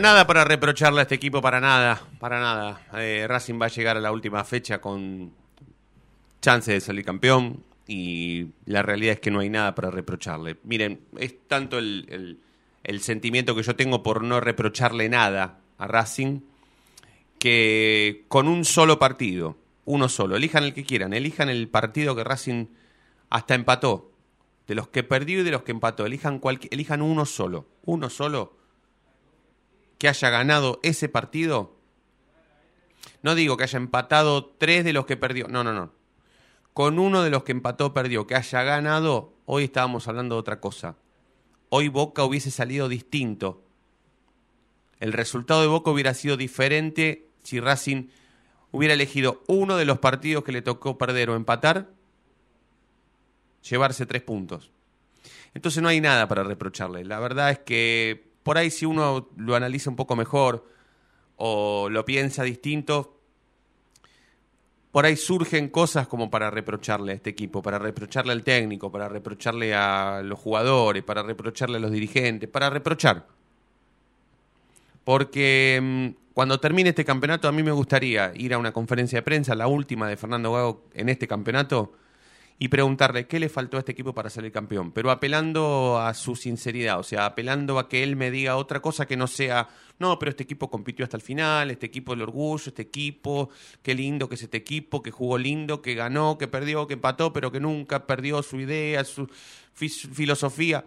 Nada 0.00 0.28
para 0.28 0.44
reprocharle 0.44 1.00
a 1.00 1.02
este 1.02 1.16
equipo, 1.16 1.42
para 1.42 1.60
nada, 1.60 2.00
para 2.20 2.38
nada. 2.38 2.80
Eh, 2.94 3.26
Racing 3.26 3.60
va 3.60 3.66
a 3.66 3.68
llegar 3.68 3.96
a 3.96 4.00
la 4.00 4.12
última 4.12 4.44
fecha 4.44 4.80
con 4.80 5.32
chance 6.40 6.72
de 6.72 6.80
salir 6.80 7.04
campeón 7.04 7.64
y 7.88 8.46
la 8.64 8.82
realidad 8.82 9.14
es 9.14 9.20
que 9.20 9.32
no 9.32 9.40
hay 9.40 9.50
nada 9.50 9.74
para 9.74 9.90
reprocharle. 9.90 10.56
Miren, 10.62 11.00
es 11.18 11.34
tanto 11.48 11.78
el, 11.78 12.38
sentimiento 13.00 13.56
que 13.56 13.64
yo 13.64 13.74
tengo 13.74 14.04
por 14.04 14.22
no 14.22 14.38
reprocharle 14.40 15.08
nada 15.08 15.58
a 15.78 15.86
Racing 15.88 16.42
que 17.40 18.24
con 18.28 18.46
un 18.46 18.64
solo 18.64 19.00
partido, 19.00 19.56
uno 19.84 20.08
solo, 20.08 20.36
elijan 20.36 20.62
el 20.62 20.74
que 20.74 20.84
quieran, 20.84 21.12
elijan 21.12 21.48
el 21.48 21.68
partido 21.68 22.14
que 22.14 22.24
Racing 22.24 22.66
hasta 23.30 23.56
empató, 23.56 24.12
de 24.68 24.76
los 24.76 24.88
que 24.88 25.02
perdió 25.02 25.40
y 25.40 25.42
de 25.42 25.50
los 25.50 25.62
que 25.62 25.72
empató, 25.72 26.06
elijan, 26.06 26.40
elijan 26.70 27.02
uno 27.02 27.26
solo, 27.26 27.66
uno 27.84 28.10
solo 28.10 28.57
que 29.98 30.08
haya 30.08 30.30
ganado 30.30 30.80
ese 30.82 31.08
partido, 31.08 31.76
no 33.22 33.34
digo 33.34 33.56
que 33.56 33.64
haya 33.64 33.76
empatado 33.76 34.46
tres 34.46 34.84
de 34.84 34.92
los 34.92 35.06
que 35.06 35.16
perdió, 35.16 35.48
no, 35.48 35.64
no, 35.64 35.72
no. 35.72 35.92
Con 36.72 37.00
uno 37.00 37.22
de 37.22 37.30
los 37.30 37.42
que 37.42 37.52
empató, 37.52 37.92
perdió, 37.92 38.26
que 38.26 38.36
haya 38.36 38.62
ganado, 38.62 39.32
hoy 39.46 39.64
estábamos 39.64 40.06
hablando 40.06 40.36
de 40.36 40.40
otra 40.40 40.60
cosa. 40.60 40.96
Hoy 41.70 41.88
Boca 41.88 42.24
hubiese 42.24 42.52
salido 42.52 42.88
distinto. 42.88 43.64
El 45.00 45.12
resultado 45.12 45.60
de 45.60 45.66
Boca 45.66 45.90
hubiera 45.90 46.14
sido 46.14 46.36
diferente 46.36 47.26
si 47.42 47.58
Racing 47.58 48.08
hubiera 48.70 48.94
elegido 48.94 49.42
uno 49.48 49.76
de 49.76 49.84
los 49.84 49.98
partidos 49.98 50.44
que 50.44 50.52
le 50.52 50.62
tocó 50.62 50.98
perder 50.98 51.30
o 51.30 51.36
empatar, 51.36 51.90
llevarse 53.68 54.06
tres 54.06 54.22
puntos. 54.22 54.70
Entonces 55.54 55.82
no 55.82 55.88
hay 55.88 56.00
nada 56.00 56.28
para 56.28 56.44
reprocharle. 56.44 57.04
La 57.04 57.18
verdad 57.18 57.50
es 57.50 57.58
que 57.58 58.27
por 58.48 58.56
ahí 58.56 58.70
si 58.70 58.86
uno 58.86 59.28
lo 59.36 59.56
analiza 59.56 59.90
un 59.90 59.96
poco 59.96 60.16
mejor 60.16 60.64
o 61.36 61.90
lo 61.90 62.06
piensa 62.06 62.44
distinto, 62.44 63.14
por 64.90 65.04
ahí 65.04 65.16
surgen 65.16 65.68
cosas 65.68 66.08
como 66.08 66.30
para 66.30 66.50
reprocharle 66.50 67.12
a 67.12 67.14
este 67.16 67.28
equipo, 67.28 67.60
para 67.60 67.78
reprocharle 67.78 68.32
al 68.32 68.42
técnico, 68.42 68.90
para 68.90 69.06
reprocharle 69.06 69.74
a 69.74 70.22
los 70.24 70.38
jugadores, 70.38 71.02
para 71.02 71.22
reprocharle 71.22 71.76
a 71.76 71.80
los 71.80 71.92
dirigentes, 71.92 72.48
para 72.48 72.70
reprochar. 72.70 73.26
Porque 75.04 75.78
mm, 75.82 76.32
cuando 76.32 76.58
termine 76.58 76.88
este 76.88 77.04
campeonato 77.04 77.48
a 77.48 77.52
mí 77.52 77.62
me 77.62 77.72
gustaría 77.72 78.32
ir 78.34 78.54
a 78.54 78.58
una 78.58 78.72
conferencia 78.72 79.18
de 79.18 79.24
prensa, 79.24 79.54
la 79.54 79.66
última 79.66 80.08
de 80.08 80.16
Fernando 80.16 80.54
Gago 80.54 80.84
en 80.94 81.10
este 81.10 81.28
campeonato, 81.28 81.92
y 82.58 82.68
preguntarle 82.68 83.26
qué 83.26 83.38
le 83.38 83.48
faltó 83.48 83.76
a 83.76 83.80
este 83.80 83.92
equipo 83.92 84.12
para 84.12 84.30
salir 84.30 84.50
campeón, 84.50 84.90
pero 84.90 85.10
apelando 85.10 85.98
a 86.00 86.12
su 86.14 86.34
sinceridad, 86.34 86.98
o 86.98 87.04
sea, 87.04 87.26
apelando 87.26 87.78
a 87.78 87.88
que 87.88 88.02
él 88.02 88.16
me 88.16 88.30
diga 88.30 88.56
otra 88.56 88.80
cosa 88.80 89.06
que 89.06 89.16
no 89.16 89.28
sea, 89.28 89.68
no, 89.98 90.18
pero 90.18 90.30
este 90.30 90.42
equipo 90.42 90.68
compitió 90.68 91.04
hasta 91.04 91.16
el 91.16 91.22
final, 91.22 91.70
este 91.70 91.86
equipo 91.86 92.14
el 92.14 92.22
orgullo, 92.22 92.64
este 92.66 92.82
equipo, 92.82 93.50
qué 93.82 93.94
lindo 93.94 94.28
que 94.28 94.34
es 94.34 94.42
este 94.42 94.56
equipo, 94.56 95.02
que 95.02 95.12
jugó 95.12 95.38
lindo, 95.38 95.82
que 95.82 95.94
ganó, 95.94 96.36
que 96.36 96.48
perdió, 96.48 96.86
que 96.86 96.94
empató, 96.94 97.32
pero 97.32 97.52
que 97.52 97.60
nunca 97.60 98.06
perdió 98.06 98.42
su 98.42 98.58
idea, 98.58 99.04
su 99.04 99.28
filosofía. 99.72 100.84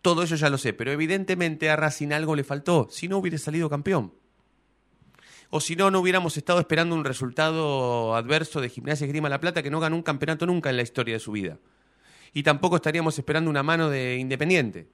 Todo 0.00 0.22
eso 0.22 0.36
ya 0.36 0.48
lo 0.48 0.56
sé, 0.56 0.72
pero 0.72 0.92
evidentemente 0.92 1.68
a 1.68 1.76
Racing 1.76 2.12
algo 2.12 2.34
le 2.34 2.44
faltó, 2.44 2.88
si 2.90 3.06
no 3.06 3.18
hubiera 3.18 3.36
salido 3.36 3.68
campeón. 3.68 4.12
O 5.50 5.60
si 5.60 5.74
no, 5.74 5.90
no 5.90 6.00
hubiéramos 6.00 6.36
estado 6.36 6.60
esperando 6.60 6.94
un 6.94 7.04
resultado 7.04 8.14
adverso 8.14 8.60
de 8.60 8.68
Gimnasia 8.68 9.04
Esgrima 9.04 9.28
La 9.28 9.40
Plata 9.40 9.62
que 9.62 9.70
no 9.70 9.80
ganó 9.80 9.96
un 9.96 10.02
campeonato 10.02 10.46
nunca 10.46 10.70
en 10.70 10.76
la 10.76 10.82
historia 10.82 11.14
de 11.14 11.20
su 11.20 11.32
vida. 11.32 11.58
Y 12.32 12.44
tampoco 12.44 12.76
estaríamos 12.76 13.18
esperando 13.18 13.50
una 13.50 13.64
mano 13.64 13.90
de 13.90 14.16
Independiente. 14.16 14.88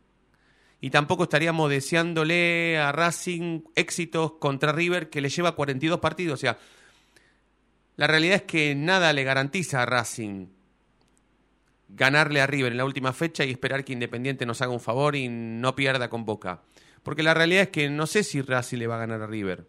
Y 0.80 0.90
tampoco 0.90 1.24
estaríamos 1.24 1.68
deseándole 1.68 2.78
a 2.78 2.90
Racing 2.92 3.62
éxitos 3.74 4.32
contra 4.32 4.72
River 4.72 5.10
que 5.10 5.20
le 5.20 5.28
lleva 5.28 5.54
42 5.54 6.00
partidos. 6.00 6.38
O 6.38 6.40
sea, 6.40 6.58
la 7.96 8.06
realidad 8.06 8.36
es 8.36 8.42
que 8.42 8.74
nada 8.74 9.12
le 9.12 9.24
garantiza 9.24 9.82
a 9.82 9.86
Racing 9.86 10.48
ganarle 11.88 12.40
a 12.40 12.46
River 12.46 12.72
en 12.72 12.78
la 12.78 12.84
última 12.84 13.12
fecha 13.12 13.44
y 13.44 13.50
esperar 13.50 13.84
que 13.84 13.92
Independiente 13.92 14.46
nos 14.46 14.60
haga 14.62 14.72
un 14.72 14.80
favor 14.80 15.16
y 15.16 15.28
no 15.28 15.76
pierda 15.76 16.08
con 16.08 16.24
Boca. 16.24 16.62
Porque 17.02 17.22
la 17.22 17.34
realidad 17.34 17.62
es 17.62 17.68
que 17.68 17.88
no 17.88 18.06
sé 18.06 18.24
si 18.24 18.40
Racing 18.40 18.78
le 18.78 18.86
va 18.86 18.96
a 18.96 19.00
ganar 19.00 19.22
a 19.22 19.26
River. 19.26 19.66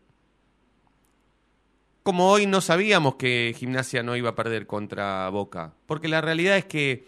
Como 2.07 2.31
hoy 2.31 2.45
no 2.45 2.61
sabíamos 2.61 3.15
que 3.15 3.53
Gimnasia 3.57 4.01
no 4.01 4.15
iba 4.15 4.29
a 4.29 4.35
perder 4.35 4.65
contra 4.65 5.27
Boca. 5.27 5.73
Porque 5.87 6.07
la 6.07 6.21
realidad 6.21 6.55
es 6.55 6.63
que 6.63 7.05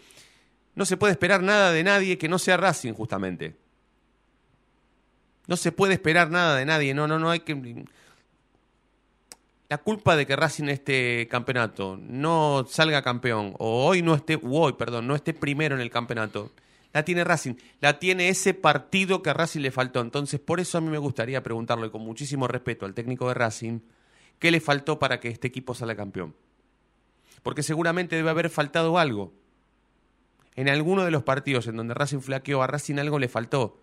no 0.74 0.84
se 0.84 0.98
puede 0.98 1.12
esperar 1.12 1.42
nada 1.42 1.72
de 1.72 1.82
nadie 1.82 2.18
que 2.18 2.28
no 2.28 2.38
sea 2.38 2.58
Racing, 2.58 2.92
justamente. 2.92 3.56
No 5.46 5.56
se 5.56 5.72
puede 5.72 5.94
esperar 5.94 6.30
nada 6.30 6.54
de 6.54 6.66
nadie. 6.66 6.92
No, 6.92 7.08
no, 7.08 7.18
no 7.18 7.30
hay 7.30 7.40
que. 7.40 7.86
la 9.70 9.78
culpa 9.78 10.16
de 10.16 10.26
que 10.26 10.36
Racing 10.36 10.68
este 10.68 11.26
campeonato 11.30 11.96
no 11.98 12.66
salga 12.68 13.00
campeón, 13.00 13.54
o 13.58 13.86
hoy 13.86 14.02
no 14.02 14.14
esté, 14.14 14.38
hoy, 14.42 14.74
perdón, 14.74 15.06
no 15.06 15.14
esté 15.14 15.32
primero 15.32 15.74
en 15.74 15.80
el 15.80 15.90
campeonato, 15.90 16.52
la 16.92 17.06
tiene 17.06 17.24
Racing, 17.24 17.54
la 17.80 17.98
tiene 17.98 18.28
ese 18.28 18.52
partido 18.52 19.22
que 19.22 19.30
a 19.30 19.32
Racing 19.32 19.60
le 19.60 19.70
faltó. 19.70 20.02
Entonces, 20.02 20.40
por 20.40 20.60
eso 20.60 20.76
a 20.76 20.82
mí 20.82 20.90
me 20.90 20.98
gustaría 20.98 21.42
preguntarle 21.42 21.90
con 21.90 22.02
muchísimo 22.02 22.46
respeto 22.46 22.84
al 22.84 22.92
técnico 22.92 23.28
de 23.28 23.32
Racing, 23.32 23.80
¿qué 24.40 24.50
le 24.50 24.60
faltó 24.60 24.98
para 24.98 25.20
que 25.20 25.28
este 25.28 25.46
equipo 25.46 25.72
salga 25.76 25.94
campeón? 25.94 26.34
Porque 27.44 27.62
seguramente 27.62 28.16
debe 28.16 28.30
haber 28.30 28.50
faltado 28.50 28.98
algo. 28.98 29.32
En 30.56 30.68
alguno 30.68 31.04
de 31.04 31.12
los 31.12 31.22
partidos 31.22 31.68
en 31.68 31.76
donde 31.76 31.94
Racing 31.94 32.18
flaqueó, 32.18 32.60
a 32.60 32.66
Racing 32.66 32.96
algo 32.96 33.20
le 33.20 33.28
faltó. 33.28 33.80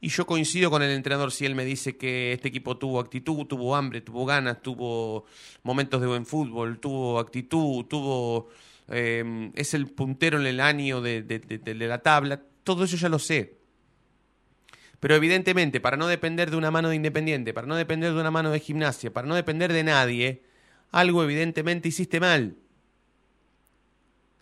Y 0.00 0.08
yo 0.08 0.26
coincido 0.26 0.70
con 0.70 0.82
el 0.82 0.90
entrenador 0.90 1.32
si 1.32 1.44
él 1.44 1.54
me 1.54 1.66
dice 1.66 1.98
que 1.98 2.32
este 2.32 2.48
equipo 2.48 2.78
tuvo 2.78 2.98
actitud, 2.98 3.44
tuvo 3.44 3.76
hambre, 3.76 4.00
tuvo 4.00 4.24
ganas, 4.24 4.62
tuvo 4.62 5.26
momentos 5.62 6.00
de 6.00 6.06
buen 6.06 6.24
fútbol, 6.24 6.78
tuvo 6.80 7.18
actitud, 7.18 7.84
tuvo 7.84 8.48
Em, 8.88 9.52
es 9.54 9.72
el 9.74 9.86
puntero 9.86 10.38
en 10.38 10.46
el 10.46 10.60
año 10.60 11.00
de, 11.00 11.22
de, 11.22 11.74
la 11.74 12.02
tabla, 12.02 12.42
todo 12.62 12.84
eso 12.84 12.96
ya 12.96 13.08
lo 13.08 13.18
sé. 13.18 13.58
Pero 15.04 15.16
evidentemente, 15.16 15.82
para 15.82 15.98
no 15.98 16.06
depender 16.06 16.50
de 16.50 16.56
una 16.56 16.70
mano 16.70 16.88
de 16.88 16.96
Independiente, 16.96 17.52
para 17.52 17.66
no 17.66 17.76
depender 17.76 18.14
de 18.14 18.18
una 18.18 18.30
mano 18.30 18.50
de 18.50 18.58
gimnasia, 18.58 19.12
para 19.12 19.28
no 19.28 19.34
depender 19.34 19.70
de 19.70 19.84
nadie, 19.84 20.44
algo 20.92 21.22
evidentemente 21.22 21.88
hiciste 21.88 22.20
mal. 22.20 22.56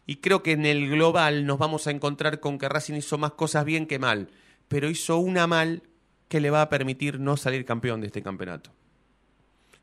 Y 0.06 0.18
creo 0.18 0.44
que 0.44 0.52
en 0.52 0.64
el 0.64 0.88
global 0.88 1.46
nos 1.46 1.58
vamos 1.58 1.88
a 1.88 1.90
encontrar 1.90 2.38
con 2.38 2.58
que 2.58 2.68
Racing 2.68 2.94
hizo 2.94 3.18
más 3.18 3.32
cosas 3.32 3.64
bien 3.64 3.88
que 3.88 3.98
mal, 3.98 4.28
pero 4.68 4.88
hizo 4.88 5.18
una 5.18 5.48
mal 5.48 5.82
que 6.28 6.40
le 6.40 6.50
va 6.50 6.62
a 6.62 6.68
permitir 6.68 7.18
no 7.18 7.36
salir 7.36 7.64
campeón 7.64 8.00
de 8.00 8.06
este 8.06 8.22
campeonato. 8.22 8.70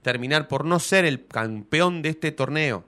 Terminar 0.02 0.48
por 0.48 0.64
no 0.64 0.80
ser 0.80 1.04
el 1.04 1.28
campeón 1.28 2.02
de 2.02 2.08
este 2.08 2.32
torneo. 2.32 2.86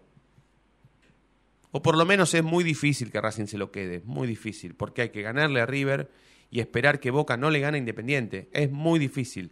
O 1.71 1.81
por 1.81 1.97
lo 1.97 2.05
menos 2.05 2.33
es 2.35 2.44
muy 2.45 2.63
difícil 2.63 3.11
que 3.11 3.19
Racing 3.19 3.47
se 3.47 3.57
lo 3.57 3.69
quede, 3.69 4.01
muy 4.05 4.29
difícil, 4.29 4.75
porque 4.75 5.01
hay 5.01 5.09
que 5.09 5.23
ganarle 5.23 5.59
a 5.59 5.65
River 5.65 6.09
y 6.51 6.59
esperar 6.59 7.00
que 7.00 7.09
Boca 7.09 7.38
no 7.38 7.50
le 7.50 7.62
gane 7.62 7.77
a 7.77 7.80
Independiente. 7.80 8.50
Es 8.51 8.69
muy 8.69 9.00
difícil. 9.00 9.51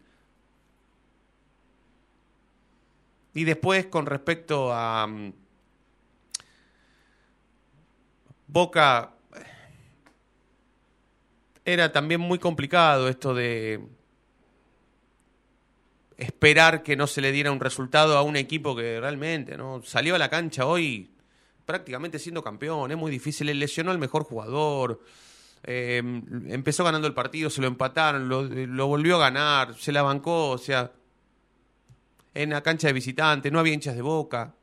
Y 3.34 3.46
después 3.46 3.86
con 3.86 4.06
respecto 4.06 4.74
a 4.74 5.07
mm, 5.07 5.34
Boca, 8.48 9.13
era 11.63 11.92
también 11.92 12.19
muy 12.19 12.38
complicado 12.40 13.07
esto 13.07 13.34
de 13.34 13.80
esperar 16.18 16.84
que 16.84 16.98
no 16.98 17.07
se 17.07 17.22
le 17.22 17.31
diera 17.31 17.52
un 17.52 17.60
resultado 17.60 18.18
a 18.18 18.24
un 18.24 18.36
equipo 18.36 18.75
que 18.75 19.00
realmente 19.00 19.56
no 19.56 19.81
salió 19.84 20.16
a 20.16 20.18
la 20.18 20.30
cancha 20.30 20.66
hoy 20.66 21.10
prácticamente 21.69 22.18
siendo 22.18 22.44
campeón, 22.44 22.90
es 22.90 22.98
muy 22.98 23.12
difícil, 23.12 23.45
le 23.45 23.54
lesionó 23.54 23.92
al 23.92 24.00
mejor 24.00 24.24
jugador, 24.24 25.04
eh, 25.63 25.97
empezó 26.47 26.83
ganando 26.83 27.07
el 27.07 27.13
partido, 27.13 27.50
se 27.50 27.61
lo 27.61 27.67
empataron, 27.67 28.29
lo, 28.29 28.88
volvió 28.88 29.17
a 29.17 29.19
ganar, 29.19 29.75
se 29.75 29.91
la 29.91 30.01
bancó, 30.01 30.51
o 30.51 30.57
sea, 30.57 30.91
en 32.33 32.50
la 32.51 32.61
cancha 32.61 32.88
de 32.88 32.94
visitante, 32.94 33.51
no 33.51 33.59
había 33.59 33.73
hinchas 33.73 33.95
de 33.95 34.01
boca. 34.01 34.56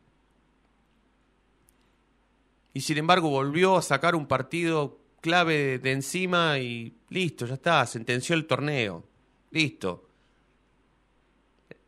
Y 2.72 2.80
sin 2.80 2.98
embargo 2.98 3.30
volvió 3.30 3.76
a 3.76 3.82
sacar 3.82 4.14
un 4.14 4.26
partido 4.26 4.98
clave 5.20 5.78
de 5.78 5.92
encima 5.92 6.58
y 6.58 6.94
listo, 7.08 7.46
ya 7.46 7.54
está, 7.54 7.86
sentenció 7.86 8.34
el 8.34 8.46
torneo. 8.46 9.04
Listo. 9.50 10.08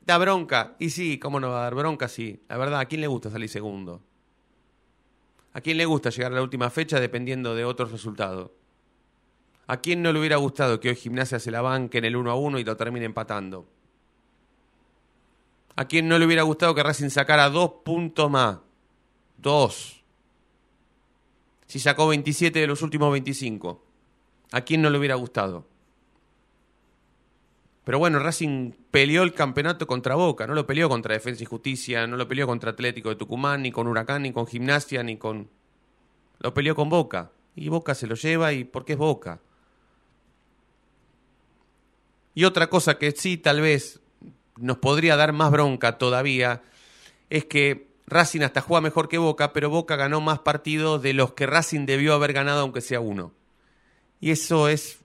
Da 0.01 0.17
bronca. 0.17 0.75
Y 0.79 0.91
sí, 0.91 1.19
¿cómo 1.19 1.39
no 1.39 1.51
va 1.51 1.61
a 1.61 1.63
dar 1.65 1.75
bronca? 1.75 2.09
Sí. 2.09 2.43
La 2.49 2.57
verdad, 2.57 2.81
¿a 2.81 2.87
quién 2.87 3.03
le 3.03 3.07
gusta 3.07 3.31
salir 3.31 3.49
segundo? 3.49 4.03
¿A 5.53 5.61
quién 5.61 5.77
le 5.77 5.85
gusta 5.85 6.11
llegar 6.11 6.33
a 6.33 6.37
la 6.37 6.43
última 6.43 6.71
fecha 6.71 6.99
dependiendo 7.01 7.55
de 7.55 7.65
otros 7.65 7.93
resultados? 7.93 8.51
¿A 9.69 9.83
quién 9.83 10.03
no 10.03 10.15
le 10.15 10.19
hubiera 10.19 10.37
gustado 10.37 10.81
que 10.81 10.89
hoy 10.89 10.97
Gimnasia 10.97 11.39
se 11.39 11.51
la 11.51 11.61
banque 11.61 11.99
en 11.99 12.07
el 12.07 12.17
1 12.17 12.31
a 12.31 12.35
1 12.35 12.59
y 12.59 12.65
lo 12.65 12.77
termine 12.77 13.05
empatando? 13.05 13.69
¿A 15.77 15.85
quién 15.85 16.09
no 16.09 16.19
le 16.19 16.25
hubiera 16.25 16.43
gustado 16.43 16.75
que 16.75 16.83
Racing 16.83 17.11
sacara 17.11 17.51
dos 17.51 17.71
puntos 17.85 18.31
más? 18.31 18.59
Dos. 19.37 20.03
Si 21.67 21.79
sacó 21.79 22.09
27 22.09 22.59
de 22.59 22.67
los 22.67 22.81
últimos 22.81 23.13
25. 23.13 23.85
¿A 24.53 24.63
quién 24.63 24.81
no 24.81 24.89
le 24.89 24.99
hubiera 24.99 25.17
gustado? 25.17 25.67
Pero 27.85 27.99
bueno, 27.99 28.21
Racing 28.21 28.73
peleó 28.91 29.23
el 29.23 29.35
campeonato 29.35 29.87
contra 29.87 30.15
Boca, 30.15 30.47
no 30.47 30.55
lo 30.55 30.67
peleó 30.67 30.89
contra 30.89 31.13
Defensa 31.13 31.43
y 31.43 31.47
Justicia, 31.47 32.07
no 32.07 32.17
lo 32.17 32.27
peleó 32.27 32.47
contra 32.47 32.71
Atlético 32.71 33.11
de 33.11 33.17
Tucumán, 33.17 33.63
ni 33.63 33.71
con 33.71 33.87
Huracán, 33.87 34.23
ni 34.23 34.33
con 34.33 34.47
Gimnasia, 34.47 35.03
ni 35.03 35.19
con... 35.19 35.51
Lo 36.39 36.55
peleó 36.55 36.75
con 36.75 36.89
Boca. 36.89 37.33
Y 37.55 37.69
Boca 37.69 37.95
se 37.95 38.07
lo 38.07 38.15
lleva 38.15 38.55
y 38.55 38.65
porque 38.65 38.95
es 38.95 38.99
Boca. 38.99 39.43
Y 42.35 42.45
otra 42.45 42.69
cosa 42.69 42.99
que 42.99 43.11
sí 43.13 43.37
tal 43.37 43.61
vez 43.61 44.01
nos 44.57 44.79
podría 44.79 45.17
dar 45.17 45.33
más 45.33 45.51
bronca 45.51 45.99
todavía 45.99 46.63
es 47.31 47.45
que 47.45 47.89
Racing 48.07 48.41
hasta 48.41 48.61
juega 48.61 48.81
mejor 48.81 49.09
que 49.09 49.19
Boca, 49.19 49.53
pero 49.53 49.71
Boca 49.71 49.97
ganó 49.97 50.21
más 50.21 50.39
partidos 50.41 51.03
de 51.03 51.13
los 51.13 51.35
que 51.35 51.47
Racing 51.47 51.85
debió 51.87 52.15
haber 52.15 52.33
ganado 52.33 52.61
aunque 52.61 52.81
sea 52.81 53.01
uno. 53.01 53.33
Y 54.21 54.31
eso 54.31 54.69
es 54.69 54.99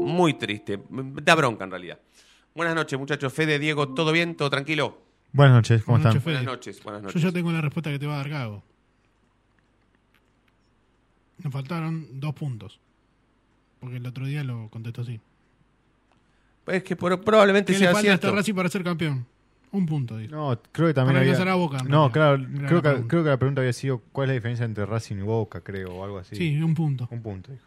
muy 0.00 0.34
triste, 0.34 0.80
da 0.90 1.34
bronca 1.34 1.64
en 1.64 1.70
realidad. 1.70 1.98
Buenas 2.54 2.74
noches, 2.74 2.98
muchachos. 2.98 3.32
Fede, 3.32 3.58
Diego, 3.58 3.94
¿todo 3.94 4.12
bien? 4.12 4.36
¿Todo 4.36 4.48
tranquilo? 4.48 4.98
Buenas 5.32 5.56
noches, 5.56 5.82
¿cómo 5.82 5.98
están? 5.98 6.22
buenas 6.22 6.44
noches, 6.44 6.82
buenas 6.82 7.02
noches. 7.02 7.20
Yo 7.20 7.28
ya 7.28 7.32
tengo 7.32 7.50
la 7.50 7.60
respuesta 7.60 7.90
que 7.90 7.98
te 7.98 8.06
va 8.06 8.14
a 8.14 8.18
dar 8.18 8.28
Gago. 8.28 8.62
Nos 11.42 11.52
faltaron 11.52 12.20
dos 12.20 12.34
puntos. 12.34 12.78
Porque 13.80 13.96
el 13.96 14.06
otro 14.06 14.26
día 14.26 14.44
lo 14.44 14.68
contestó 14.70 15.02
así. 15.02 15.20
Pues 16.64 16.78
es 16.78 16.82
que 16.84 16.96
probablemente 16.96 17.72
¿Qué 17.72 17.78
sea 17.78 17.88
le 17.88 17.94
falta 17.94 18.00
cierto. 18.08 18.26
a 18.26 18.30
este 18.30 18.36
Racing 18.38 18.54
para 18.54 18.68
ser 18.68 18.84
campeón? 18.84 19.26
Un 19.72 19.86
punto, 19.86 20.16
dice. 20.16 20.32
No, 20.32 20.56
creo 20.70 20.88
que 20.88 20.94
también 20.94 21.16
Para 21.20 21.32
había... 21.38 21.52
a 21.52 21.56
Boca, 21.56 21.78
no, 21.78 22.08
realidad. 22.08 22.12
claro, 22.12 22.36
creo 22.36 22.52
la 22.62 22.68
que, 22.68 22.80
pregunta. 22.80 23.08
creo 23.08 23.24
que 23.24 23.28
la 23.30 23.36
pregunta 23.38 23.60
había 23.60 23.72
sido 23.72 24.02
¿cuál 24.12 24.26
es 24.26 24.28
la 24.28 24.34
diferencia 24.34 24.64
entre 24.64 24.86
Racing 24.86 25.16
y 25.16 25.22
Boca, 25.22 25.60
creo, 25.62 25.94
o 25.94 26.04
algo 26.04 26.18
así. 26.18 26.36
Sí, 26.36 26.62
un 26.62 26.74
punto. 26.74 27.08
Un 27.10 27.22
punto, 27.22 27.50
dijo. 27.50 27.64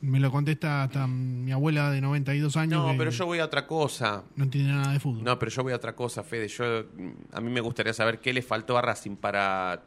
Me 0.00 0.20
lo 0.20 0.30
contesta 0.30 0.82
hasta 0.82 1.06
mi 1.06 1.50
abuela 1.52 1.90
de 1.90 2.00
92 2.00 2.56
años. 2.56 2.82
No, 2.84 2.92
que 2.92 2.98
pero 2.98 3.10
yo 3.10 3.24
voy 3.26 3.38
a 3.38 3.44
otra 3.46 3.66
cosa. 3.66 4.22
No 4.36 4.44
entiende 4.44 4.72
nada 4.72 4.92
de 4.92 5.00
fútbol. 5.00 5.24
No, 5.24 5.38
pero 5.38 5.50
yo 5.50 5.62
voy 5.62 5.72
a 5.72 5.76
otra 5.76 5.94
cosa, 5.94 6.22
Fede. 6.22 6.48
Yo, 6.48 6.84
a 7.32 7.40
mí 7.40 7.50
me 7.50 7.60
gustaría 7.60 7.94
saber 7.94 8.18
qué 8.20 8.32
le 8.34 8.42
faltó 8.42 8.76
a 8.76 8.82
Racing 8.82 9.16
para 9.16 9.82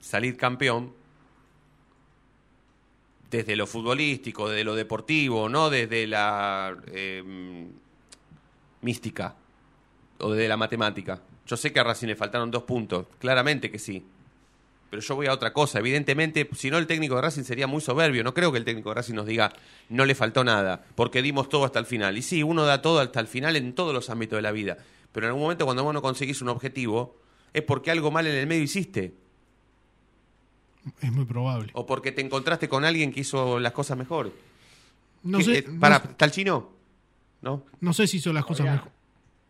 salir 0.00 0.36
campeón 0.36 0.92
desde 3.30 3.56
lo 3.56 3.66
futbolístico, 3.66 4.48
desde 4.48 4.64
lo 4.64 4.74
deportivo, 4.74 5.48
no 5.48 5.70
desde 5.70 6.06
la 6.06 6.76
eh, 6.92 7.22
mística 8.80 9.34
o 10.18 10.32
desde 10.32 10.48
la 10.48 10.56
matemática. 10.56 11.20
Yo 11.46 11.56
sé 11.56 11.72
que 11.72 11.80
a 11.80 11.84
Racing 11.84 12.08
le 12.08 12.16
faltaron 12.16 12.50
dos 12.50 12.64
puntos, 12.64 13.06
claramente 13.18 13.70
que 13.70 13.78
sí. 13.78 14.04
Pero 14.90 15.02
yo 15.02 15.16
voy 15.16 15.26
a 15.26 15.32
otra 15.32 15.52
cosa. 15.52 15.78
Evidentemente, 15.80 16.48
si 16.56 16.70
no, 16.70 16.78
el 16.78 16.86
técnico 16.86 17.14
de 17.16 17.22
Racing 17.22 17.42
sería 17.42 17.66
muy 17.66 17.82
soberbio. 17.82 18.24
No 18.24 18.32
creo 18.32 18.50
que 18.50 18.58
el 18.58 18.64
técnico 18.64 18.88
de 18.88 18.94
Racing 18.96 19.14
nos 19.14 19.26
diga 19.26 19.52
no 19.90 20.06
le 20.06 20.14
faltó 20.14 20.44
nada, 20.44 20.84
porque 20.94 21.20
dimos 21.20 21.48
todo 21.48 21.64
hasta 21.64 21.78
el 21.78 21.86
final. 21.86 22.16
Y 22.16 22.22
sí, 22.22 22.42
uno 22.42 22.64
da 22.64 22.80
todo 22.80 23.00
hasta 23.00 23.20
el 23.20 23.26
final 23.26 23.56
en 23.56 23.74
todos 23.74 23.92
los 23.92 24.08
ámbitos 24.08 24.38
de 24.38 24.42
la 24.42 24.52
vida. 24.52 24.78
Pero 25.12 25.26
en 25.26 25.28
algún 25.28 25.42
momento, 25.42 25.66
cuando 25.66 25.84
vos 25.84 25.92
no 25.92 26.00
conseguís 26.00 26.40
un 26.40 26.48
objetivo, 26.48 27.18
es 27.52 27.62
porque 27.62 27.90
algo 27.90 28.10
mal 28.10 28.26
en 28.26 28.34
el 28.34 28.46
medio 28.46 28.62
hiciste. 28.62 29.14
Es 31.00 31.12
muy 31.12 31.24
probable. 31.24 31.70
O 31.74 31.86
porque 31.86 32.12
te 32.12 32.20
encontraste 32.22 32.68
con 32.68 32.84
alguien 32.84 33.12
que 33.12 33.20
hizo 33.20 33.58
las 33.60 33.72
cosas 33.72 33.96
mejor. 33.98 34.32
No 35.22 35.38
¿Qué- 35.38 35.44
sé, 35.44 35.58
eh, 35.58 35.64
no- 35.68 35.80
para, 35.80 35.96
¿Está 35.96 36.24
el 36.24 36.30
chino? 36.30 36.70
¿No? 37.42 37.64
no 37.80 37.92
sé 37.92 38.06
si 38.06 38.16
hizo 38.16 38.32
las 38.32 38.44
cosas 38.44 38.66
mejor. 38.66 38.90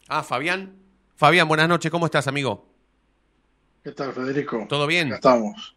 Ah, 0.08 0.22
Fabián. 0.22 0.72
Fabián, 1.16 1.48
buenas 1.48 1.68
noches. 1.68 1.90
¿Cómo 1.90 2.06
estás, 2.06 2.26
amigo? 2.28 2.66
¿Qué 3.84 3.92
tal, 3.92 4.12
Federico? 4.12 4.66
¿Todo 4.68 4.86
bien? 4.86 5.12
Estamos. 5.12 5.74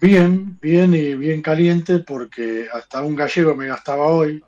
Bien, 0.00 0.58
bien 0.60 0.92
y 0.94 1.14
bien 1.14 1.40
caliente 1.40 2.00
porque 2.00 2.66
hasta 2.72 3.02
un 3.02 3.16
gallego 3.16 3.54
me 3.54 3.66
gastaba 3.68 4.06
hoy 4.06 4.42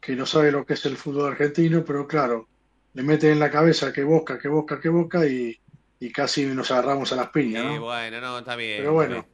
que 0.00 0.16
no 0.16 0.26
sabe 0.26 0.50
lo 0.50 0.64
que 0.66 0.74
es 0.74 0.84
el 0.86 0.96
fútbol 0.96 1.32
argentino, 1.32 1.84
pero 1.84 2.06
claro, 2.06 2.48
le 2.94 3.02
mete 3.02 3.30
en 3.30 3.38
la 3.38 3.50
cabeza 3.50 3.92
que 3.92 4.02
boca, 4.02 4.38
que 4.38 4.48
boca, 4.48 4.80
que 4.80 4.88
boca 4.88 5.26
y, 5.26 5.56
y 6.00 6.10
casi 6.12 6.46
nos 6.46 6.70
agarramos 6.70 7.12
a 7.12 7.16
las 7.16 7.30
piñas, 7.30 7.62
Sí, 7.64 7.74
¿no? 7.74 7.80
bueno, 7.82 8.20
no, 8.20 8.38
está 8.38 8.54
bien. 8.56 8.78
Pero 8.78 8.92
bueno. 8.92 9.14
bien. 9.14 9.26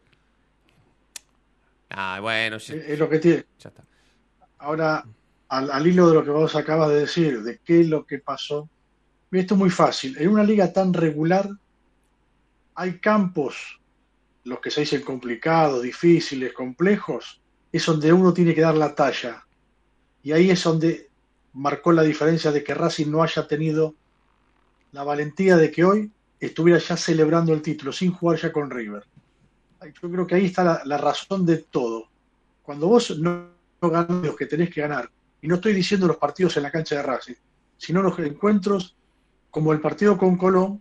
Ah, 1.90 2.18
bueno, 2.20 2.58
sí, 2.58 2.74
Es 2.74 2.90
es 2.90 2.98
lo 2.98 3.08
que 3.08 3.18
tiene. 3.18 3.44
ya 3.58 3.68
está. 3.68 3.84
Ahora, 4.58 5.04
al, 5.48 5.70
al 5.70 5.86
hilo 5.86 6.08
de 6.08 6.14
lo 6.14 6.24
que 6.24 6.30
vos 6.30 6.54
acabas 6.56 6.88
de 6.88 7.00
decir, 7.00 7.42
de 7.42 7.58
qué 7.64 7.80
es 7.80 7.88
lo 7.88 8.04
que 8.06 8.18
pasó, 8.18 8.68
esto 9.30 9.54
es 9.54 9.58
muy 9.58 9.70
fácil. 9.70 10.16
En 10.18 10.28
una 10.28 10.44
liga 10.44 10.72
tan 10.72 10.92
regular 10.94 11.48
hay 12.76 12.98
campos, 12.98 13.80
los 14.44 14.60
que 14.60 14.70
se 14.70 14.80
dicen 14.80 15.02
complicados, 15.02 15.82
difíciles, 15.82 16.52
complejos, 16.52 17.40
es 17.72 17.84
donde 17.86 18.12
uno 18.12 18.32
tiene 18.32 18.54
que 18.54 18.60
dar 18.60 18.74
la 18.76 18.94
talla. 18.94 19.44
Y 20.22 20.32
ahí 20.32 20.50
es 20.50 20.62
donde 20.62 21.08
marcó 21.52 21.92
la 21.92 22.02
diferencia 22.02 22.50
de 22.52 22.64
que 22.64 22.74
Racing 22.74 23.10
no 23.10 23.22
haya 23.22 23.46
tenido 23.46 23.94
la 24.92 25.02
valentía 25.04 25.56
de 25.56 25.70
que 25.70 25.84
hoy 25.84 26.10
estuviera 26.46 26.78
ya 26.78 26.96
celebrando 26.96 27.52
el 27.52 27.62
título 27.62 27.92
sin 27.92 28.12
jugar 28.12 28.38
ya 28.38 28.52
con 28.52 28.70
River. 28.70 29.04
Yo 30.02 30.10
creo 30.10 30.26
que 30.26 30.34
ahí 30.34 30.46
está 30.46 30.82
la, 30.84 30.96
razón 30.96 31.44
de 31.44 31.58
todo. 31.58 32.08
Cuando 32.62 32.88
vos 32.88 33.18
no, 33.18 33.48
no 33.80 33.90
ganas 33.90 34.24
los 34.24 34.36
que 34.36 34.46
tenés 34.46 34.70
que 34.70 34.80
ganar, 34.80 35.10
y 35.42 35.48
no 35.48 35.56
estoy 35.56 35.74
diciendo 35.74 36.06
los 36.06 36.16
partidos 36.16 36.56
en 36.56 36.62
la 36.62 36.70
cancha 36.70 36.96
de 36.96 37.02
Racing, 37.02 37.34
sino 37.76 38.00
los 38.02 38.18
encuentros 38.18 38.96
como 39.50 39.72
el 39.72 39.80
partido 39.80 40.16
con 40.16 40.36
Colón, 40.36 40.80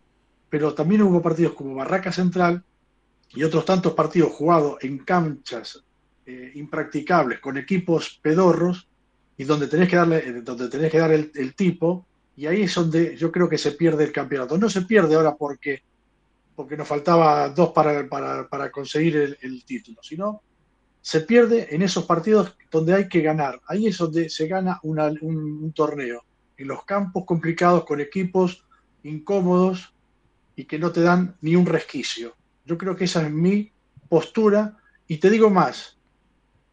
pero 0.50 0.74
también 0.74 1.01
hubo 1.01 1.22
partidos 1.22 1.53
como 1.53 1.75
Barraca 1.75 2.12
Central 2.12 2.63
y 3.29 3.43
otros 3.43 3.65
tantos 3.65 3.93
partidos 3.93 4.32
jugados 4.32 4.77
en 4.82 5.00
canchas 5.00 5.84
eh, 6.25 6.51
impracticables 6.55 7.39
con 7.39 7.58
equipos 7.58 8.20
pedorros 8.22 8.88
y 9.36 9.43
donde 9.43 9.67
tenés 9.67 9.89
que 9.89 9.96
darle, 9.96 10.17
eh, 10.20 10.41
donde 10.41 10.70
tenés 10.70 10.91
que 10.91 11.00
dar 11.00 11.12
el, 11.12 11.55
tipo, 11.55 12.05
y 12.35 12.47
ahí 12.47 12.63
es 12.63 12.75
donde 12.75 13.15
yo 13.15 13.31
creo 13.31 13.47
que 13.47 13.57
se 13.57 13.71
pierde 13.71 14.05
el 14.05 14.11
campeonato. 14.11 14.57
No 14.57 14.69
se 14.69 14.81
pierde 14.83 15.15
ahora 15.15 15.35
porque, 15.35 15.83
porque 16.55 16.77
nos 16.77 16.87
faltaba 16.87 17.49
dos 17.49 17.71
para, 17.71 18.07
para, 18.07 18.47
para 18.47 18.71
conseguir 18.71 19.37
el, 19.39 19.65
título, 19.65 20.01
sino 20.01 20.41
se 21.01 21.21
pierde 21.21 21.75
en 21.75 21.81
esos 21.81 22.05
partidos 22.05 22.55
donde 22.71 22.93
hay 22.93 23.07
que 23.07 23.21
ganar. 23.21 23.61
Ahí 23.67 23.87
es 23.87 23.97
donde 23.97 24.29
se 24.29 24.47
gana 24.47 24.79
un 24.83 25.73
torneo, 25.75 26.23
en 26.57 26.67
los 26.67 26.85
campos 26.85 27.25
complicados 27.25 27.85
con 27.85 27.99
equipos 27.99 28.65
incómodos 29.03 29.93
y 30.55 30.65
que 30.65 30.79
no 30.79 30.91
te 30.91 31.01
dan 31.01 31.35
ni 31.41 31.55
un 31.55 31.65
resquicio. 31.65 32.35
Yo 32.65 32.77
creo 32.77 32.95
que 32.95 33.03
esa 33.03 33.25
es 33.25 33.31
mi 33.31 33.71
postura 34.07 34.77
y 35.07 35.17
te 35.17 35.29
digo 35.29 35.49
más, 35.49 35.97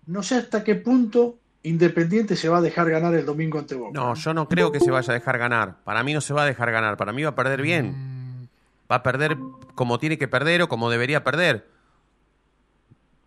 no 0.06 0.22
sé 0.22 0.36
hasta 0.36 0.62
qué 0.62 0.76
punto 0.76 1.39
Independiente 1.62 2.36
se 2.36 2.48
va 2.48 2.58
a 2.58 2.60
dejar 2.62 2.88
ganar 2.88 3.14
el 3.14 3.26
domingo 3.26 3.58
ante 3.58 3.74
Boca. 3.74 3.92
No, 3.92 4.14
yo 4.14 4.32
no 4.32 4.48
creo 4.48 4.72
que 4.72 4.80
se 4.80 4.90
vaya 4.90 5.12
a 5.12 5.14
dejar 5.14 5.38
ganar. 5.38 5.76
Para 5.84 6.02
mí 6.02 6.14
no 6.14 6.22
se 6.22 6.32
va 6.32 6.42
a 6.42 6.46
dejar 6.46 6.72
ganar. 6.72 6.96
Para 6.96 7.12
mí 7.12 7.22
va 7.22 7.30
a 7.30 7.34
perder 7.34 7.60
bien. 7.60 8.48
Va 8.90 8.96
a 8.96 9.02
perder 9.02 9.36
como 9.74 9.98
tiene 9.98 10.16
que 10.16 10.26
perder 10.26 10.62
o 10.62 10.68
como 10.68 10.88
debería 10.90 11.22
perder. 11.22 11.68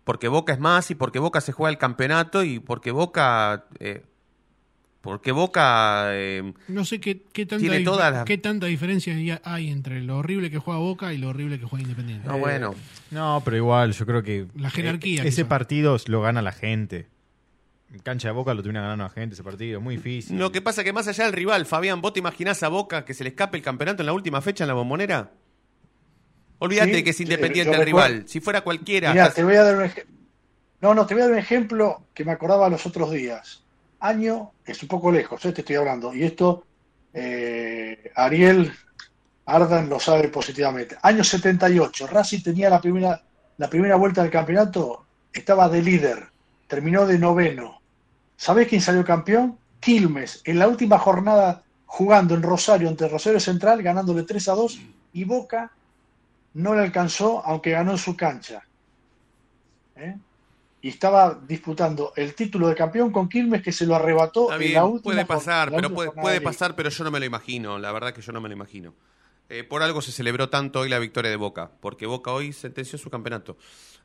Porque 0.02 0.26
Boca 0.28 0.52
es 0.52 0.58
más 0.58 0.90
y 0.90 0.96
porque 0.96 1.20
Boca 1.20 1.40
se 1.40 1.52
juega 1.52 1.70
el 1.70 1.78
campeonato 1.78 2.42
y 2.42 2.58
porque 2.58 2.90
Boca... 2.90 3.66
Eh, 3.78 4.02
porque 5.00 5.32
Boca... 5.32 6.06
Eh, 6.08 6.54
no 6.68 6.84
sé 6.84 6.98
qué, 6.98 7.22
qué, 7.32 7.46
tanta 7.46 7.60
tiene 7.60 7.84
todas 7.84 8.12
las... 8.12 8.24
qué 8.24 8.38
tanta 8.38 8.66
diferencia 8.66 9.14
hay 9.44 9.70
entre 9.70 10.02
lo 10.02 10.18
horrible 10.18 10.50
que 10.50 10.58
juega 10.58 10.80
Boca 10.80 11.12
y 11.12 11.18
lo 11.18 11.28
horrible 11.28 11.60
que 11.60 11.66
juega 11.66 11.84
Independiente. 11.84 12.26
No, 12.26 12.38
bueno. 12.38 12.74
No, 13.10 13.40
pero 13.44 13.56
igual, 13.56 13.92
yo 13.92 14.06
creo 14.06 14.22
que... 14.22 14.46
La 14.56 14.70
jerarquía. 14.70 15.22
ese 15.22 15.42
quizá. 15.42 15.48
partido 15.48 15.96
lo 16.06 16.20
gana 16.20 16.42
la 16.42 16.52
gente. 16.52 17.06
En 17.94 18.00
cancha 18.00 18.26
de 18.26 18.34
Boca 18.34 18.52
lo 18.54 18.60
termina 18.60 18.80
ganando 18.82 19.04
la 19.04 19.10
gente 19.10 19.34
ese 19.34 19.44
partido, 19.44 19.80
muy 19.80 19.94
difícil. 19.96 20.36
Lo 20.36 20.50
que 20.50 20.60
pasa 20.60 20.80
es 20.80 20.84
que 20.84 20.92
más 20.92 21.06
allá 21.06 21.24
del 21.24 21.32
rival, 21.32 21.64
Fabián, 21.64 22.00
¿vos 22.00 22.12
te 22.12 22.18
imaginás 22.18 22.60
a 22.64 22.68
Boca 22.68 23.04
que 23.04 23.14
se 23.14 23.22
le 23.22 23.30
escape 23.30 23.56
el 23.56 23.62
campeonato 23.62 24.02
en 24.02 24.06
la 24.06 24.12
última 24.12 24.40
fecha 24.40 24.64
en 24.64 24.68
la 24.68 24.74
bombonera? 24.74 25.30
Olvídate 26.58 26.90
Sí, 26.90 26.96
de 26.96 27.04
que 27.04 27.10
es 27.10 27.20
independiente 27.20 27.72
el 27.72 27.84
recuerdo- 27.84 28.08
rival. 28.08 28.28
Si 28.28 28.40
fuera 28.40 28.62
cualquiera. 28.62 29.12
Mirá, 29.12 29.30
te 29.30 29.44
voy 29.44 29.54
a 29.54 29.62
dar 29.62 29.76
un 29.76 29.84
ej- 29.84 30.06
No, 30.80 30.92
no, 30.92 31.06
te 31.06 31.14
voy 31.14 31.22
a 31.22 31.26
dar 31.26 31.34
un 31.34 31.38
ejemplo 31.38 32.02
que 32.12 32.24
me 32.24 32.32
acordaba 32.32 32.68
los 32.68 32.84
otros 32.84 33.12
días. 33.12 33.62
Año, 34.00 34.50
es 34.66 34.82
un 34.82 34.88
poco 34.88 35.12
lejos, 35.12 35.44
eh, 35.44 35.52
te 35.52 35.60
estoy 35.60 35.76
hablando, 35.76 36.12
y 36.12 36.24
esto 36.24 36.66
eh, 37.12 38.10
Ariel 38.16 38.72
Ardan 39.46 39.88
lo 39.88 40.00
sabe 40.00 40.28
positivamente. 40.28 40.96
Año 41.00 41.22
78, 41.22 42.08
Racing 42.08 42.42
tenía 42.42 42.68
la 42.68 42.80
primera, 42.80 43.22
la 43.56 43.70
primera 43.70 43.94
vuelta 43.94 44.20
del 44.22 44.32
campeonato, 44.32 45.06
estaba 45.32 45.68
de 45.68 45.80
líder, 45.80 46.24
terminó 46.66 47.06
de 47.06 47.18
noveno. 47.20 47.80
¿Sabés 48.36 48.68
quién 48.68 48.80
salió 48.80 49.04
campeón? 49.04 49.58
Quilmes, 49.80 50.40
en 50.44 50.58
la 50.58 50.68
última 50.68 50.98
jornada 50.98 51.62
jugando 51.86 52.34
en 52.34 52.42
Rosario 52.42 52.88
ante 52.88 53.06
Rosario 53.06 53.38
Central, 53.38 53.82
ganándole 53.82 54.24
3 54.24 54.48
a 54.48 54.54
2, 54.54 54.80
y 55.12 55.24
Boca 55.24 55.70
no 56.54 56.74
le 56.74 56.82
alcanzó, 56.82 57.44
aunque 57.44 57.70
ganó 57.70 57.92
en 57.92 57.98
su 57.98 58.16
cancha. 58.16 58.64
¿eh? 59.96 60.16
Y 60.82 60.88
estaba 60.88 61.38
disputando 61.46 62.12
el 62.16 62.34
título 62.34 62.68
de 62.68 62.74
campeón 62.74 63.12
con 63.12 63.28
Quilmes 63.28 63.62
que 63.62 63.72
se 63.72 63.86
lo 63.86 63.94
arrebató 63.94 64.52
en 64.52 64.74
la 64.74 64.84
última 64.84 65.12
puede 65.14 65.24
pasar, 65.24 65.70
pero 65.70 65.94
puede, 65.94 66.40
pasar, 66.40 66.74
pero 66.74 66.90
yo 66.90 67.04
no 67.04 67.10
me 67.10 67.20
lo 67.20 67.26
imagino. 67.26 67.78
La 67.78 67.92
verdad 67.92 68.12
que 68.12 68.22
yo 68.22 68.32
no 68.32 68.40
me 68.40 68.48
lo 68.48 68.54
imagino. 68.54 68.94
Eh, 69.48 69.62
por 69.62 69.82
algo 69.82 70.02
se 70.02 70.10
celebró 70.10 70.48
tanto 70.48 70.80
hoy 70.80 70.88
la 70.88 70.98
victoria 70.98 71.30
de 71.30 71.36
Boca, 71.36 71.70
porque 71.80 72.06
Boca 72.06 72.32
hoy 72.32 72.52
sentenció 72.52 72.98
su 72.98 73.08
campeonato. 73.08 73.56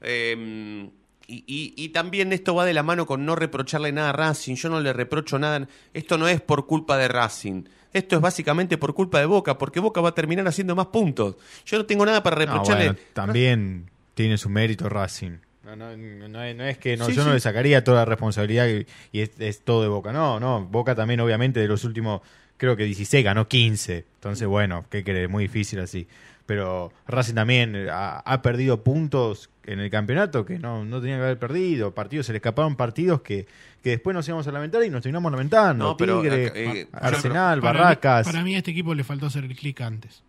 Eh, 0.02 0.90
y, 1.30 1.44
y- 1.48 1.74
y 1.78 1.90
también 1.90 2.34
esto 2.34 2.56
va 2.56 2.66
de 2.66 2.74
la 2.74 2.84
mano 2.84 3.06
con 3.06 3.26
no 3.26 3.36
reprocharle 3.36 3.92
nada 3.92 4.10
a 4.10 4.14
Racing. 4.14 4.56
Yo 4.56 4.70
no 4.70 4.80
le 4.82 4.92
reprocho 4.94 5.38
nada. 5.40 5.68
Esto 5.94 6.18
no 6.18 6.28
es 6.28 6.42
por 6.42 6.66
culpa 6.66 6.98
de 6.98 7.08
Racing. 7.08 7.64
Esto 7.94 8.16
es 8.16 8.22
básicamente 8.22 8.78
por 8.78 8.94
culpa 8.94 9.20
de 9.20 9.26
Boca, 9.26 9.58
porque 9.58 9.80
Boca 9.80 10.02
va 10.02 10.10
a 10.10 10.16
terminar 10.16 10.48
haciendo 10.48 10.76
más 10.76 10.88
puntos. 10.88 11.36
Yo 11.66 11.78
no 11.78 11.86
tengo 11.86 12.06
nada 12.06 12.22
para 12.24 12.36
No, 12.36 12.42
reprocharle. 12.46 12.86
bueno, 12.90 13.00
también 13.14 13.90
tiene 14.14 14.38
su 14.38 14.50
mérito 14.50 14.90
Racing. 14.90 15.38
No, 15.64 15.76
no, 15.76 15.96
no 15.96 16.44
es, 16.44 16.56
no 16.56 16.64
es 16.66 16.78
que 16.80 16.98
no, 16.98 17.06
Sí, 17.06 17.14
yo 17.14 17.24
no 17.24 17.34
le 17.34 17.40
sacaría 17.40 17.84
toda 17.84 18.00
la 18.00 18.06
responsabilidad 18.06 18.68
y, 18.68 18.86
y 19.12 19.22
es, 19.22 19.32
es 19.40 19.62
todo 19.62 19.82
de 19.84 19.88
Boca. 19.88 20.12
No, 20.12 20.40
no, 20.40 20.66
Boca 20.66 20.96
también 20.96 21.20
obviamente 21.20 21.60
de 21.60 21.68
los 21.68 21.84
últimos, 21.84 22.22
creo 22.58 22.76
que 22.76 22.86
16 22.86 23.24
ganó 23.24 23.48
15. 23.48 24.06
Entonces, 24.16 24.48
bueno, 24.48 24.86
¿qué 24.90 25.04
querés? 25.04 25.30
Muy 25.30 25.44
difícil 25.44 25.80
así. 25.80 26.08
Pero 26.50 26.92
Racing 27.08 27.36
también 27.36 27.76
eh, 27.76 27.90
ha, 27.92 28.18
ha 28.26 28.42
perdido 28.42 28.84
puntos 28.84 29.52
en 29.66 29.80
el 29.80 29.92
campeonato 29.92 30.44
que 30.46 30.58
no, 30.58 30.84
no 30.84 31.00
tenía 31.00 31.18
que 31.18 31.22
haber 31.22 31.38
perdido. 31.38 31.94
Partidos, 31.94 32.26
se 32.26 32.32
le 32.32 32.38
escaparon 32.40 32.76
partidos 32.76 33.22
que, 33.22 33.46
que 33.84 33.92
después 33.92 34.16
nos 34.16 34.28
íbamos 34.28 34.48
a 34.48 34.52
lamentar 34.52 34.84
y 34.84 34.90
nos 34.90 35.04
terminamos 35.04 35.32
lamentando. 35.32 35.86
No, 35.86 35.96
pero, 35.96 36.22
Tigre, 36.24 36.46
eh, 36.48 36.52
eh, 36.56 36.88
Arsenal, 36.92 37.60
Para 37.62 37.74
mí- 37.74 37.80
Barracas. 37.84 38.26
Para 38.26 38.44
mí 38.44 38.56
a 38.56 38.58
este 38.58 38.72
equipo 38.72 38.96
le 38.96 39.04
faltó 39.04 39.28
hacer 39.28 39.44
el 39.44 39.56
clic 39.56 39.80
antes. 39.82 40.24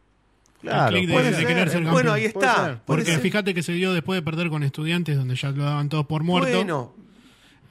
claro, 0.60 0.94
clic 0.94 1.06
de- 1.08 1.14
puede 1.14 1.30
de 1.30 1.36
ser, 1.38 1.46
querer 1.46 1.70
ser 1.70 1.84
bueno, 1.84 2.12
ahí 2.12 2.26
está. 2.26 2.82
Porque 2.84 3.12
ser. 3.12 3.20
fíjate 3.20 3.54
que 3.54 3.62
se 3.62 3.72
dio 3.72 3.94
después 3.94 4.18
de 4.18 4.22
perder 4.22 4.50
con 4.50 4.62
estudiantes, 4.62 5.16
donde 5.16 5.36
ya 5.36 5.50
lo 5.52 5.64
daban 5.64 5.88
todos 5.88 6.04
por 6.04 6.22
muerto. 6.22 6.54
Bueno, 6.54 6.94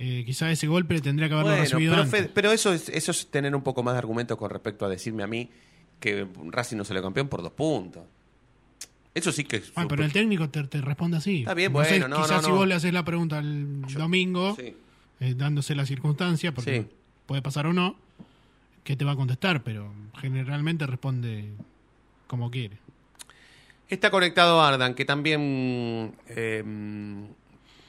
Eh, 0.02 0.24
quizá 0.26 0.50
ese 0.50 0.66
golpe 0.66 1.00
tendría 1.02 1.28
que 1.28 1.34
haberlo 1.36 1.52
Bueno, 1.52 1.64
recibido 1.66 1.92
pero, 1.92 2.04
antes. 2.04 2.20
Fede, 2.20 2.32
pero 2.34 2.52
eso 2.52 2.74
es, 2.74 2.90
eso 2.90 3.12
es 3.12 3.30
tener 3.30 3.54
un 3.56 3.62
poco 3.62 3.84
más 3.84 3.94
de 3.94 4.00
argumentos 4.00 4.38
con 4.38 4.50
respecto 4.50 4.86
a 4.86 4.90
decirme 4.90 5.22
a 5.24 5.28
mí 5.28 5.52
que 6.00 6.26
Racing 6.52 6.78
no 6.78 6.86
salió 6.86 7.04
campeón 7.04 7.28
por 7.28 7.44
dos 7.44 7.52
puntos. 7.52 8.04
Eso 9.16 9.32
sí 9.32 9.44
que 9.44 9.58
es. 9.58 9.72
Ah, 9.76 9.86
pero 9.90 10.04
el 10.06 10.14
técnico 10.14 10.50
te, 10.50 10.64
te 10.66 10.82
responde 10.82 11.18
así. 11.18 11.40
Está 11.40 11.54
bien, 11.54 11.74
No 11.74 11.84
sé, 11.84 11.92
bueno, 12.00 12.08
no, 12.08 12.16
quizás 12.24 12.38
no, 12.38 12.44
si 12.44 12.50
no. 12.50 12.56
vos 12.58 12.68
le 12.68 12.76
haces 12.76 12.94
la 12.94 13.04
pregunta 13.04 13.40
el 13.40 13.82
domingo, 13.82 14.56
Sí. 14.56 14.76
eh, 15.20 15.34
dándose 15.36 15.76
la 15.76 15.86
circunstancia, 15.86 16.54
porque 16.54 16.82
Sí. 16.84 16.96
puede 17.26 17.42
pasar 17.42 17.66
o 17.68 17.74
no, 17.74 17.96
que 18.84 18.96
te 18.96 19.06
va 19.06 19.12
a 19.14 19.16
contestar, 19.16 19.64
pero 19.64 19.92
generalmente 20.20 20.86
responde 20.88 21.50
como 22.28 22.50
quiere. 22.52 22.78
Está 23.90 24.12
conectado 24.12 24.62
Ardan, 24.62 24.94
que 24.94 25.04
también 25.06 26.14
eh, 26.28 26.64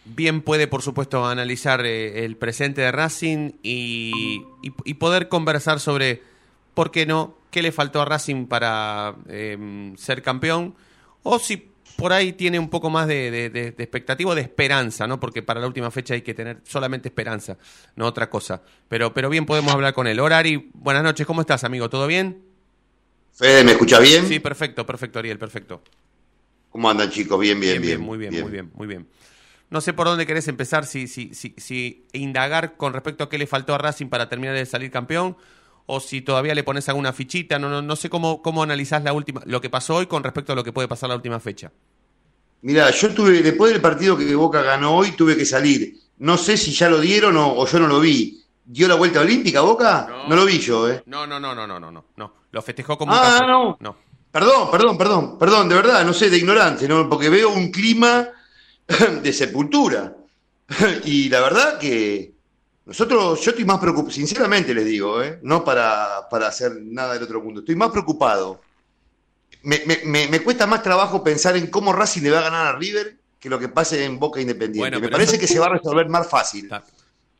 bien 0.06 0.40
puede, 0.40 0.66
por 0.66 0.80
supuesto, 0.82 1.26
analizar 1.26 1.84
eh, 1.84 2.24
el 2.24 2.36
presente 2.36 2.80
de 2.80 2.90
Racing 2.92 3.52
y, 3.62 4.42
y- 4.62 4.72
y 4.84 4.94
poder 4.94 5.28
conversar 5.28 5.78
sobre 5.80 6.22
por 6.74 6.90
qué 6.90 7.04
no, 7.04 7.36
qué 7.50 7.60
le 7.62 7.70
faltó 7.72 8.00
a 8.00 8.06
Racing 8.06 8.46
para 8.46 9.14
ser 9.96 10.22
campeón, 10.22 10.74
o 11.22 11.38
si 11.38 11.68
por 11.96 12.12
ahí 12.12 12.32
tiene 12.32 12.58
un 12.58 12.70
poco 12.70 12.88
más 12.88 13.06
de, 13.06 13.30
de, 13.30 13.50
de- 13.50 13.72
de 13.72 13.82
expectativa, 13.82 14.34
de 14.34 14.40
esperanza, 14.40 15.06
¿no? 15.06 15.20
Porque 15.20 15.42
para 15.42 15.60
la 15.60 15.66
última 15.66 15.90
fecha 15.90 16.14
hay 16.14 16.22
que 16.22 16.32
tener 16.34 16.60
solamente 16.64 17.08
esperanza, 17.08 17.58
no 17.96 18.06
otra 18.06 18.30
cosa. 18.30 18.62
Pero, 18.88 19.12
pero 19.12 19.28
bien 19.28 19.44
podemos 19.44 19.72
hablar 19.74 19.92
con 19.92 20.06
él. 20.06 20.18
Horari, 20.20 20.70
buenas 20.72 21.02
noches, 21.02 21.26
¿cómo 21.26 21.42
estás, 21.42 21.62
amigo? 21.64 21.90
¿Todo 21.90 22.06
bien? 22.06 22.42
Fede, 23.34 23.64
¿me 23.64 23.72
escucha 23.72 23.98
bien? 24.00 24.26
Sí, 24.26 24.38
perfecto, 24.40 24.86
perfecto, 24.86 25.18
Ariel, 25.18 25.38
perfecto. 25.38 25.82
¿Cómo 26.70 26.88
andan, 26.88 27.10
chicos? 27.10 27.38
Bien, 27.40 27.58
bien, 27.58 27.82
bien. 27.82 28.00
muy 28.00 28.16
bien, 28.16 28.32
muy 28.40 28.50
bien, 28.50 28.70
muy 28.74 28.86
bien. 28.86 29.06
No 29.70 29.80
sé 29.80 29.92
por 29.92 30.06
dónde 30.06 30.26
querés 30.26 30.48
empezar, 30.48 30.86
si, 30.86 31.06
si, 31.06 31.32
si, 31.34 31.54
si 31.56 32.04
indagar 32.12 32.76
con 32.76 32.92
respecto 32.92 33.24
a 33.24 33.28
qué 33.28 33.38
le 33.38 33.46
faltó 33.46 33.74
a 33.74 33.78
Racing 33.78 34.06
para 34.08 34.28
terminar 34.28 34.54
de 34.54 34.66
salir 34.66 34.90
campeón, 34.90 35.36
o 35.92 36.00
si 36.00 36.22
todavía 36.22 36.54
le 36.54 36.62
pones 36.62 36.88
alguna 36.88 37.12
fichita, 37.12 37.58
no, 37.58 37.68
no, 37.68 37.82
no 37.82 37.96
sé 37.96 38.08
cómo, 38.08 38.42
cómo 38.42 38.62
analizás 38.62 39.02
la 39.02 39.12
última, 39.12 39.42
lo 39.44 39.60
que 39.60 39.68
pasó 39.70 39.96
hoy 39.96 40.06
con 40.06 40.22
respecto 40.22 40.52
a 40.52 40.56
lo 40.56 40.62
que 40.62 40.72
puede 40.72 40.86
pasar 40.88 41.08
la 41.08 41.16
última 41.16 41.40
fecha. 41.40 41.72
Mira, 42.62 42.90
yo 42.90 43.12
tuve, 43.14 43.42
después 43.42 43.72
del 43.72 43.80
partido 43.80 44.16
que 44.16 44.34
Boca 44.34 44.62
ganó 44.62 44.94
hoy, 44.96 45.12
tuve 45.12 45.36
que 45.36 45.44
salir. 45.44 45.96
No 46.18 46.36
sé 46.36 46.56
si 46.56 46.72
ya 46.72 46.88
lo 46.88 47.00
dieron 47.00 47.36
o, 47.36 47.54
o 47.54 47.66
yo 47.66 47.78
no 47.80 47.86
lo 47.88 48.00
vi. 48.00 48.40
¿Dio 48.64 48.86
la 48.86 48.94
vuelta 48.94 49.20
olímpica 49.20 49.62
Boca? 49.62 50.06
No. 50.08 50.28
No, 50.28 50.36
lo 50.36 50.44
vi 50.44 50.58
yo, 50.60 50.88
¿eh? 50.88 51.02
No, 51.06 51.26
no, 51.26 51.40
no, 51.40 51.54
no, 51.54 51.66
no, 51.66 51.80
no, 51.80 51.90
no, 51.90 52.04
no. 52.16 52.34
Lo 52.52 52.62
festejó 52.62 52.96
como 52.96 53.12
Ah, 53.12 53.40
no. 53.46 53.76
no. 53.80 53.96
Perdón, 54.30 54.70
perdón, 54.70 54.96
perdón, 54.96 55.38
perdón, 55.38 55.68
de 55.68 55.74
verdad, 55.74 56.04
no 56.04 56.12
sé, 56.12 56.30
de 56.30 56.36
ignorante, 56.38 56.86
¿no? 56.86 57.08
Porque 57.08 57.28
veo 57.30 57.50
un 57.50 57.72
clima 57.72 58.28
de 59.22 59.32
sepultura. 59.32 60.14
Y 61.04 61.28
la 61.30 61.40
verdad 61.40 61.78
que 61.80 62.32
nosotros, 62.90 63.40
yo 63.40 63.50
estoy 63.52 63.64
más 63.64 63.78
preocupado, 63.78 64.10
sinceramente 64.10 64.74
les 64.74 64.84
digo, 64.84 65.22
¿eh? 65.22 65.38
No 65.42 65.62
para, 65.64 66.28
para 66.28 66.48
hacer 66.48 66.72
nada 66.82 67.14
del 67.14 67.22
otro 67.22 67.40
mundo, 67.40 67.60
estoy 67.60 67.76
más 67.76 67.90
preocupado. 67.90 68.60
Me, 69.62 69.80
me- 69.86 70.00
me- 70.04 70.26
me 70.28 70.40
cuesta 70.42 70.66
más 70.66 70.82
trabajo 70.82 71.22
pensar 71.22 71.56
en 71.56 71.68
cómo 71.68 71.92
Racing 71.92 72.22
le 72.22 72.30
va 72.30 72.38
a 72.40 72.42
ganar 72.42 72.66
a 72.66 72.78
River 72.78 73.16
que 73.38 73.48
lo 73.48 73.58
que 73.58 73.68
pase 73.68 74.04
en 74.04 74.18
Boca 74.18 74.40
Independiente. 74.40 74.78
Bueno, 74.90 75.00
me 75.00 75.08
parece 75.08 75.32
eso- 75.36 75.40
que 75.40 75.46
se 75.46 75.58
va 75.58 75.66
a 75.66 75.70
resolver 75.70 76.08
más 76.08 76.28
fácil 76.28 76.64
Está- 76.64 76.82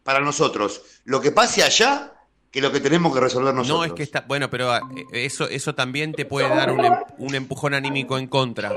para 0.04 0.21
nosotros. 0.21 0.83
Lo 1.04 1.21
que 1.21 1.33
pase 1.33 1.62
allá 1.62 2.12
que 2.50 2.61
lo 2.61 2.71
que 2.73 2.80
tenemos 2.80 3.12
que 3.14 3.21
resolver 3.21 3.52
nosotros. 3.54 3.78
No, 3.78 3.85
es 3.85 3.92
que 3.92 4.02
está. 4.02 4.21
Bueno, 4.26 4.50
pero 4.50 4.75
eh, 4.76 4.80
eso, 5.12 5.49
eso 5.49 5.75
también 5.75 6.12
te 6.12 6.26
puede 6.26 6.49
dar 6.49 6.71
un, 6.73 6.85
em- 6.85 6.95
un 7.19 7.35
empujón 7.35 7.75
anímico 7.75 8.19
en 8.19 8.26
contra. 8.28 8.73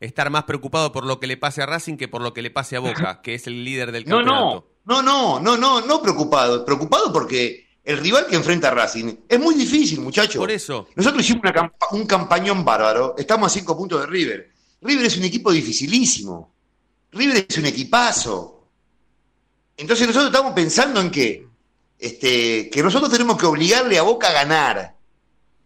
Estar 0.00 0.30
más 0.30 0.44
preocupado 0.44 0.90
por 0.92 1.04
lo 1.04 1.20
que 1.20 1.26
le 1.26 1.36
pase 1.36 1.62
a 1.62 1.66
Racing 1.66 1.96
que 1.96 2.08
por 2.08 2.22
lo 2.22 2.32
que 2.34 2.42
le 2.42 2.50
pase 2.50 2.76
a 2.76 2.80
Boca, 2.80 3.20
que 3.22 3.34
es 3.34 3.46
el 3.46 3.64
líder 3.64 3.92
del 3.92 4.04
campeonato. 4.04 4.34
no, 4.44 4.54
no, 4.54 4.64
no, 5.02 5.38
no, 5.40 5.56
no, 5.56 5.80
no 5.80 6.02
preocupado. 6.02 6.64
Preocupado 6.64 7.12
porque 7.12 7.66
el 7.84 7.98
rival 7.98 8.26
que 8.26 8.36
enfrenta 8.36 8.68
a 8.68 8.72
Racing 8.72 9.14
es 9.28 9.38
muy 9.40 9.54
difícil, 9.54 10.00
muchachos. 10.00 10.36
Por 10.38 10.50
eso. 10.50 10.88
Nosotros 10.94 11.22
hicimos 11.24 11.42
una 11.42 11.52
campa- 11.52 11.86
un 11.92 12.06
campañón 12.06 12.64
bárbaro. 12.64 13.14
Estamos 13.16 13.50
a 13.50 13.54
cinco 13.54 13.76
puntos 13.76 14.00
de 14.00 14.06
River. 14.06 14.50
River 14.82 15.06
es 15.06 15.16
un 15.16 15.24
equipo 15.24 15.52
dificilísimo. 15.52 16.52
River 17.12 17.46
es 17.48 17.58
un 17.58 17.66
equipazo. 17.66 18.66
Entonces 19.76 20.06
nosotros 20.06 20.30
estamos 20.32 20.52
pensando 20.52 21.00
en 21.00 21.10
qué? 21.10 21.46
Este, 21.98 22.70
que 22.70 22.82
nosotros 22.82 23.10
tenemos 23.10 23.36
que 23.36 23.46
obligarle 23.46 23.98
a 23.98 24.02
Boca 24.02 24.28
a 24.28 24.32
ganar. 24.32 24.94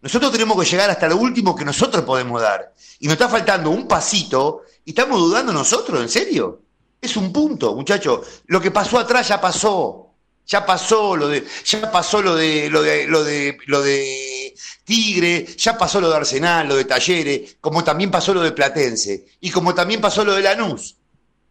Nosotros 0.02 0.33
tenemos 0.33 0.59
que 0.62 0.68
llegar 0.68 0.90
hasta 0.90 1.09
lo 1.09 1.16
último 1.16 1.54
que 1.54 1.64
nosotros 1.64 2.04
podemos 2.04 2.42
dar. 2.42 2.75
Y 2.99 3.06
nos 3.06 3.14
está 3.14 3.28
faltando 3.28 3.71
un 3.71 3.88
pasito 3.88 4.62
y 4.85 4.90
estamos 4.90 5.18
dudando 5.21 5.52
nosotros, 5.52 6.00
¿en 6.02 6.09
serio? 6.09 6.61
Es 7.04 7.18
un 7.18 7.30
punto, 7.30 7.75
muchachos. 7.75 8.42
Lo 8.46 8.58
que 8.62 8.70
pasó 8.70 8.99
atrás 8.99 9.28
ya 9.28 9.38
pasó. 9.38 10.00
Ya 10.46 10.64
pasó 10.64 11.16
lo 11.16 11.28
de, 11.28 11.44
ya 11.66 11.90
pasó 11.90 12.23
lo 12.23 12.34
de, 12.34 12.70
lo 12.70 12.82
de, 12.82 13.06
lo 13.06 13.23
de, 13.25 13.58
lo 13.66 13.82
de 13.82 14.54
Tigre, 14.84 15.46
ya 15.56 15.76
pasó 15.76 16.00
lo 16.00 16.08
de 16.11 16.16
Arsenal, 16.16 16.68
lo 16.68 16.76
de 16.76 16.84
Talleres, 16.84 17.56
como 17.61 17.84
también 17.84 18.11
pasó 18.11 18.32
lo 18.34 18.42
de 18.42 18.52
Platense, 18.52 19.26
y 19.40 19.50
como 19.50 19.75
también 19.75 20.02
pasó 20.02 20.23
lo 20.23 20.34
de 20.34 20.42
Lanús. 20.42 20.96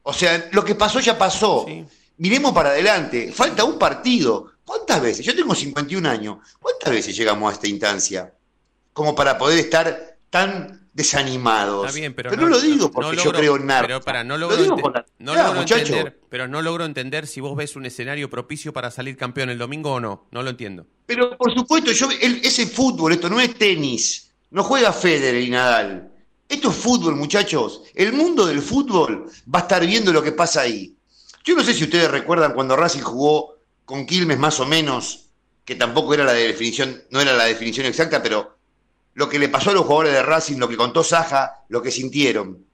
O 0.04 0.14
sea, 0.14 0.50
lo 0.52 0.64
que 0.64 0.76
pasó 0.76 1.00
ya 1.00 1.18
pasó. 1.18 1.66
Sí. 1.68 1.86
Miremos 2.18 2.52
para 2.52 2.70
adelante. 2.70 3.32
Falta 3.32 3.64
un 3.64 3.78
partido. 3.78 4.54
¿Cuántas 4.66 5.02
veces? 5.02 5.26
Yo 5.26 5.36
tengo 5.36 5.54
51 5.54 6.10
años. 6.10 6.38
¿Cuántas 6.60 6.92
veces 6.92 7.16
llegamos 7.16 7.52
a 7.52 7.54
esta 7.54 7.68
instancia? 7.68 8.34
Como 8.92 9.16
para 9.16 9.38
poder 9.38 9.60
estar 9.60 10.18
tan 10.30 10.83
desanimados. 10.94 11.86
Está 11.86 11.98
bien, 12.00 12.14
pero, 12.14 12.32
no, 12.36 12.48
lo 12.48 12.60
digo 12.62 12.92
porque 12.92 13.16
no 13.18 13.24
yo 13.24 13.32
creo 13.32 13.56
en 13.56 13.66
nada. 13.66 13.82
Pero 13.82 14.02
para, 14.02 14.24
no 14.24 14.38
Lo 14.38 14.48
logro, 14.50 14.64
digo 14.64 14.78
por 14.78 14.94
la 14.94 15.06
no 15.20 15.34
realidad, 15.34 15.56
logro 15.56 15.76
entender, 15.78 16.20
pero 16.30 16.48
no 16.48 16.62
logro 16.62 16.86
entender 16.86 17.28
si 17.28 17.42
vos 17.42 17.56
ves 17.56 17.76
un 17.76 17.86
escenario 17.86 18.30
propicio 18.30 18.74
para 18.74 18.92
salir 18.92 19.18
campeón 19.18 19.50
el 19.50 19.58
domingo 19.58 19.94
o 19.94 20.00
no. 20.00 20.28
No 20.32 20.44
lo 20.44 20.50
entiendo. 20.52 20.86
Pero 21.06 21.38
por 21.38 21.54
supuesto, 21.54 21.92
yo 21.92 22.10
el- 22.22 22.42
ese 22.44 22.68
fútbol, 22.68 23.14
esto 23.14 23.30
no 23.30 23.40
es 23.40 23.56
tenis. 23.56 24.32
No 24.52 24.64
juega 24.64 24.94
Federer 24.94 25.42
y 25.42 25.50
Nadal. 25.50 26.12
Esto 26.48 26.70
es 26.70 26.76
fútbol, 26.76 27.16
muchachos. 27.16 27.82
El 27.96 28.14
mundo 28.14 28.46
del 28.46 28.62
fútbol 28.62 29.26
va 29.54 29.60
a 29.60 29.62
estar 29.64 29.86
viendo 29.86 30.14
lo 30.14 30.22
que 30.22 30.32
pasa 30.32 30.62
ahí. 30.62 30.96
Yo 31.44 31.56
no 31.56 31.64
sé 31.64 31.74
si 31.74 31.86
ustedes 31.86 32.10
recuerdan 32.12 32.54
cuando 32.54 32.76
Racing 32.76 33.02
jugó 33.02 33.58
con 33.86 34.06
Quilmes 34.06 34.38
más 34.38 34.60
o 34.60 34.66
menos, 34.66 35.26
que 35.66 35.76
tampoco 35.76 36.14
era 36.14 36.24
la 36.24 36.34
definición, 36.34 37.02
no 37.10 37.20
era 37.20 37.34
la 37.34 37.46
definición 37.46 37.86
exacta, 37.88 38.22
pero 38.22 38.56
lo 39.16 39.30
que 39.30 39.40
le 39.40 39.50
pasó 39.50 39.70
a 39.70 39.74
los 39.74 39.84
jugadores 39.86 40.14
de 40.14 40.24
Racing, 40.24 40.58
lo 40.58 40.68
que 40.68 40.78
contó 40.78 41.04
Saja, 41.04 41.64
lo 41.70 41.82
que 41.82 41.92
sintieron. 41.92 42.66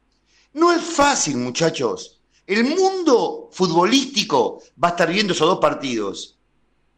No 0.53 0.72
es 0.72 0.81
fácil, 0.81 1.38
muchachos. 1.38 2.19
El 2.48 2.63
mundo 2.63 3.50
futbolístico 3.51 4.62
va 4.81 4.89
a 4.89 4.91
estar 4.91 5.12
viendo 5.12 5.34
esos 5.34 5.48
dos 5.48 5.60
partidos 5.60 6.36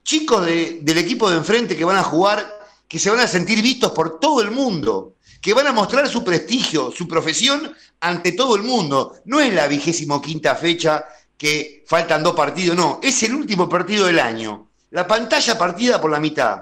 chicos 0.04 0.46
de- 0.46 0.80
del 0.82 0.98
equipo 0.98 1.30
de 1.30 1.38
enfrente 1.38 1.78
que 1.78 1.86
van 1.86 1.98
a 1.98 2.04
jugar, 2.04 2.60
que 2.88 2.98
se 3.00 3.10
van 3.10 3.20
a 3.20 3.28
sentir 3.28 3.62
vistos 3.62 3.92
por 3.92 4.20
todo 4.20 4.42
el 4.42 4.50
mundo, 4.52 5.16
que 5.40 5.54
van 5.54 5.68
a 5.68 5.72
mostrar 5.74 6.08
su 6.10 6.24
prestigio, 6.24 6.92
su 6.92 7.08
profesión 7.08 7.72
ante 8.00 8.32
todo 8.32 8.56
el 8.56 8.64
mundo. 8.64 9.16
No 9.26 9.40
es 9.40 9.54
la 9.54 9.68
vigésimo 9.68 10.22
quinta 10.22 10.56
fecha 10.56 11.06
que 11.38 11.84
faltan 11.88 12.24
dos 12.24 12.36
partidos, 12.36 12.76
no, 12.76 13.00
es 13.04 13.22
el 13.24 13.36
último 13.36 13.70
partido 13.70 14.06
del 14.08 14.20
año. 14.20 14.70
La 14.92 15.06
pantalla 15.08 15.58
partida 15.58 16.02
por 16.02 16.12
la 16.12 16.20
mitad. 16.20 16.60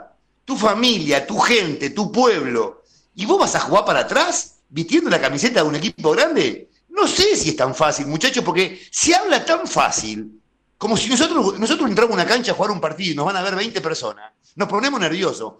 Tu 0.49 0.57
familia, 0.57 1.27
tu 1.27 1.37
gente, 1.37 1.91
tu 1.91 2.11
pueblo. 2.11 2.81
¿Y 3.13 3.27
vos 3.27 3.37
vas 3.37 3.53
a 3.53 3.59
jugar 3.59 3.85
para 3.85 3.99
atrás 3.99 4.55
vistiendo 4.67 5.07
la 5.07 5.21
camiseta 5.21 5.61
de 5.61 5.69
un 5.69 5.75
equipo 5.75 6.09
grande? 6.09 6.71
No 6.89 7.05
sé 7.05 7.35
si 7.35 7.49
es 7.49 7.55
tan 7.55 7.75
fácil, 7.75 8.07
muchachos, 8.07 8.43
porque 8.43 8.81
se 8.89 9.13
habla 9.13 9.45
tan 9.45 9.67
fácil 9.67 10.41
como 10.75 10.97
si 10.97 11.07
nosotros, 11.07 11.59
nosotros 11.59 11.87
entramos 11.87 12.13
a 12.13 12.15
una 12.15 12.25
cancha 12.25 12.53
a 12.53 12.55
jugar 12.55 12.71
un 12.71 12.81
partido 12.81 13.11
y 13.11 13.15
nos 13.15 13.27
van 13.27 13.35
a 13.35 13.43
ver 13.43 13.55
20 13.55 13.79
personas. 13.79 14.31
Nos 14.55 14.67
ponemos 14.67 14.99
nerviosos. 14.99 15.53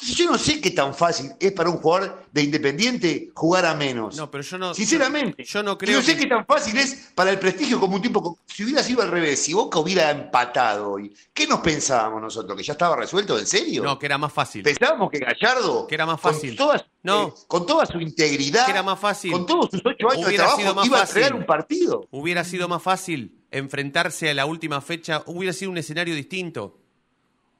Entonces 0.00 0.16
yo 0.16 0.30
no 0.30 0.38
sé 0.38 0.60
qué 0.60 0.70
tan 0.70 0.94
fácil 0.94 1.32
es 1.40 1.50
para 1.50 1.70
un 1.70 1.78
jugador 1.78 2.22
de 2.30 2.42
Independiente 2.42 3.30
jugar 3.34 3.66
a 3.66 3.74
menos. 3.74 4.16
No, 4.16 4.30
pero 4.30 4.44
yo 4.44 4.56
no. 4.56 4.72
Sinceramente. 4.72 5.42
Yo 5.44 5.60
no 5.64 5.76
creo. 5.76 5.98
no 5.98 6.04
sé 6.04 6.14
que- 6.14 6.20
qué 6.22 6.26
tan 6.28 6.46
fácil 6.46 6.76
es 6.78 7.10
para 7.16 7.30
el 7.32 7.38
prestigio 7.40 7.80
como 7.80 7.96
un 7.96 8.02
tipo... 8.02 8.38
Si 8.46 8.62
hubiera 8.64 8.82
sido 8.84 9.02
al 9.02 9.10
revés, 9.10 9.42
si 9.42 9.54
Boca 9.54 9.80
hubiera 9.80 10.10
empatado 10.10 10.92
hoy, 10.92 11.12
¿qué 11.34 11.48
nos 11.48 11.58
pensábamos 11.60 12.22
nosotros? 12.22 12.56
¿Que 12.56 12.62
ya 12.62 12.74
estaba 12.74 12.94
resuelto? 12.94 13.36
¿En 13.38 13.46
serio? 13.46 13.82
No, 13.82 13.98
que 13.98 14.06
era 14.06 14.18
más 14.18 14.32
fácil. 14.32 14.62
Pensábamos 14.62 15.10
que 15.10 15.18
Gallardo, 15.18 15.86
Que 15.88 15.94
era 15.96 16.06
más 16.06 16.20
con 16.20 16.32
fácil. 16.32 16.54
toda, 16.56 16.86
No. 17.02 17.28
eh, 17.28 17.32
con 17.48 17.66
toda 17.66 17.84
su 17.86 18.00
integridad, 18.00 18.66
Que 18.66 18.72
era 18.72 18.82
más 18.84 19.00
fácil. 19.00 19.32
con 19.32 19.46
todos 19.46 19.68
sus 19.70 19.80
ocho 19.84 20.10
años 20.12 20.26
Hubiera 20.26 20.44
de 20.44 20.50
sido 20.50 20.56
trabajo, 20.58 20.74
más 20.76 20.86
iba 20.86 20.96
a 20.96 21.00
fácil. 21.00 21.16
entregar 21.22 21.40
un 21.40 21.46
partido. 21.46 22.06
Hubiera 22.12 22.44
sido 22.44 22.68
más 22.68 22.82
fácil 22.82 23.34
enfrentarse 23.50 24.30
a 24.30 24.34
la 24.34 24.46
última 24.46 24.80
fecha, 24.80 25.22
hubiera 25.26 25.52
sido 25.52 25.70
un 25.72 25.78
escenario 25.78 26.14
distinto. 26.14 26.78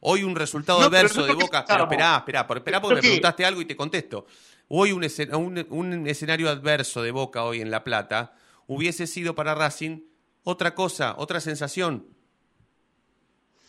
Hoy 0.00 0.22
un 0.22 0.36
resultado 0.36 0.80
No, 0.80 0.86
adverso 0.86 1.24
de 1.24 1.32
Boca. 1.34 1.64
Pero 1.66 1.84
esperá, 1.84 2.16
esperá, 2.18 2.46
esperá 2.48 2.80
porque 2.80 2.96
me 2.96 3.00
preguntaste 3.00 3.44
algo 3.44 3.60
y 3.60 3.64
te 3.64 3.76
contesto. 3.76 4.26
Hoy 4.68 4.92
un, 4.92 5.02
escen- 5.02 5.34
un- 5.34 5.66
un 5.70 6.06
escenario 6.06 6.48
adverso 6.48 7.02
de 7.02 7.10
Boca 7.10 7.42
hoy 7.44 7.60
en 7.60 7.70
La 7.70 7.82
Plata 7.84 8.34
hubiese 8.66 9.06
sido 9.06 9.34
para 9.34 9.54
Racing 9.54 10.00
otra 10.44 10.74
cosa, 10.74 11.14
otra 11.18 11.40
sensación. 11.40 12.06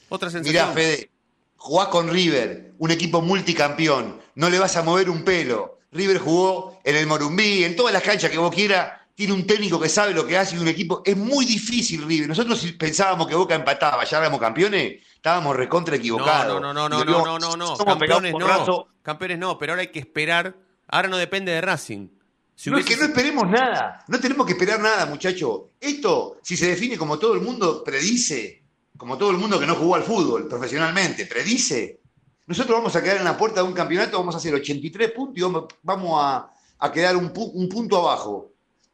Otra 0.10 0.30
sensación. 0.30 0.70
Mirá, 0.70 0.74
Fede, 0.74 1.10
jugás 1.56 1.88
con 1.90 2.10
River, 2.10 2.74
un 2.78 2.92
equipo 2.92 3.22
multicampeón, 3.22 4.20
no 4.36 4.50
le 4.50 4.60
vas 4.60 4.76
a 4.78 4.84
mover 4.84 5.10
un 5.10 5.24
pelo. 5.24 5.80
River 5.92 6.20
jugó 6.20 6.80
en 6.84 6.96
el 6.96 7.08
Morumbí, 7.08 7.64
en 7.64 7.76
todas 7.76 7.94
las 7.94 8.04
canchas 8.04 8.30
que 8.32 8.38
vos 8.38 8.54
quieras, 8.54 8.99
tiene 9.20 9.34
un 9.34 9.46
técnico 9.46 9.78
que 9.78 9.90
sabe 9.90 10.14
lo 10.14 10.26
que 10.26 10.38
hace 10.38 10.56
y 10.56 10.60
un 10.60 10.70
equipo. 10.70 11.02
Es 11.04 11.18
muy 11.18 11.44
difícil, 11.46 12.08
River. 12.08 12.30
Nosotros 12.30 12.66
pensábamos 12.80 13.28
que 13.28 13.36
Boca 13.36 13.54
empataba, 13.54 14.06
ya 14.06 14.18
éramos 14.20 14.40
campeones, 14.40 15.04
estábamos 15.14 15.58
recontra 15.58 15.98
equivocados. 15.98 16.62
No, 16.62 16.74
no, 16.74 16.88
no, 16.88 17.04
no, 17.04 17.04
no, 17.04 17.26
no, 17.26 17.38
no, 17.38 17.58
no. 17.58 17.76
pegados 18.00 18.22
Campeones 18.22 18.32
no. 18.32 18.88
Campeones 19.02 19.38
no, 19.38 19.58
pero 19.58 19.74
ahora 19.74 19.82
hay 19.82 19.90
que 19.90 20.00
esperar. 20.00 20.56
Ahora 20.88 21.10
no 21.10 21.18
depende 21.18 21.52
de 21.52 21.60
Racing. 21.60 22.08
Si 22.56 22.70
No 22.70 22.78
es 22.78 22.86
que 22.86 22.96
no 22.96 23.04
esperemos 23.04 23.46
nada, 23.50 24.06
no 24.08 24.20
tenemos 24.22 24.46
que 24.48 24.54
esperar 24.54 24.80
nada, 24.80 25.06
muchacho. 25.06 25.72
Esto, 25.82 26.38
si 26.42 26.56
se 26.56 26.68
define 26.70 26.98
como 26.98 27.20
todo 27.20 27.34
el 27.34 27.42
mundo 27.42 27.84
predice, 27.84 28.64
como 28.96 29.18
todo 29.18 29.32
el 29.32 29.38
mundo 29.38 29.60
que 29.60 29.68
no 29.68 29.76
jugó 29.76 29.96
al 29.96 30.04
fútbol 30.04 30.48
profesionalmente, 30.48 31.26
predice, 31.26 32.00
nosotros 32.48 32.78
vamos 32.78 32.96
a 32.96 33.04
quedar 33.04 33.18
en 33.18 33.26
la 33.26 33.36
puerta 33.38 33.60
de 33.62 33.68
un 33.68 33.74
campeonato, 33.74 34.18
vamos 34.18 34.34
a 34.34 34.38
hacer 34.38 34.54
83 34.56 35.12
puntos 35.12 35.38
y 35.38 35.42
vamos, 35.42 35.66
vamos 35.84 36.22
a, 36.24 36.50
a 36.80 36.92
quedar 36.94 37.18
un, 37.18 37.34
pu- 37.34 37.52
un 37.54 37.68
punto 37.68 37.98
abajo. 37.98 38.49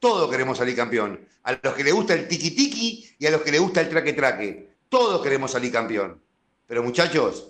Todos 0.05 0.29
queremos 0.29 0.59
salir 0.59 0.75
campeón. 0.75 1.19
A 1.45 1.57
los 1.63 1.73
que 1.73 1.83
les 1.83 1.91
gusta 1.91 2.13
el 2.13 2.27
tiki-tiki 2.27 3.15
y 3.17 3.25
a 3.25 3.31
los 3.31 3.41
que 3.41 3.51
les 3.51 3.59
gusta 3.59 3.81
el 3.81 3.89
traque-traque. 3.89 4.69
Todos 4.87 5.19
queremos 5.23 5.49
salir 5.49 5.71
campeón. 5.71 6.21
Pero 6.67 6.83
muchachos, 6.83 7.47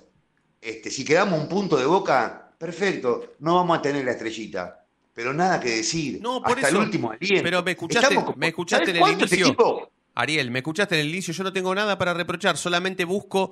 este, 0.61 0.89
si 0.89 1.03
quedamos 1.03 1.37
un 1.37 1.49
punto 1.49 1.75
de 1.75 1.85
boca, 1.85 2.53
perfecto, 2.57 3.33
no 3.39 3.55
vamos 3.55 3.77
a 3.77 3.81
tener 3.81 4.05
la 4.05 4.11
estrellita. 4.11 4.85
Pero 5.13 5.33
nada 5.33 5.59
que 5.59 5.69
decir. 5.69 6.19
No, 6.21 6.41
por 6.41 6.53
hasta 6.53 6.69
eso. 6.69 6.77
el 6.77 6.83
último 6.85 7.11
aliento. 7.11 7.43
Pero 7.43 7.61
me 7.61 7.71
escuchaste- 7.75 8.35
me 8.37 8.47
escuchaste 8.47 8.85
¿sabés 8.85 9.01
en 9.01 9.03
el 9.05 9.11
este 9.23 9.35
inicio? 9.35 9.45
equipo? 9.47 9.91
Ariel, 10.13 10.49
me 10.49 10.59
escuchaste 10.59 10.95
en 10.95 11.01
el 11.01 11.09
inicio, 11.09 11.33
yo 11.33 11.43
no 11.43 11.51
tengo 11.51 11.75
nada 11.75 11.97
para 11.97 12.13
reprochar, 12.13 12.55
solamente 12.55 13.03
busco 13.03 13.51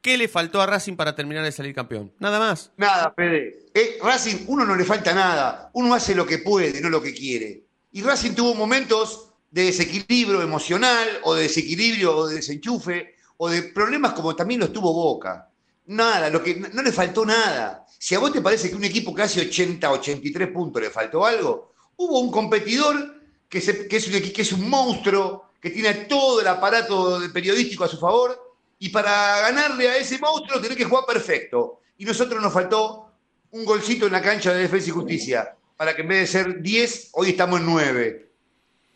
qué 0.00 0.18
le 0.18 0.26
faltó 0.26 0.60
a 0.60 0.66
Racing 0.66 0.96
para 0.96 1.14
terminar 1.14 1.44
de 1.44 1.52
salir 1.52 1.72
campeón. 1.72 2.12
Nada 2.18 2.40
más. 2.40 2.72
Nada, 2.76 3.12
Fede. 3.14 3.66
Eh, 3.72 3.98
Racing, 4.02 4.38
uno 4.48 4.64
no 4.64 4.74
le 4.74 4.82
falta 4.84 5.14
nada. 5.14 5.70
Uno 5.74 5.94
hace 5.94 6.16
lo 6.16 6.26
que 6.26 6.38
puede, 6.38 6.80
no 6.80 6.88
lo 6.90 7.00
que 7.00 7.14
quiere. 7.14 7.69
Y 7.92 8.02
Racing 8.02 8.34
tuvo 8.34 8.54
momentos 8.54 9.30
de 9.50 9.64
desequilibrio 9.64 10.42
emocional, 10.42 11.08
o 11.24 11.34
de 11.34 11.42
desequilibrio, 11.42 12.16
o 12.16 12.26
de 12.28 12.36
desenchufe, 12.36 13.16
o 13.36 13.48
de 13.48 13.62
problemas 13.62 14.12
como 14.12 14.36
también 14.36 14.60
los 14.60 14.72
tuvo 14.72 14.92
Boca. 14.92 15.48
Nada, 15.86 16.30
lo 16.30 16.42
que, 16.42 16.54
no 16.54 16.82
le 16.82 16.92
faltó 16.92 17.26
nada. 17.26 17.84
Si 17.98 18.14
a 18.14 18.20
vos 18.20 18.32
te 18.32 18.40
parece 18.40 18.70
que 18.70 18.76
un 18.76 18.84
equipo 18.84 19.14
que 19.14 19.22
hace 19.22 19.40
80, 19.40 19.90
83 19.90 20.48
puntos 20.48 20.80
le 20.80 20.90
faltó 20.90 21.26
algo, 21.26 21.72
hubo 21.96 22.20
un 22.20 22.30
competidor 22.30 23.20
que, 23.48 23.58
es, 23.58 24.52
un, 24.52 24.70
monstruo, 24.70 25.50
que 25.60 25.70
tiene 25.70 25.92
todo 26.04 26.40
el 26.40 26.46
aparato 26.46 27.20
periodístico 27.32 27.84
a 27.84 27.88
su 27.88 27.98
favor, 27.98 28.54
y 28.78 28.90
para 28.90 29.40
ganarle 29.40 29.88
a 29.88 29.96
ese 29.96 30.18
monstruo 30.18 30.60
tenés 30.60 30.76
que 30.76 30.84
jugar 30.84 31.04
perfecto. 31.06 31.80
Y 31.98 32.04
nosotros 32.04 32.40
nos 32.40 32.52
faltó 32.52 33.12
un 33.50 33.64
golcito 33.64 34.06
en 34.06 34.12
la 34.12 34.22
cancha 34.22 34.52
de 34.52 34.60
Defensa 34.60 34.88
y 34.88 34.92
Justicia, 34.92 35.56
para 35.80 35.96
que 35.96 36.02
en 36.02 36.08
vez 36.08 36.20
de 36.20 36.26
ser 36.26 36.60
10, 36.60 37.08
hoy 37.12 37.30
estamos 37.30 37.58
en 37.58 37.64
9. 37.64 38.30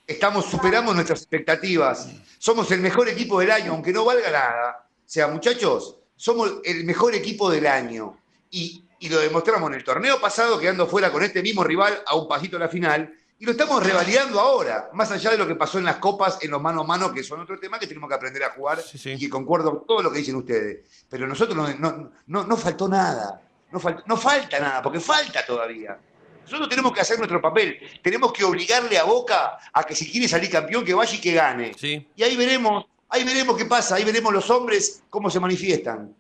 Estamos, 0.07 0.45
superamos 0.45 0.95
nuestras 0.95 1.23
expectativas. 1.23 2.11
Somos 2.37 2.71
el 2.73 2.81
mejor 2.81 3.09
equipo 3.09 3.41
del 3.41 3.53
año, 3.53 3.73
aunque 3.73 3.91
no 3.91 4.05
valga 4.05 4.31
nada. 4.31 4.87
O 4.99 5.03
sea, 5.07 5.29
muchachos, 5.29 5.97
somos 6.15 6.57
el 6.63 6.85
mejor 6.85 7.15
equipo 7.15 7.51
del 7.51 7.67
año. 7.69 8.19
Y, 8.51 8.85
y 8.99 9.09
lo 9.09 9.19
demostramos 9.19 9.71
en 9.71 9.77
el 9.77 9.83
torneo 9.83 10.21
pasado, 10.21 10.59
quedando 10.59 10.87
fuera 10.87 11.11
con 11.11 11.23
este 11.23 11.41
mismo 11.41 11.65
rival 11.65 12.03
a 12.07 12.17
un 12.17 12.29
pasito 12.29 12.59
de 12.59 12.65
la 12.67 12.69
final. 12.69 13.15
Y 13.39 13.47
lo 13.47 13.53
estamos 13.53 13.83
revalidando 13.83 14.39
ahora, 14.39 14.91
más 14.93 15.11
allá 15.11 15.31
de 15.31 15.39
lo 15.39 15.47
que 15.47 15.55
pasó 15.55 15.79
en 15.79 15.87
las 15.87 15.97
copas, 15.97 16.37
en 16.43 16.51
los 16.51 16.61
mano 16.61 16.83
a 16.83 16.85
mano, 16.85 17.15
que 17.15 17.23
son 17.23 17.41
otro 17.41 17.59
tema 17.59 17.79
que 17.79 17.87
tenemos 17.87 18.11
que 18.11 18.17
aprender 18.17 18.45
a 18.45 18.51
jugar 18.51 18.83
Sí, 18.83 18.99
sí. 18.99 19.13
y 19.13 19.19
que 19.19 19.31
concuerdo 19.31 19.71
con 19.71 19.87
todo 19.87 20.03
lo 20.03 20.13
que 20.13 20.19
dicen 20.19 20.37
ustedes. 20.37 21.07
Pero 21.09 21.27
nosotros 21.27 21.57
no, 21.57 21.67
no, 21.79 22.11
no, 22.27 22.45
no 22.45 22.57
faltó 22.59 22.87
nada, 22.89 23.41
no, 23.73 23.81
no 24.05 24.17
falta 24.19 24.61
nada, 24.61 24.83
porque 24.83 25.01
falta 25.01 25.47
todavía. 25.47 25.99
Nosotros 26.45 26.69
tenemos 26.69 26.93
que 26.93 27.01
hacer 27.01 27.19
nuestro 27.19 27.41
papel, 27.41 27.79
tenemos 28.03 28.33
que 28.33 28.45
obligarle 28.45 28.99
a 28.99 29.05
Boca 29.05 29.59
a 29.73 29.85
que 29.85 29.95
si 29.95 30.11
quiere 30.11 30.29
salir 30.29 30.51
campeón, 30.51 30.85
que 30.85 30.95
vaya 30.95 31.15
y 31.15 31.21
que 31.21 31.33
gane. 31.33 31.73
Sí, 31.79 32.07
Y 32.17 32.23
ahí 32.23 32.37
veremos, 32.37 32.85
ahí 33.09 33.25
veremos 33.25 33.57
qué 33.57 33.65
pasa, 33.65 33.97
ahí 33.97 34.05
veremos 34.05 34.33
los 34.33 34.49
hombres 34.51 35.03
cómo 35.11 35.31
se 35.31 35.41
manifiestan. 35.41 36.15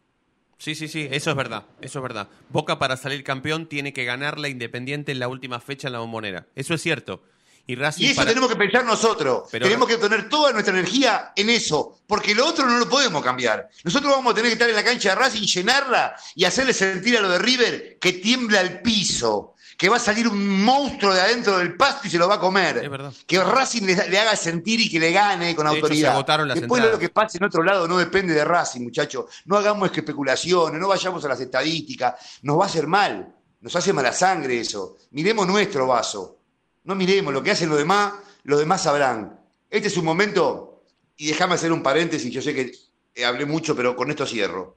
sí, 0.58 0.74
sí, 0.74 0.88
sí, 0.88 1.08
eso 1.10 1.30
es 1.30 1.36
verdad, 1.36 1.64
eso 1.80 1.98
es 1.98 2.02
verdad. 2.02 2.28
Boca 2.48 2.78
para 2.78 2.96
salir 2.96 3.22
campeón 3.22 3.68
tiene 3.68 3.92
que 3.92 4.04
ganar 4.04 4.38
la 4.38 4.48
Independiente 4.48 5.12
en 5.12 5.18
la 5.18 5.28
última 5.28 5.60
fecha 5.60 5.88
en 5.88 5.92
la 5.92 5.98
bombonera. 6.00 6.46
Eso 6.54 6.74
es 6.74 6.80
cierto. 6.82 7.22
Y 7.66 7.76
Racing 7.76 8.04
Y 8.04 8.06
eso 8.08 8.16
para- 8.16 8.28
tenemos 8.28 8.50
que 8.50 8.56
pensar 8.56 8.84
nosotros. 8.84 9.48
Pero- 9.50 9.64
tenemos 9.64 9.88
que 9.88 9.96
poner 9.96 10.28
toda 10.28 10.52
nuestra 10.52 10.74
energía 10.74 11.32
en 11.34 11.48
eso, 11.48 11.98
porque 12.06 12.34
lo 12.34 12.46
otro 12.46 12.66
no 12.66 12.76
lo 12.78 12.86
podemos 12.90 13.22
cambiar. 13.24 13.70
Nosotros 13.84 14.12
vamos 14.12 14.32
a 14.32 14.34
tener 14.34 14.50
que 14.50 14.52
estar 14.54 14.68
en 14.68 14.76
la 14.76 14.84
cancha 14.84 15.08
de 15.10 15.14
Racing, 15.14 15.46
llenarla 15.46 16.14
y 16.34 16.44
hacerle 16.44 16.74
sentir 16.74 17.16
a 17.16 17.22
lo 17.22 17.30
de 17.30 17.38
River 17.38 17.98
que 17.98 18.12
tiembla 18.14 18.60
el 18.60 18.82
piso, 18.82 19.53
que 19.76 19.88
va 19.88 19.96
a 19.96 20.00
salir 20.00 20.28
un 20.28 20.62
monstruo 20.62 21.12
de 21.12 21.20
adentro 21.20 21.58
del 21.58 21.76
pasto 21.76 22.06
y 22.06 22.10
se 22.10 22.18
lo 22.18 22.28
va 22.28 22.36
a 22.36 22.40
comer. 22.40 22.78
Es 22.78 22.90
verdad. 22.90 23.12
Que 23.26 23.42
Racing 23.42 23.82
le, 23.82 24.08
le 24.08 24.18
haga 24.18 24.36
sentir 24.36 24.80
y 24.80 24.90
que 24.90 25.00
le 25.00 25.10
gane 25.12 25.54
con 25.54 25.66
De 25.66 25.72
hecho, 25.72 25.76
autoridad. 25.82 26.08
se 26.10 26.12
agotaron 26.12 26.48
las 26.48 26.60
Después 26.60 26.82
de 26.82 26.88
lo 26.88 26.94
entradas. 26.94 27.08
que 27.08 27.12
pase 27.14 27.38
en 27.38 27.44
otro 27.44 27.62
lado 27.62 27.88
no 27.88 27.98
depende 27.98 28.34
de 28.34 28.44
Racing, 28.44 28.82
muchachos. 28.82 29.26
No 29.46 29.56
hagamos 29.56 29.90
especulaciones, 29.92 30.80
no 30.80 30.88
vayamos 30.88 31.24
a 31.24 31.28
las 31.28 31.40
estadísticas. 31.40 32.14
Nos 32.42 32.58
va 32.58 32.64
a 32.64 32.66
hacer 32.66 32.86
mal. 32.86 33.34
Nos 33.60 33.74
hace 33.76 33.92
mala 33.92 34.12
sangre 34.12 34.60
eso. 34.60 34.96
Miremos 35.12 35.46
nuestro 35.46 35.86
vaso. 35.86 36.38
No 36.84 36.94
miremos 36.94 37.32
lo 37.32 37.42
que 37.42 37.50
hacen 37.52 37.68
los 37.70 37.78
demás, 37.78 38.12
los 38.42 38.58
demás 38.58 38.82
sabrán. 38.82 39.40
Este 39.70 39.88
es 39.88 39.96
un 39.96 40.04
momento, 40.04 40.84
y 41.16 41.28
déjame 41.28 41.54
hacer 41.54 41.72
un 41.72 41.82
paréntesis, 41.82 42.30
yo 42.30 42.42
sé 42.42 42.54
que 42.54 42.72
eh, 43.14 43.24
hablé 43.24 43.46
mucho, 43.46 43.74
pero 43.74 43.96
con 43.96 44.10
esto 44.10 44.26
cierro. 44.26 44.76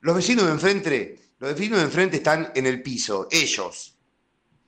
Los 0.00 0.14
vecinos 0.16 0.44
de 0.44 0.52
enfrente, 0.52 1.18
los 1.38 1.54
vecinos 1.54 1.78
de 1.78 1.86
enfrente 1.86 2.18
están 2.18 2.52
en 2.54 2.66
el 2.66 2.82
piso, 2.82 3.26
ellos. 3.30 3.96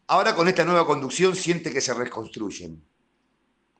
Ahora 0.07 0.35
con 0.35 0.49
esta 0.49 0.65
nueva 0.65 0.87
conducción 0.87 1.35
siente 1.35 1.73
que 1.73 1.81
se 1.81 1.95
reconstruyen. 1.95 2.83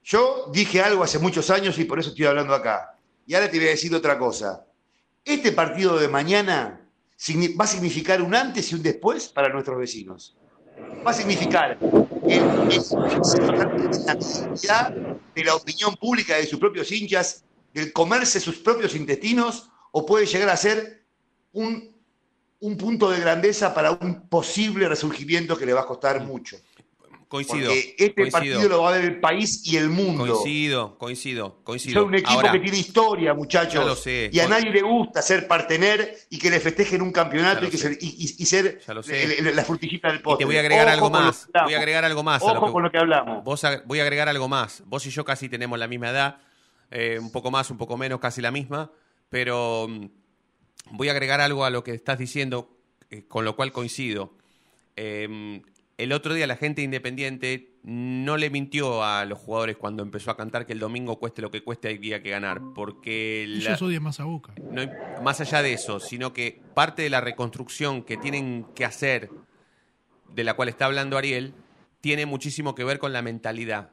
Yo 0.05 0.51
dije 0.53 0.81
algo 0.81 1.05
hace 1.05 1.19
muchos 1.19 1.51
años 1.51 1.79
y 1.79 1.85
por 1.85 1.99
eso 1.99 2.11
estoy 2.11 2.27
hablando 2.27 2.55
acá. 2.55 2.97
Y 3.27 3.35
ahora 3.35 3.51
te 3.51 3.59
voy 3.59 3.69
a 3.69 3.71
decir 3.71 3.95
otra 3.95 4.19
cosa. 4.19 4.67
Este 5.25 5.53
partido 5.53 5.99
de 5.99 6.09
mañana 6.09 6.81
va 7.59 7.65
a 7.65 7.69
significar 7.69 8.21
un 8.21 8.35
antes 8.35 8.73
y 8.73 8.75
un 8.75 8.83
después 8.83 9.29
para 9.29 9.49
nuestros 9.49 9.79
vecinos. 9.79 10.37
Va 11.07 11.13
a 11.13 11.15
significar 11.15 11.79
la 14.05 14.15
necesidad 14.15 14.91
de 14.91 15.45
la 15.45 15.55
opinión 15.55 15.95
pública 15.95 16.37
de 16.37 16.47
sus 16.47 16.59
propios 16.59 16.91
hinchas, 16.91 17.45
del 17.73 17.93
comerse 17.93 18.41
sus 18.41 18.59
propios 18.59 18.97
intestinos, 18.97 19.71
o 19.93 20.05
puede 20.05 20.27
llegar 20.27 20.49
a 20.49 20.57
ser 20.57 21.05
un, 21.53 21.92
un 22.63 22.77
punto 22.77 23.11
de 23.11 23.21
grandeza 23.21 23.75
para 23.75 23.91
un 23.93 24.29
posible 24.29 24.89
resurgimiento 24.89 25.57
que 25.59 25.67
le 25.67 25.73
va 25.73 25.83
a 25.83 25.87
costar 25.87 26.23
mucho. 26.25 26.57
coincido. 27.29 27.69
Porque 27.71 27.95
este 27.99 28.15
coincido, 28.15 28.31
partido 28.33 28.69
lo 28.69 28.83
va 28.83 28.91
a 28.91 28.93
ver 28.99 29.05
el 29.07 29.19
país 29.21 29.63
y 29.67 29.79
el 29.79 29.89
mundo. 29.89 30.27
coincido, 30.27 30.99
coincido, 30.99 31.61
coincido. 31.65 32.01
Son 32.03 32.09
un 32.11 32.15
equipo 32.17 32.31
Ahora, 32.33 32.53
que 32.53 32.59
tiene 32.61 32.77
historia, 32.77 33.33
muchachos. 33.33 33.73
Ya 33.73 33.85
lo 33.87 33.97
sé. 33.97 34.29
Y 34.31 34.39
a 34.41 34.49
nadie 34.49 34.71
le 34.71 34.83
gusta 34.83 35.23
ser 35.23 35.49
partener 35.49 36.15
y 36.29 36.39
que 36.39 36.51
le 36.51 36.61
festejen 36.61 37.01
un 37.01 37.11
campeonato 37.11 37.65
y, 37.65 37.71
que 37.71 37.79
ser, 37.79 37.93
y, 37.99 38.07
y- 38.07 38.43
y 38.43 38.45
ser 38.45 38.81
Ya 38.87 38.93
lo 38.93 39.03
sé. 39.03 39.39
el- 39.39 39.47
el- 39.49 39.57
la 39.57 39.65
frutillita 39.65 40.09
del 40.09 40.19
Y 40.19 40.21
postre. 40.23 40.41
te 40.41 40.45
voy 40.45 40.57
a 40.57 40.61
agregar 40.61 40.87
Ojo 40.89 40.93
algo 40.95 41.11
más. 41.11 41.49
Voy 41.65 41.73
a 41.73 41.79
agregar 41.79 42.05
algo 42.05 42.23
más. 42.23 42.43
a 42.43 42.45
Ojo 42.45 42.55
lo 42.55 42.67
que- 42.67 42.73
con 42.73 42.83
lo 42.83 42.91
que 42.91 42.99
hablamos. 42.99 43.43
Vos 43.45 43.63
voy 43.87 44.01
a 44.01 44.03
agregar 44.03 44.29
algo 44.29 44.47
más. 44.49 44.83
Vos 44.87 45.07
y 45.07 45.11
yo 45.11 45.25
casi 45.25 45.49
tenemos 45.49 45.79
la 45.79 45.89
misma 45.89 46.11
edad, 46.11 46.37
eh, 46.91 47.19
un 47.19 47.33
poco 47.33 47.51
más, 47.51 47.71
un 47.71 47.79
poco 47.79 47.97
menos, 47.97 48.21
casi 48.21 48.43
la 48.43 48.51
misma, 48.51 48.91
pero 49.31 49.87
mm, 49.89 50.05
voy 50.93 51.09
a 51.09 51.13
agregar 51.13 51.41
algo 51.41 51.65
a 51.65 51.71
lo 51.71 51.83
que 51.83 51.93
estás 51.93 52.19
diciendo, 52.19 52.71
eh, 53.11 53.25
con 53.27 53.45
lo 53.45 53.57
cual 53.57 53.73
coincido. 53.73 54.33
Eh, 54.97 55.63
el 55.99 56.13
otro 56.13 56.35
día 56.35 56.47
la 56.47 56.57
gente 56.57 56.83
independiente 56.83 57.71
no 57.85 58.37
le 58.37 58.51
mintió 58.51 59.03
a 59.05 59.25
los 59.25 59.39
jugadores 59.39 59.77
cuando 59.77 60.03
empezó 60.03 60.31
a 60.31 60.37
cantar 60.37 60.67
que 60.67 60.73
el 60.73 60.79
domingo 60.79 61.19
cueste 61.19 61.43
lo 61.43 61.51
que 61.51 61.63
cueste 61.63 61.89
había 61.91 62.23
que 62.23 62.31
ganar, 62.31 62.61
porque 62.75 63.45
la- 63.49 63.71
Ellos 63.71 63.83
odian 63.83 64.03
más 64.03 64.21
a 64.21 64.25
Boca. 64.25 64.55
no 64.71 64.81
hay- 64.81 64.91
más 65.23 65.41
allá 65.41 65.63
de 65.63 65.73
eso, 65.73 65.99
sino 66.01 66.33
que 66.33 66.61
parte 66.75 67.03
de 67.03 67.11
la 67.11 67.21
reconstrucción 67.21 68.03
que 68.03 68.17
tienen 68.17 68.67
que 68.75 68.85
hacer, 68.85 69.31
de 70.35 70.45
la 70.45 70.55
cual 70.55 70.69
está 70.69 70.87
hablando 70.87 71.17
Ariel, 71.19 71.55
tiene 72.01 72.27
muchísimo 72.27 72.75
que 72.75 72.85
ver 72.85 72.99
con 72.99 73.13
la 73.13 73.23
mentalidad. 73.23 73.91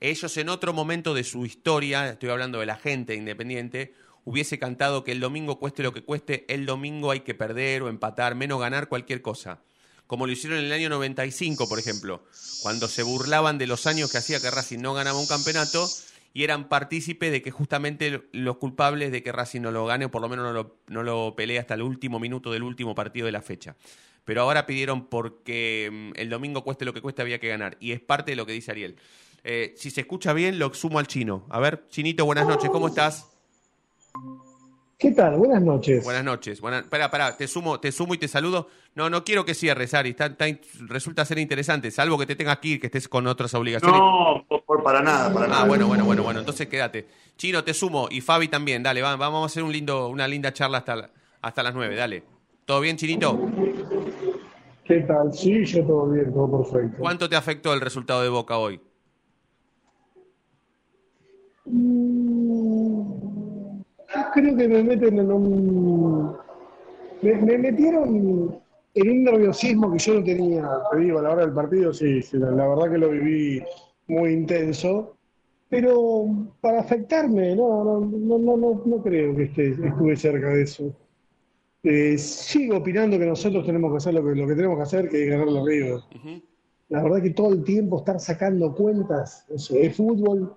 Ellos 0.00 0.36
en 0.36 0.48
otro 0.50 0.72
momento 0.74 1.14
de 1.14 1.24
su 1.24 1.46
historia, 1.46 2.08
estoy 2.10 2.28
hablando 2.30 2.60
de 2.60 2.66
la 2.66 2.76
gente 2.76 3.14
independiente, 3.14 3.94
hubiese 4.26 4.58
cantado 4.58 5.04
que 5.04 5.12
el 5.12 5.20
domingo 5.20 5.58
cueste 5.58 5.84
lo 5.84 5.94
que 5.94 6.02
cueste, 6.02 6.44
el 6.52 6.66
domingo 6.66 7.12
hay 7.12 7.20
que 7.20 7.32
perder 7.32 7.82
o 7.82 7.88
empatar, 7.88 8.34
menos 8.34 8.60
ganar 8.60 8.88
cualquier 8.88 9.22
cosa. 9.22 9.60
Como 10.08 10.26
lo 10.26 10.32
hicieron 10.32 10.58
en 10.58 10.66
el 10.66 10.72
año 10.72 10.88
95, 10.88 11.68
por 11.68 11.78
ejemplo, 11.78 12.24
cuando 12.60 12.88
se 12.88 13.04
burlaban 13.04 13.56
de 13.56 13.68
los 13.68 13.86
años 13.86 14.10
que 14.10 14.18
hacía 14.18 14.40
que 14.40 14.50
Racing 14.50 14.80
no 14.80 14.94
ganaba 14.94 15.18
un 15.18 15.28
campeonato 15.28 15.88
y 16.34 16.42
eran 16.42 16.68
partícipes 16.68 17.30
de 17.30 17.40
que 17.40 17.52
justamente 17.52 18.28
los 18.32 18.56
culpables 18.56 19.12
de 19.12 19.22
que 19.22 19.30
Racing 19.30 19.60
no 19.60 19.70
lo 19.70 19.86
gane 19.86 20.06
o 20.06 20.10
por 20.10 20.22
lo 20.22 20.28
menos 20.28 20.44
no 20.44 20.52
lo, 20.52 20.80
no 20.88 21.04
lo 21.04 21.34
pelee 21.36 21.60
hasta 21.60 21.74
el 21.74 21.82
último 21.82 22.18
minuto 22.18 22.50
del 22.50 22.64
último 22.64 22.96
partido 22.96 23.26
de 23.26 23.32
la 23.32 23.42
fecha. 23.42 23.76
Pero 24.24 24.42
ahora 24.42 24.66
pidieron 24.66 25.06
porque 25.06 25.88
mm, 25.92 26.18
el 26.20 26.30
domingo 26.30 26.64
cueste 26.64 26.84
lo 26.84 26.92
que 26.92 27.00
cueste 27.00 27.22
había 27.22 27.38
que 27.38 27.48
ganar 27.48 27.76
y 27.78 27.92
es 27.92 28.00
parte 28.00 28.32
de 28.32 28.36
lo 28.36 28.44
que 28.44 28.52
dice 28.52 28.72
Ariel. 28.72 28.96
Eh, 29.44 29.74
si 29.76 29.92
se 29.92 30.00
escucha 30.00 30.32
bien, 30.32 30.58
lo 30.58 30.74
sumo 30.74 30.98
al 30.98 31.06
chino. 31.06 31.46
A 31.48 31.60
ver, 31.60 31.86
Chinito, 31.90 32.24
buenas 32.24 32.48
noches, 32.48 32.68
¿cómo 32.70 32.88
estás? 32.88 33.35
¿Qué 34.98 35.10
tal? 35.10 35.36
Buenas 35.36 35.62
noches. 35.62 36.02
Buenas 36.04 36.24
noches. 36.24 36.58
Buenas... 36.60 36.84
Espera, 36.84 37.04
espera, 37.04 37.36
te 37.36 37.46
sumo, 37.46 37.78
te 37.78 37.92
sumo 37.92 38.14
y 38.14 38.18
te 38.18 38.28
saludo. 38.28 38.68
No, 38.94 39.10
no 39.10 39.24
quiero 39.24 39.44
que 39.44 39.52
cierres, 39.54 39.92
Ari. 39.92 40.10
Está- 40.10 40.26
está 40.26 40.48
in- 40.48 40.58
resulta 40.88 41.22
ser 41.26 41.38
interesante, 41.38 41.90
salvo 41.90 42.16
que 42.18 42.24
te 42.24 42.34
tengas 42.34 42.58
que 42.60 42.68
ir, 42.68 42.80
que 42.80 42.86
estés 42.86 43.06
con 43.06 43.26
otras 43.26 43.52
obligaciones. 43.52 44.00
No, 44.00 44.44
por, 44.48 44.64
por- 44.64 44.82
para 44.82 45.02
nada, 45.02 45.30
para 45.32 45.48
nada. 45.48 45.62
Ah, 45.62 45.66
bueno, 45.66 45.86
bueno, 45.86 46.06
bueno, 46.06 46.22
bueno. 46.22 46.40
Entonces 46.40 46.66
quédate. 46.68 47.06
Chino, 47.36 47.62
te 47.62 47.74
sumo 47.74 48.08
y 48.10 48.22
Fabi 48.22 48.48
también. 48.48 48.82
Dale, 48.82 49.02
va- 49.02 49.16
vamos 49.16 49.42
a 49.42 49.46
hacer 49.46 49.62
un 49.62 49.72
lindo, 49.72 50.08
una 50.08 50.26
linda 50.26 50.50
charla 50.54 50.78
hasta, 50.78 51.10
hasta 51.42 51.62
las 51.62 51.74
nueve. 51.74 51.94
Dale. 51.94 52.22
¿Todo 52.64 52.80
bien, 52.80 52.96
Chinito? 52.96 53.38
¿Qué 54.82 55.00
tal? 55.00 55.30
Sí, 55.34 55.62
yo 55.66 55.84
todo 55.84 56.08
bien, 56.08 56.32
todo 56.32 56.62
perfecto. 56.62 56.96
¿Cuánto 56.98 57.28
te 57.28 57.36
afectó 57.36 57.74
el 57.74 57.82
resultado 57.82 58.22
de 58.22 58.30
Boca 58.30 58.56
hoy? 58.56 58.80
Yo 64.14 64.20
creo 64.32 64.56
que 64.56 64.68
me 64.68 64.82
meten 64.82 65.18
en 65.18 65.32
un... 65.32 66.36
Me, 67.22 67.34
me 67.34 67.58
metieron 67.58 68.60
en 68.94 69.10
un 69.10 69.24
nerviosismo 69.24 69.92
que 69.92 69.98
yo 69.98 70.14
no 70.14 70.24
tenía, 70.24 70.68
te 70.90 70.98
digo, 70.98 71.18
a 71.18 71.22
la 71.22 71.30
hora 71.32 71.42
del 71.44 71.54
partido, 71.54 71.92
sí, 71.92 72.22
sí, 72.22 72.38
la, 72.38 72.50
la 72.50 72.68
verdad 72.68 72.90
que 72.90 72.98
lo 72.98 73.10
viví 73.10 73.62
muy 74.08 74.32
intenso, 74.32 75.16
pero 75.68 76.26
para 76.60 76.80
afectarme, 76.80 77.56
no, 77.56 77.84
no, 77.84 78.00
no, 78.00 78.38
no, 78.38 78.56
no, 78.56 78.82
no 78.84 79.02
creo 79.02 79.34
que 79.34 79.44
esté, 79.44 79.70
estuve 79.70 80.16
cerca 80.16 80.48
de 80.48 80.62
eso. 80.62 80.94
Eh, 81.82 82.16
sigo 82.18 82.78
opinando 82.78 83.18
que 83.18 83.26
nosotros 83.26 83.64
tenemos 83.66 83.90
que 83.92 83.96
hacer 83.98 84.14
lo 84.14 84.24
que, 84.24 84.34
lo 84.34 84.46
que 84.46 84.54
tenemos 84.54 84.76
que 84.76 84.82
hacer, 84.82 85.08
que 85.08 85.24
es 85.24 85.30
ganar 85.30 85.46
River. 85.64 85.94
Ujú. 85.94 86.42
La 86.88 87.02
verdad 87.02 87.22
que 87.22 87.30
todo 87.30 87.52
el 87.52 87.64
tiempo 87.64 87.98
estar 87.98 88.18
sacando 88.20 88.74
cuentas 88.74 89.44
es, 89.50 89.70
es 89.70 89.96
fútbol 89.96 90.54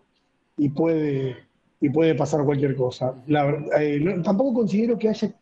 y 0.57 0.69
puede, 0.69 1.35
y 1.81 1.89
puede 1.89 2.15
pasar 2.15 2.43
cualquier 2.43 2.75
cosa. 2.75 3.15
La 3.27 3.49
eh, 3.79 3.99
no- 4.01 4.21
tampoco 4.21 4.53
considero 4.55 4.97
que 4.97 5.09
haya 5.09 5.33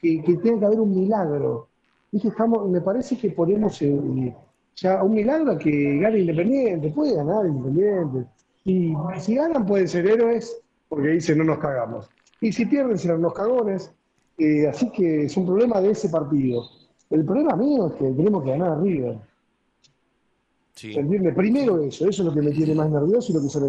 que, 0.00 0.22
que 0.22 0.34
tenga 0.36 0.60
que 0.60 0.66
haber 0.66 0.80
un 0.80 0.94
milagro. 0.94 1.68
Dije, 2.12 2.28
estamos, 2.28 2.68
me 2.68 2.80
parece 2.80 3.16
que 3.16 3.30
ponemos 3.30 3.80
eh, 3.82 4.34
ya 4.76 5.02
un 5.02 5.14
milagro 5.14 5.52
a 5.52 5.58
que 5.58 5.98
gane 5.98 6.18
Independiente, 6.20 6.90
puede 6.90 7.14
ganar 7.14 7.46
Independiente. 7.46 8.26
Y 8.64 8.94
si 9.18 9.34
ganan 9.36 9.64
pueden 9.64 9.88
ser 9.88 10.06
héroes, 10.06 10.60
porque 10.88 11.08
dicen 11.08 11.38
no 11.38 11.44
nos 11.44 11.58
cagamos. 11.58 12.08
Y 12.40 12.52
si 12.52 12.66
pierden 12.66 12.98
serán 12.98 13.22
los 13.22 13.32
cagones. 13.32 13.90
Eh, 14.38 14.66
así 14.68 14.90
que 14.90 15.24
es 15.24 15.36
un 15.38 15.46
problema 15.46 15.80
de 15.80 15.92
ese 15.92 16.10
partido. 16.10 16.62
El 17.08 17.24
problema 17.24 17.56
mío 17.56 17.86
es 17.86 17.92
que 17.94 18.04
tenemos 18.10 18.44
que 18.44 18.50
ganar 18.50 18.72
a 18.72 18.80
River. 18.80 19.16
Sí. 20.74 20.92
¿Se 20.92 21.00
entiende? 21.00 21.32
Primero 21.32 21.78
eso, 21.80 22.06
eso 22.06 22.22
es 22.22 22.26
lo 22.28 22.34
que 22.34 22.42
me 22.42 22.50
tiene 22.50 22.74
más 22.74 22.90
nervioso 22.90 23.32
y 23.32 23.34
lo 23.36 23.40
que 23.42 23.48
se, 23.48 23.60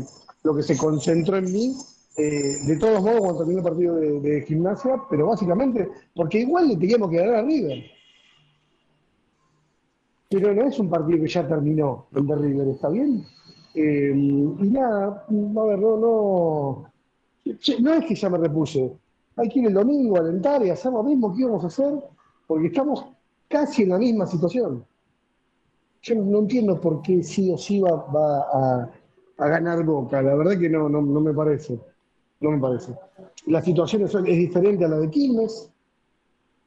lo 0.43 0.53
que 0.55 0.63
se 0.63 0.77
concentró 0.77 1.37
en 1.37 1.45
mí. 1.53 1.73
Eh, 2.19 2.57
de 2.65 2.77
todos 2.77 3.03
modos, 3.03 3.19
cuando 3.19 3.37
terminó 3.37 3.59
el 3.59 3.63
partido 3.63 3.95
de, 3.95 4.41
gimnasia, 4.41 5.03
pero 5.07 5.27
básicamente, 5.27 5.87
porque 6.15 6.39
igual 6.39 6.69
le 6.69 6.77
teníamos 6.77 7.11
que 7.11 7.17
ganar 7.17 7.35
a 7.35 7.41
River. 7.43 7.83
Pero 10.27 10.53
no 10.55 10.63
es 10.63 10.79
un 10.79 10.89
partido 10.89 11.19
que 11.19 11.27
ya 11.27 11.47
terminó, 11.47 12.07
el 12.15 12.25
de 12.25 12.35
River, 12.35 12.67
¿está 12.69 12.89
bien? 12.89 13.23
Eh, 13.75 14.13
y 14.15 14.67
nada, 14.67 15.25
a 15.27 15.65
ver, 15.65 15.79
no, 15.79 15.97
no, 15.97 16.91
no 17.81 17.93
es 17.93 18.05
que 18.05 18.15
ya 18.15 18.29
me 18.31 18.39
repuse. 18.39 18.91
Hay 19.35 19.49
que 19.49 19.59
ir 19.59 19.67
el 19.67 19.73
domingo 19.75 20.17
a 20.17 20.21
alentar 20.21 20.65
y 20.65 20.71
hacer 20.71 20.91
lo 20.91 21.03
mismo 21.03 21.35
que 21.35 21.41
íbamos 21.41 21.63
a 21.65 21.67
hacer, 21.67 21.93
porque 22.47 22.67
estamos 22.67 23.05
casi 23.47 23.83
en 23.83 23.89
la 23.89 23.99
misma 23.99 24.25
situación. 24.25 24.83
yo 26.01 26.15
no 26.15 26.39
entiendo 26.39 26.81
por 26.81 27.03
qué 27.03 27.21
sí 27.21 27.51
o 27.51 27.59
sí 27.59 27.79
va, 27.79 27.91
va 28.07 28.39
a, 28.39 28.91
a 29.37 29.47
ganar 29.47 29.83
Boca. 29.85 30.19
La 30.23 30.33
verdad 30.33 30.57
que 30.57 30.67
no, 30.67 30.89
no, 30.89 30.99
no 31.03 31.21
me 31.21 31.31
parece. 31.31 31.79
No 32.39 32.51
me 32.51 32.59
parece. 32.59 32.93
La 33.47 33.61
situación 33.61 34.03
es, 34.03 34.13
es 34.15 34.23
diferente 34.23 34.85
a 34.85 34.87
la 34.87 34.97
de 34.99 35.09
Quilmes, 35.09 35.71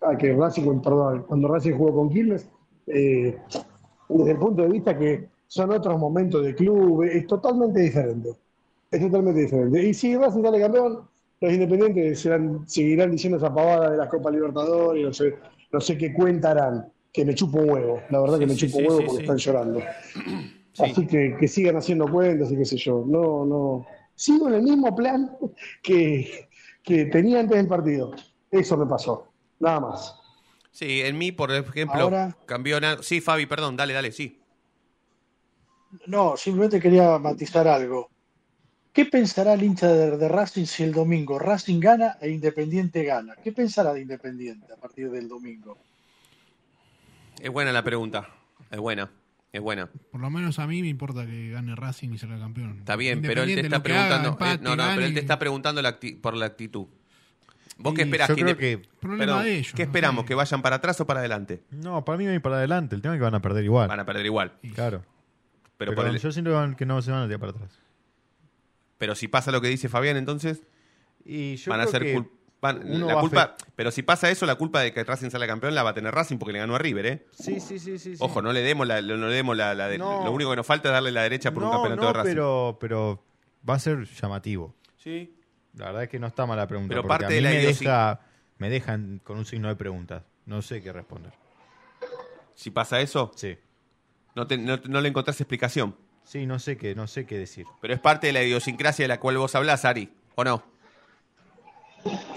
a 0.00 0.16
que 0.16 0.32
Racing, 0.32 0.80
perdón, 0.80 1.24
cuando 1.28 1.48
Racing 1.48 1.72
jugó 1.74 1.94
con 1.94 2.10
Quilmes, 2.10 2.48
eh, 2.86 3.36
desde 4.08 4.30
el 4.32 4.38
punto 4.38 4.62
de 4.62 4.68
vista 4.68 4.98
que 4.98 5.28
son 5.46 5.70
otros 5.72 5.98
momentos 5.98 6.44
de 6.44 6.54
club, 6.54 7.02
es 7.04 7.26
totalmente 7.26 7.80
diferente. 7.80 8.30
Es 8.90 9.00
totalmente 9.00 9.40
diferente. 9.42 9.82
Y 9.88 9.94
si 9.94 10.16
Racing 10.16 10.42
sale 10.42 10.60
campeón, 10.60 11.00
los 11.40 11.52
independientes 11.52 12.18
serán- 12.20 12.68
seguirán 12.68 13.10
diciendo 13.12 13.36
esa 13.38 13.52
pavada 13.54 13.90
de 13.90 13.96
la 13.96 14.08
Copa 14.08 14.30
Libertadores, 14.30 15.04
no 15.04 15.12
sé, 15.12 15.34
no 15.72 15.80
sé 15.80 15.96
qué 15.96 16.12
cuentarán, 16.12 16.90
que 17.12 17.24
me 17.24 17.34
chupo 17.34 17.58
un 17.58 17.70
huevo. 17.70 18.00
La 18.10 18.20
verdad 18.20 18.38
que 18.38 18.46
me 18.46 18.54
sí, 18.54 18.66
chupo 18.66 18.78
sí, 18.78 18.86
huevo 18.86 19.02
porque 19.06 19.22
están 19.22 19.36
llorando. 19.36 19.80
Sí. 20.72 20.82
Así 20.82 21.06
que, 21.06 21.36
que 21.38 21.48
sigan 21.48 21.76
haciendo 21.76 22.10
cuentas 22.10 22.50
y 22.52 22.56
qué 22.56 22.64
sé 22.64 22.76
yo. 22.76 23.04
No, 23.06 23.44
no. 23.44 23.86
Sigo 24.20 24.48
en 24.48 24.54
el 24.56 24.62
mismo 24.62 24.94
plan 24.94 25.30
que, 25.82 26.50
que 26.82 27.06
tenía 27.06 27.40
antes 27.40 27.56
del 27.56 27.66
partido. 27.66 28.10
Eso 28.50 28.76
me 28.76 28.84
pasó. 28.84 29.32
Nada 29.58 29.80
más. 29.80 30.14
Sí, 30.70 31.00
en 31.00 31.16
mí, 31.16 31.32
por 31.32 31.50
ejemplo, 31.50 32.02
Ahora- 32.02 32.36
cambió. 32.44 32.78
na- 32.80 33.02
Sí, 33.02 33.22
Fabi, 33.22 33.46
perdón, 33.46 33.78
dale, 33.78 33.94
dale, 33.94 34.12
sí. 34.12 34.38
No, 36.06 36.36
simplemente 36.36 36.80
quería 36.80 37.18
matizar 37.18 37.66
algo. 37.66 38.10
¿Qué 38.92 39.06
pensará 39.06 39.54
el 39.54 39.62
hincha 39.62 39.88
de, 39.88 40.18
de 40.18 40.28
Racing 40.28 40.66
si 40.66 40.82
el 40.82 40.92
domingo 40.92 41.38
Racing 41.38 41.80
gana 41.80 42.18
e 42.20 42.28
Independiente 42.28 43.02
gana? 43.04 43.36
¿Qué 43.42 43.52
pensará 43.52 43.94
de 43.94 44.02
Independiente 44.02 44.70
a 44.70 44.76
partir 44.76 45.10
del 45.10 45.28
domingo? 45.28 45.78
Es 47.40 47.50
buena 47.50 47.72
la 47.72 47.82
pregunta. 47.82 48.28
Es 48.70 48.78
buena. 48.78 49.10
Es 49.52 49.60
buena. 49.60 49.88
Por 50.12 50.20
lo 50.20 50.30
menos 50.30 50.58
a 50.60 50.66
mí 50.66 50.80
me 50.80 50.88
importa 50.88 51.26
que 51.26 51.50
gane 51.50 51.74
Racing 51.74 52.10
y 52.10 52.18
salga 52.18 52.38
campeón. 52.38 52.78
Está 52.78 52.94
bien, 52.96 53.20
pero 53.20 53.42
él 53.42 53.54
te 53.54 53.60
está 53.62 53.76
haga, 53.76 53.82
preguntando. 53.82 54.28
empate, 54.30 54.54
eh, 54.54 54.58
no, 54.62 54.76
no, 54.76 54.84
pero 54.94 55.06
él 55.06 55.14
te 55.14 55.20
está 55.20 55.38
preguntando 55.38 55.82
la 55.82 55.98
por 56.22 56.36
la 56.36 56.46
actitud. 56.46 56.86
¿Vos 57.78 57.94
qué 57.94 58.02
esperás? 58.02 58.28
Yo 58.28 58.36
creo 58.36 58.56
que. 58.56 58.78
Problema 59.00 59.24
Perdón, 59.24 59.44
de 59.44 59.56
ellos. 59.58 59.72
¿Qué 59.72 59.82
no 59.84 59.88
esperamos? 59.88 60.22
sé. 60.22 60.28
¿Que 60.28 60.34
vayan 60.34 60.62
para 60.62 60.76
atrás 60.76 61.00
o 61.00 61.06
para 61.06 61.20
adelante? 61.20 61.62
No, 61.70 62.04
para 62.04 62.18
mí 62.18 62.26
va 62.26 62.30
a 62.30 62.34
ir 62.34 62.42
para 62.42 62.56
adelante. 62.56 62.94
El 62.94 63.02
tema 63.02 63.14
es 63.14 63.18
que 63.18 63.24
van 63.24 63.34
a 63.34 63.40
perder 63.42 63.64
igual. 63.64 63.88
Van 63.88 63.98
a 64.00 64.04
perder 64.04 64.26
igual. 64.26 64.52
Claro. 64.74 64.98
Pero, 65.78 65.92
Pero, 65.92 65.94
por 65.94 66.06
el- 66.06 66.18
yo 66.20 66.30
siento 66.30 66.76
que 66.76 66.84
no 66.86 67.00
se 67.02 67.10
van 67.10 67.22
a 67.22 67.24
tirar 67.26 67.40
para 67.40 67.52
atrás. 67.52 67.70
pero 68.98 69.14
si 69.14 69.28
pasa 69.28 69.50
lo 69.50 69.60
que 69.62 69.68
dice 69.68 69.88
Fabián, 69.88 70.16
entonces 70.18 70.62
Y 71.24 71.56
yo 71.56 71.70
van 71.70 71.80
a 71.80 71.86
ser 71.86 72.02
que 72.04 72.22
van- 72.60 72.82
uno 72.88 73.06
la 73.06 73.14
va 73.14 73.20
a 73.20 73.22
culpa. 73.22 73.56
Pero 73.76 73.90
si 73.90 74.02
pasa 74.02 74.30
eso, 74.30 74.46
la 74.46 74.54
culpa 74.56 74.80
de 74.80 74.92
que 74.92 75.02
Racing 75.04 75.30
salga 75.30 75.46
campeón 75.46 75.74
la 75.74 75.82
va 75.82 75.90
a 75.90 75.94
tener 75.94 76.14
Racing 76.14 76.38
porque 76.38 76.52
le 76.52 76.58
ganó 76.58 76.74
a 76.74 76.78
River, 76.78 77.06
¿eh? 77.06 77.26
Sí, 77.32 77.60
sí, 77.60 77.78
sí, 77.78 77.98
sí. 77.98 78.16
sí. 78.16 78.22
Ojo, 78.22 78.42
no 78.42 78.52
le 78.52 78.60
demos 78.62 78.86
la, 78.86 79.00
no 79.00 79.16
le 79.28 79.34
demos 79.34 79.56
la, 79.56 79.74
la 79.74 79.88
de- 79.88 79.98
No. 79.98 80.24
lo 80.24 80.32
único 80.32 80.50
que 80.50 80.56
nos 80.56 80.66
falta 80.66 80.88
es 80.88 80.92
darle 80.92 81.10
la 81.12 81.22
derecha 81.22 81.52
por 81.52 81.62
un 81.64 81.70
campeonato 81.70 82.02
no, 82.02 82.06
de 82.08 82.12
Racing. 82.14 82.30
pero, 82.30 82.78
pero 82.80 83.24
va 83.68 83.74
a 83.74 83.78
ser 83.78 84.04
llamativo. 84.06 84.74
Sí. 84.96 85.34
La 85.74 85.86
verdad 85.86 86.02
es 86.04 86.08
que 86.08 86.18
no 86.18 86.26
está 86.26 86.46
mala 86.46 86.66
pregunta. 86.66 86.88
Pero 86.94 87.06
parte 87.06 87.26
a 87.26 87.28
mí 87.28 87.34
de 87.36 87.40
la 87.42 87.50
me, 87.50 87.56
deja, 87.58 88.20
me 88.58 88.70
dejan 88.70 89.20
con 89.24 89.38
un 89.38 89.44
signo 89.46 89.68
de 89.68 89.76
preguntas. 89.76 90.22
No 90.46 90.62
sé 90.62 90.82
qué 90.82 90.92
responder. 90.92 91.32
Si 92.54 92.70
pasa 92.70 93.00
eso, 93.00 93.32
Sí. 93.36 93.56
no, 94.34 94.46
te- 94.46 94.58
no- 94.58 94.80
no 94.88 95.00
le 95.00 95.08
encontrás 95.08 95.40
explicación. 95.40 95.96
Sí, 96.24 96.46
no 96.46 96.58
sé 96.58 96.76
qué, 96.76 96.94
no 96.94 97.06
sé 97.06 97.24
qué 97.26 97.38
decir. 97.38 97.66
Pero 97.80 97.94
es 97.94 98.00
parte 98.00 98.26
de 98.28 98.32
la 98.32 98.42
idiosincrasia 98.42 99.04
de 99.04 99.08
la 99.08 99.18
cual 99.18 99.38
vos 99.38 99.54
hablás, 99.54 99.84
Ari, 99.84 100.12
¿o 100.34 100.44
no? 100.44 100.62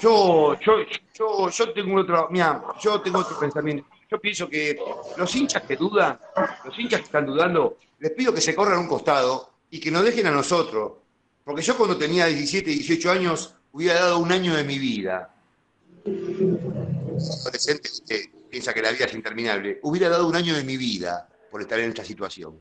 Yo, 0.01 0.59
yo, 0.59 0.73
yo, 1.13 1.49
yo 1.49 1.73
tengo 1.73 2.01
otro, 2.01 2.29
yo 2.81 3.01
tengo 3.01 3.19
otro 3.19 3.39
pensamiento. 3.39 3.85
Yo 4.09 4.19
pienso 4.19 4.49
que 4.49 4.77
los 5.17 5.35
hinchas 5.35 5.63
que 5.63 5.75
dudan, 5.75 6.19
los 6.65 6.77
hinchas 6.77 6.99
que 6.99 7.05
están 7.05 7.25
dudando, 7.25 7.77
les 7.99 8.11
pido 8.11 8.33
que 8.33 8.41
se 8.41 8.53
corran 8.53 8.77
a 8.77 8.79
un 8.79 8.87
costado 8.87 9.51
y 9.69 9.79
que 9.79 9.89
nos 9.89 10.03
dejen 10.03 10.27
a 10.27 10.31
nosotros. 10.31 10.93
Porque 11.43 11.61
yo 11.61 11.77
cuando 11.77 11.97
tenía 11.97 12.27
17, 12.27 12.69
18 12.69 13.11
años, 13.11 13.55
hubiera 13.71 14.01
dado 14.01 14.19
un 14.19 14.31
año 14.31 14.55
de 14.55 14.63
mi 14.63 14.77
vida. 14.77 15.33
Adolescente 16.05 17.89
que 18.07 18.31
piensa 18.49 18.73
que 18.73 18.81
la 18.81 18.91
vida 18.91 19.05
es 19.05 19.13
interminable. 19.13 19.79
Hubiera 19.83 20.09
dado 20.09 20.27
un 20.27 20.35
año 20.35 20.55
de 20.55 20.63
mi 20.63 20.77
vida 20.77 21.27
por 21.49 21.61
estar 21.61 21.79
en 21.79 21.89
esta 21.89 22.03
situación. 22.03 22.59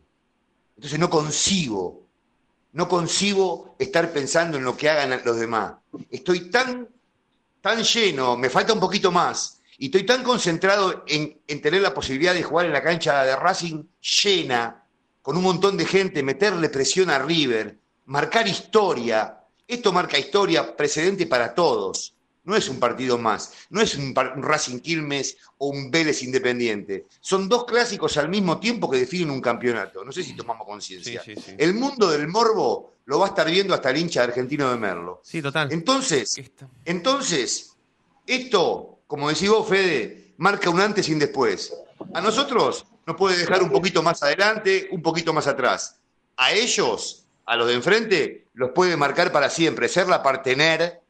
Entonces 0.77 0.99
no 0.99 1.11
consigo, 1.11 2.07
no 2.73 2.89
consigo 2.89 3.77
estar 3.79 4.13
pensando 4.13 4.59
en 4.59 4.65
lo 4.65 4.77
que 4.77 4.89
hagan 4.89 5.21
los 5.25 5.37
demás. 5.39 5.75
Estoy 6.11 6.51
tan, 6.51 6.89
tan 7.61 7.83
lleno, 7.83 8.37
me 8.37 8.51
falta 8.51 8.73
un 8.73 8.81
poquito 8.81 9.13
más, 9.13 9.61
y 9.79 9.87
estoy 9.87 10.05
tan 10.05 10.23
concentrado 10.23 11.05
en, 11.07 11.41
en 11.47 11.61
tener 11.61 11.83
la 11.83 11.95
posibilidad 11.95 12.35
de 12.35 12.43
jugar 12.43 12.67
en 12.67 12.73
la 12.73 12.83
cancha 12.83 13.25
de 13.25 13.37
Racing 13.37 13.85
llena, 14.01 14.85
con 15.21 15.37
un 15.37 15.43
montón 15.43 15.77
de 15.77 15.85
gente, 15.85 16.23
meterle 16.23 16.69
presión 16.69 17.11
a 17.11 17.19
River, 17.19 17.79
marcar 18.07 18.49
historia. 18.49 19.39
Esto 19.67 19.93
marca 19.93 20.19
historia, 20.19 20.77
precedente 20.77 21.27
para 21.27 21.55
todos. 21.55 22.15
No 22.45 22.57
es 22.57 22.69
un 22.69 22.81
partido 22.81 23.19
más, 23.19 23.53
no 23.71 23.81
es 23.81 23.95
un, 23.95 24.15
un 24.37 24.43
Racing 24.43 24.81
Quilmes 24.81 25.37
o 25.59 25.69
un 25.69 25.91
Vélez 25.91 26.23
Independiente. 26.23 27.07
Son 27.21 27.49
dos 27.49 27.65
clásicos 27.65 28.17
al 28.17 28.29
mismo 28.29 28.59
tiempo 28.59 28.91
que 28.91 28.99
definen 28.99 29.31
un 29.31 29.41
campeonato. 29.41 30.05
No 30.05 30.11
sé 30.11 30.25
si 30.25 30.35
tomamos 30.35 30.67
conciencia. 30.67 31.23
Sí, 31.23 31.35
sí, 31.37 31.41
sí. 31.41 31.55
El 31.57 31.75
mundo 31.75 32.11
del 32.11 32.27
morbo 32.27 32.95
lo 33.05 33.19
va 33.19 33.27
a 33.27 33.29
estar 33.29 33.49
viendo 33.51 33.75
hasta 33.75 33.91
el 33.91 33.99
hincha 33.99 34.23
argentino 34.25 34.71
de 34.71 34.77
Merlo. 34.77 35.21
Sí, 35.25 35.43
total. 35.43 35.73
Entonces, 35.73 36.41
entonces, 36.85 37.77
esto, 38.27 39.01
como 39.07 39.29
decís 39.29 39.49
vos, 39.49 39.69
Fede, 39.69 40.35
marca 40.39 40.71
un 40.71 40.81
antes 40.81 41.09
y 41.09 41.13
un 41.13 41.19
después. 41.19 41.73
A 42.15 42.21
nosotros 42.21 42.87
nos 43.07 43.17
puede 43.17 43.37
dejar 43.37 43.63
un 43.63 43.71
poquito 43.71 44.03
más 44.03 44.23
adelante, 44.23 44.89
un 44.93 45.03
poquito 45.03 45.33
más 45.33 45.47
atrás. 45.47 46.01
A 46.37 46.53
ellos, 46.53 47.27
a 47.47 47.57
los 47.57 47.69
de 47.69 47.75
enfrente, 47.75 48.47
los 48.55 48.71
puede 48.71 48.97
marcar 48.97 49.33
para 49.33 49.51
siempre. 49.51 49.89
Ser 49.89 50.09
la 50.09 50.23
partener, 50.23 51.02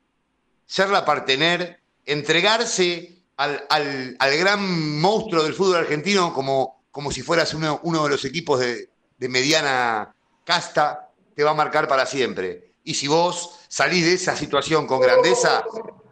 ser 0.72 0.88
la 0.88 1.04
partener, 1.04 1.80
entregarse 2.06 3.12
al, 3.36 3.62
al- 3.68 4.16
al 4.18 4.36
gran 4.38 5.00
monstruo 5.00 5.42
del 5.42 5.52
fútbol 5.52 5.76
argentino 5.76 6.32
como, 6.32 6.82
como 6.90 7.12
si 7.12 7.20
fueras 7.20 7.52
uno, 7.52 7.78
uno 7.82 8.04
de 8.04 8.08
los 8.08 8.24
equipos 8.24 8.60
de, 8.60 8.88
de 9.18 9.28
mediana 9.28 10.14
casta, 10.44 11.10
te 11.34 11.44
va 11.44 11.50
a 11.50 11.54
marcar 11.54 11.86
para 11.88 12.06
siempre. 12.06 12.72
Y 12.84 12.94
si 12.94 13.06
vos 13.06 13.60
salís 13.68 14.04
de 14.06 14.14
esa 14.14 14.34
situación 14.34 14.86
con 14.86 15.00
grandeza, 15.00 15.62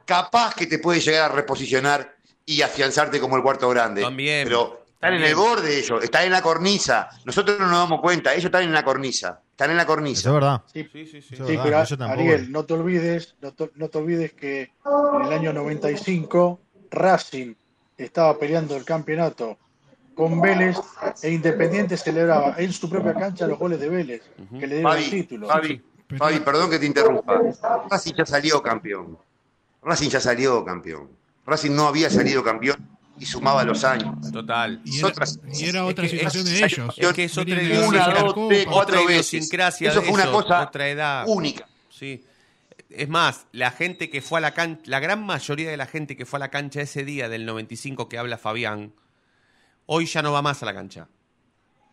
capaz 0.04 0.54
que 0.54 0.66
te 0.66 0.78
puede 0.78 1.00
llegar 1.00 1.30
a 1.30 1.34
reposicionar 1.34 2.14
y 2.44 2.60
afianzarte 2.60 3.18
como 3.18 3.36
el 3.36 3.42
cuarto 3.42 3.66
grande. 3.70 4.02
También, 4.02 4.44
Pero 4.46 4.79
están 5.00 5.14
en 5.14 5.22
el 5.22 5.34
borde 5.34 5.78
ellos, 5.78 6.04
están 6.04 6.24
en 6.24 6.32
la 6.32 6.42
cornisa. 6.42 7.08
Nosotros 7.24 7.58
no 7.58 7.64
nos 7.68 7.78
damos 7.78 8.02
cuenta, 8.02 8.34
ellos 8.34 8.44
están 8.44 8.64
en 8.64 8.72
la 8.74 8.84
cornisa. 8.84 9.40
Están 9.50 9.70
en 9.70 9.76
la 9.78 9.84
Eso 9.84 9.88
cornisa. 9.92 10.28
es 10.28 10.34
verdad. 10.34 10.62
Sí, 10.70 10.86
Sí, 10.92 11.06
sí, 11.06 11.22
sí. 11.22 11.34
Eso 11.36 11.46
Sí, 11.46 11.52
es 11.54 11.58
pero 11.58 11.62
verdad, 11.70 11.86
yo 11.86 11.96
tampoco. 11.96 12.20
Ariel, 12.20 12.52
no 12.52 12.64
te 12.66 12.74
olvides, 12.74 13.34
no 13.40 13.52
te, 13.54 13.70
no 13.76 13.88
te 13.88 13.96
olvides 13.98 14.32
que 14.34 14.70
en 15.16 15.22
el 15.24 15.32
año 15.32 15.54
95 15.54 16.60
Racing 16.90 17.54
estaba 17.96 18.38
peleando 18.38 18.76
el 18.76 18.84
campeonato 18.84 19.56
con 20.14 20.38
Vélez 20.38 20.76
e 21.22 21.30
Independiente 21.30 21.96
celebraba 21.96 22.56
en 22.58 22.70
su 22.70 22.90
propia 22.90 23.14
cancha 23.14 23.46
los 23.46 23.58
goles 23.58 23.80
de 23.80 23.88
Vélez, 23.88 24.22
que 24.58 24.66
le 24.66 24.76
dieron 24.76 24.92
el 24.92 25.02
Fabi, 25.04 25.10
título. 25.10 25.48
Fabi, 25.48 25.82
Fabi, 26.18 26.40
perdón 26.40 26.68
que 26.68 26.78
te 26.78 26.84
interrumpa. 26.84 27.40
Racing 27.90 28.12
ya 28.14 28.26
salió 28.26 28.62
campeón. 28.62 29.16
Racing 29.82 30.10
ya 30.10 30.20
salió 30.20 30.62
campeón. 30.62 31.08
Racing 31.46 31.74
no 31.74 31.88
había 31.88 32.10
salido 32.10 32.44
campeón 32.44 32.76
y 33.20 33.26
sumaba 33.26 33.62
los 33.64 33.84
años. 33.84 34.16
Total. 34.32 34.80
Y 34.84 34.98
era, 34.98 35.08
Otras- 35.08 35.38
y 35.52 35.64
era 35.68 35.84
otra 35.84 36.04
es 36.06 36.10
que 36.10 36.16
situación 36.18 36.46
es- 36.48 36.52
de 36.52 36.66
ellos. 36.66 36.94
es 36.98 37.12
que 37.12 37.24
es 37.24 37.38
otra 37.38 39.02
idiosincrasia. 39.02 39.90
Eso 39.90 40.00
de 40.00 40.06
fue 40.06 40.14
una 40.14 40.30
cosa 40.30 40.62
otra 40.62 40.88
edad. 40.88 41.24
única. 41.28 41.68
Sí. 41.88 42.24
Es 42.88 43.08
más, 43.08 43.46
la 43.52 43.70
gente 43.70 44.10
que 44.10 44.20
fue 44.20 44.38
a 44.38 44.40
la 44.40 44.52
cancha, 44.52 44.82
la 44.86 44.98
gran 44.98 45.24
mayoría 45.24 45.70
de 45.70 45.76
la 45.76 45.86
gente 45.86 46.16
que 46.16 46.26
fue 46.26 46.38
a 46.38 46.40
la 46.40 46.48
cancha 46.50 46.80
ese 46.80 47.04
día 47.04 47.28
del 47.28 47.46
95 47.46 48.08
que 48.08 48.18
habla 48.18 48.36
Fabián, 48.36 48.92
hoy 49.86 50.06
ya 50.06 50.22
no 50.22 50.32
va 50.32 50.42
más 50.42 50.62
a 50.62 50.66
la 50.66 50.74
cancha. 50.74 51.06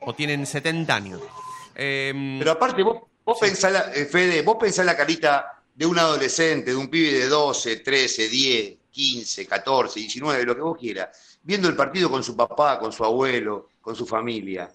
O 0.01 0.13
tienen 0.15 0.45
70 0.47 0.95
años. 0.95 1.21
Em, 1.75 2.39
Pero 2.39 2.51
aparte, 2.51 2.81
vos, 2.81 3.03
vos 3.23 3.37
pensás, 3.39 3.71
la- 3.71 3.93
eh, 3.93 4.05
Fede, 4.05 4.41
vos 4.41 4.57
pensás 4.59 4.85
la 4.85 4.97
carita 4.97 5.61
de 5.75 5.85
un 5.85 5.99
adolescente, 5.99 6.71
de 6.71 6.75
un 6.77 6.87
pibe 6.87 7.11
de 7.13 7.27
12, 7.27 7.77
13, 7.77 8.27
10, 8.29 8.76
15, 8.97 9.45
14, 9.45 9.99
19, 9.99 10.43
lo 10.43 10.55
que 10.55 10.61
vos 10.61 10.77
quieras, 10.79 11.37
viendo 11.43 11.69
el 11.69 11.75
partido 11.75 12.09
con 12.09 12.23
su 12.23 12.35
papá, 12.35 12.79
con 12.79 12.91
su 12.91 13.05
abuelo, 13.05 13.69
con 13.79 13.95
su 13.95 14.07
familia, 14.07 14.71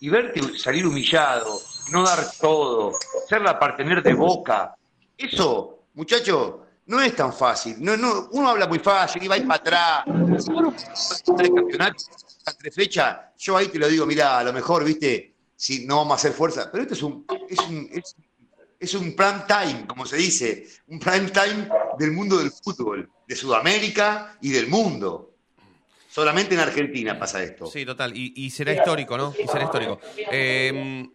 y 0.00 0.08
verte 0.08 0.58
salir 0.58 0.84
humillado, 0.84 1.56
no 1.92 2.02
dar 2.02 2.18
todo, 2.40 2.92
ser 3.28 3.42
la 3.42 3.60
partener 3.60 4.02
de 4.02 4.12
boca, 4.14 4.74
eso, 5.16 5.84
muchacho, 5.94 6.66
no 6.86 7.00
es 7.00 7.14
tan 7.14 7.32
fácil. 7.32 7.76
No, 7.78 7.96
no, 7.96 8.28
uno 8.32 8.48
habla 8.48 8.66
muy 8.66 8.80
fácil 8.80 9.30
va 9.30 9.36
a 9.36 9.38
ir 9.38 9.46
para 9.46 9.60
atrás. 9.60 10.44
Si 10.44 10.50
vos 10.50 10.62
no 10.62 10.72
podés 10.72 11.22
tres 11.36 11.50
campeonatos, 11.54 12.10
a 12.46 12.52
tres 12.52 12.74
fechas, 12.74 13.18
yo 13.38 13.56
ahí 13.56 13.68
te 13.68 13.78
lo 13.78 13.86
digo, 13.86 14.04
mirá, 14.04 14.40
a 14.40 14.44
lo 14.44 14.52
mejor, 14.52 14.82
viste, 14.82 15.36
si 15.54 15.86
no 15.86 15.98
vamos 15.98 16.12
a 16.12 16.16
hacer 16.16 16.32
fuerza, 16.32 16.68
pero 16.72 16.82
esto 16.82 16.94
es 16.94 17.02
un, 17.04 17.24
es 17.48 17.58
un, 17.60 17.88
es, 17.92 18.16
es 18.80 18.94
un 18.94 19.14
prime 19.14 19.44
time, 19.46 19.86
como 19.86 20.06
se 20.06 20.16
dice, 20.16 20.66
un 20.88 20.98
prime 20.98 21.30
time 21.30 21.68
del 21.98 22.12
mundo 22.12 22.38
del 22.38 22.50
fútbol, 22.50 23.10
de 23.28 23.36
Sudamérica 23.36 24.38
y 24.40 24.48
del 24.50 24.68
mundo. 24.68 25.34
Solamente 26.08 26.54
en 26.54 26.60
Argentina 26.60 27.16
pasa 27.18 27.42
esto. 27.42 27.66
Sí, 27.66 27.84
total. 27.84 28.12
Y, 28.16 28.50
será 28.50 28.72
histórico, 28.72 29.16
¿no? 29.16 29.32
Y 29.38 29.46
será 29.46 29.64
histórico. 29.64 30.00
Eh, 30.32 31.06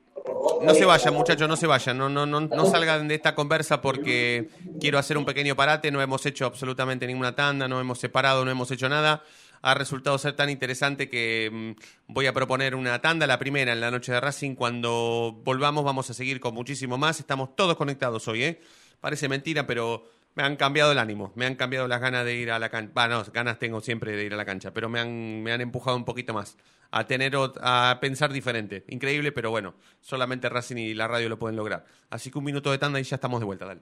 no 0.62 0.73
se 0.73 0.86
vayan, 0.86 1.13
muchachos, 1.13 1.49
no 1.49 1.58
se 1.58 1.67
vayan. 1.67 1.97
No, 1.97 2.08
no, 2.08 2.25
no, 2.25 2.41
no 2.41 2.65
salgan 2.65 3.08
de 3.08 3.15
esta 3.15 3.36
conversa 3.36 3.82
porque 3.82 4.47
quiero 4.80 4.97
hacer 4.97 5.17
un 5.17 5.25
pequeño 5.25 5.56
parate. 5.56 5.91
No 5.91 6.01
hemos 6.01 6.25
hecho 6.25 6.45
absolutamente 6.45 7.08
ninguna 7.08 7.36
tanda, 7.36 7.67
no 7.67 7.82
hemos 7.82 7.99
separado, 7.99 8.45
no 8.45 8.51
hemos 8.51 8.71
hecho 8.71 8.88
nada. 8.88 9.23
Ha 9.62 9.74
resultado 9.74 10.18
ser 10.18 10.36
tan 10.36 10.50
interesante 10.50 11.10
que 11.10 11.50
mm, 11.52 12.13
voy 12.13 12.28
a 12.28 12.34
proponer 12.34 12.76
una 12.76 13.02
tanda, 13.02 13.28
la 13.28 13.39
primera 13.39 13.74
en 13.74 13.82
la 13.82 13.91
noche 13.91 14.12
de 14.12 14.20
Racing. 14.20 14.56
Cuando 14.56 15.41
volvamos 15.44 15.84
vamos 15.84 16.10
a 16.10 16.13
seguir 16.13 16.39
con 16.39 16.54
muchísimo 16.54 16.98
más. 16.98 17.20
Estamos 17.20 17.56
todos 17.56 17.76
conectados 17.76 18.28
hoy, 18.28 18.44
¿eh? 18.44 18.62
Parece 19.02 19.28
mentira, 19.30 19.68
pero 19.68 20.10
me 20.36 20.44
han 20.44 20.56
cambiado 20.58 20.91
el 20.91 21.00
ánimo, 21.00 21.32
me 21.36 21.46
han 21.46 21.56
cambiado 21.56 21.88
las 21.88 22.02
ganas 22.02 22.26
de 22.26 22.36
ir 22.36 22.52
a 22.52 22.60
la 22.60 22.70
cancha. 22.70 22.91
Bueno, 22.94 23.24
ganas 23.34 23.58
tengo 23.58 23.82
siempre 23.82 24.15
de 24.15 24.26
ir 24.26 24.34
a 24.34 24.38
la 24.38 24.46
cancha, 24.46 24.74
pero 24.74 24.89
me 24.89 25.00
han, 25.00 25.41
me 25.41 25.52
han 25.52 25.62
empujado 25.62 25.96
un 25.96 26.06
poquito 26.06 26.34
más 26.34 26.58
a 26.91 27.06
tener 27.08 27.34
a 27.62 27.98
pensar 28.02 28.32
diferente. 28.32 28.86
Increíble, 28.89 29.32
pero 29.32 29.50
bueno, 29.52 29.76
solamente 30.02 30.50
Racing 30.50 30.78
y 30.78 30.94
la 30.94 31.08
radio 31.08 31.30
lo 31.30 31.39
pueden 31.39 31.56
lograr. 31.56 31.86
Así 32.10 32.32
que 32.32 32.38
un 32.38 32.46
minuto 32.46 32.72
de 32.72 32.78
tanda 32.78 33.00
y 33.00 33.04
ya 33.04 33.15
estamos 33.15 33.39
de 33.39 33.46
vuelta, 33.46 33.65
dale. 33.65 33.82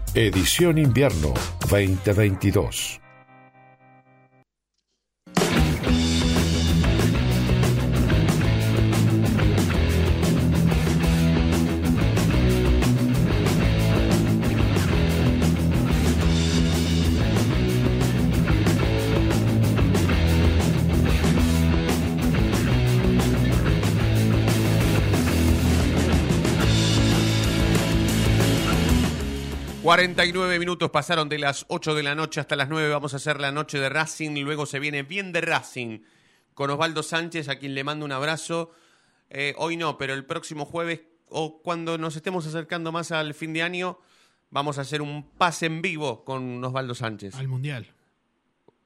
Edición 0.13 0.77
invierno 0.77 1.33
2022. 1.69 3.00
...49 29.83 30.59
minutos 30.59 30.91
pasaron 30.91 31.27
de 31.27 31.39
las 31.39 31.65
8 31.67 31.95
de 31.95 32.03
la 32.03 32.13
noche 32.13 32.39
hasta 32.39 32.55
las 32.55 32.69
9... 32.69 32.89
...vamos 32.89 33.13
a 33.13 33.17
hacer 33.17 33.41
la 33.41 33.51
noche 33.51 33.79
de 33.79 33.89
Racing... 33.89 34.43
...luego 34.43 34.67
se 34.67 34.79
viene 34.79 35.01
bien 35.01 35.31
de 35.31 35.41
Racing... 35.41 36.01
...con 36.53 36.69
Osvaldo 36.69 37.01
Sánchez, 37.01 37.49
a 37.49 37.57
quien 37.57 37.73
le 37.73 37.83
mando 37.83 38.05
un 38.05 38.11
abrazo... 38.11 38.71
Eh, 39.31 39.55
hoy 39.57 39.77
no, 39.77 39.97
pero 39.97 40.13
el 40.13 40.23
próximo 40.25 40.65
jueves... 40.65 41.01
...o 41.29 41.63
cuando 41.63 41.97
nos 41.97 42.15
estemos 42.15 42.45
acercando 42.45 42.91
más 42.91 43.11
al 43.11 43.33
fin 43.33 43.53
de 43.53 43.63
año... 43.63 43.97
...vamos 44.51 44.77
a 44.77 44.81
hacer 44.81 45.01
un 45.01 45.27
pase 45.31 45.65
en 45.65 45.81
vivo 45.81 46.23
con 46.25 46.63
Osvaldo 46.63 46.93
Sánchez... 46.93 47.33
Al 47.33 47.47
Mundial. 47.47 47.87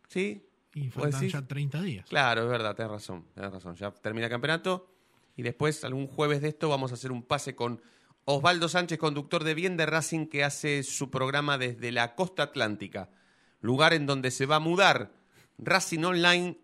¿Sí? 0.07 0.47
Y 0.75 0.87
¿Vos 0.89 1.03
faltan 1.03 1.27
ya 1.27 1.41
30 1.41 1.81
días. 1.81 2.05
Claro, 2.07 2.43
es 2.43 2.49
verdad, 2.49 2.73
tenés 2.73 2.91
razón, 2.91 3.25
tenés 3.33 3.51
razón. 3.51 3.75
Ya 3.75 3.91
termina 3.91 4.27
el 4.27 4.31
campeonato 4.31 4.89
y 5.35 5.43
después, 5.43 5.83
algún 5.83 6.07
jueves 6.07 6.41
de 6.41 6.49
esto, 6.49 6.69
vamos 6.69 6.91
a 6.91 6.93
hacer 6.93 7.11
un 7.11 7.23
pase 7.23 7.55
con 7.55 7.81
Osvaldo 8.27 8.69
Sánchez, 8.69 8.97
conductor 8.97 9.43
de 9.43 9.53
Bien 9.53 9.77
de 9.77 9.85
Racing, 9.85 10.25
que 10.25 10.43
hace 10.43 10.81
su 10.81 11.11
programa 11.11 11.59
desde 11.59 11.91
la 11.91 12.15
costa 12.15 12.41
atlántica, 12.41 13.11
lugar 13.61 13.93
en 13.93 14.07
donde 14.07 14.31
se 14.31 14.47
va 14.47 14.55
a 14.55 14.59
mudar 14.59 15.11
Racing 15.59 16.03
Online 16.03 16.57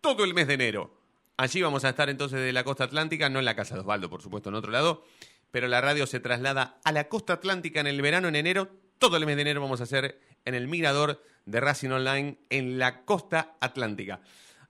todo 0.00 0.24
el 0.24 0.34
mes 0.34 0.48
de 0.48 0.54
enero. 0.54 1.00
Allí 1.36 1.62
vamos 1.62 1.84
a 1.84 1.90
estar 1.90 2.10
entonces 2.10 2.40
de 2.40 2.52
la 2.52 2.64
costa 2.64 2.84
atlántica, 2.84 3.28
no 3.28 3.38
en 3.38 3.44
la 3.44 3.54
casa 3.54 3.76
de 3.76 3.82
Osvaldo, 3.82 4.10
por 4.10 4.20
supuesto, 4.20 4.48
en 4.48 4.56
otro 4.56 4.72
lado, 4.72 5.04
pero 5.52 5.68
la 5.68 5.80
radio 5.80 6.08
se 6.08 6.18
traslada 6.18 6.80
a 6.82 6.90
la 6.90 7.08
costa 7.08 7.34
atlántica 7.34 7.78
en 7.78 7.86
el 7.86 8.02
verano, 8.02 8.26
en 8.26 8.34
enero. 8.34 8.68
Todo 8.98 9.16
el 9.16 9.26
mes 9.26 9.36
de 9.36 9.42
enero 9.42 9.60
vamos 9.60 9.80
a 9.80 9.84
hacer 9.84 10.20
en 10.44 10.56
el 10.56 10.66
mirador 10.66 11.22
de 11.44 11.60
Racing 11.60 11.90
Online 11.90 12.38
en 12.50 12.80
la 12.80 13.04
costa 13.04 13.56
atlántica. 13.60 14.22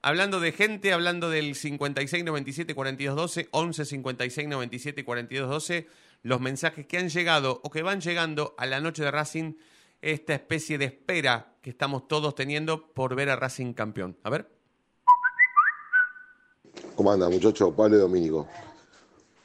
Hablando 0.03 0.39
de 0.39 0.53
gente, 0.53 0.93
hablando 0.93 1.31
del 1.31 1.55
56 1.55 2.25
97 2.25 2.75
42 2.75 3.17
12, 3.17 3.49
11 3.51 3.85
56 3.87 4.49
97 4.49 5.05
42 5.05 5.49
12, 5.49 5.89
los 6.27 6.41
mensajes 6.41 6.87
que 6.87 6.99
han 6.99 7.09
llegado 7.09 7.61
o 7.63 7.71
que 7.71 7.83
van 7.83 8.01
llegando 8.01 8.57
a 8.59 8.67
la 8.67 8.81
noche 8.81 9.05
de 9.05 9.13
Racing, 9.13 9.55
esta 10.03 10.35
especie 10.35 10.77
de 10.77 10.87
espera 10.87 11.55
que 11.63 11.71
estamos 11.71 12.09
todos 12.09 12.35
teniendo 12.35 12.89
por 12.93 13.15
ver 13.15 13.31
a 13.31 13.37
Racing 13.37 13.75
campeón. 13.75 14.17
A 14.25 14.31
ver. 14.31 14.51
¿Cómo 16.97 17.13
anda, 17.13 17.29
muchacho? 17.29 17.73
Pablo 17.73 17.97
y 17.97 18.01
Domínico. 18.01 18.49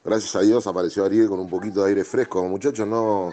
Gracias 0.04 0.36
a 0.36 0.40
Dios 0.40 0.66
apareció 0.66 1.06
Ariel 1.06 1.28
con 1.28 1.40
un 1.40 1.50
poquito 1.52 1.84
de 1.84 1.90
aire 1.90 2.04
fresco. 2.04 2.44
Muchachos, 2.46 2.88
no, 2.88 3.32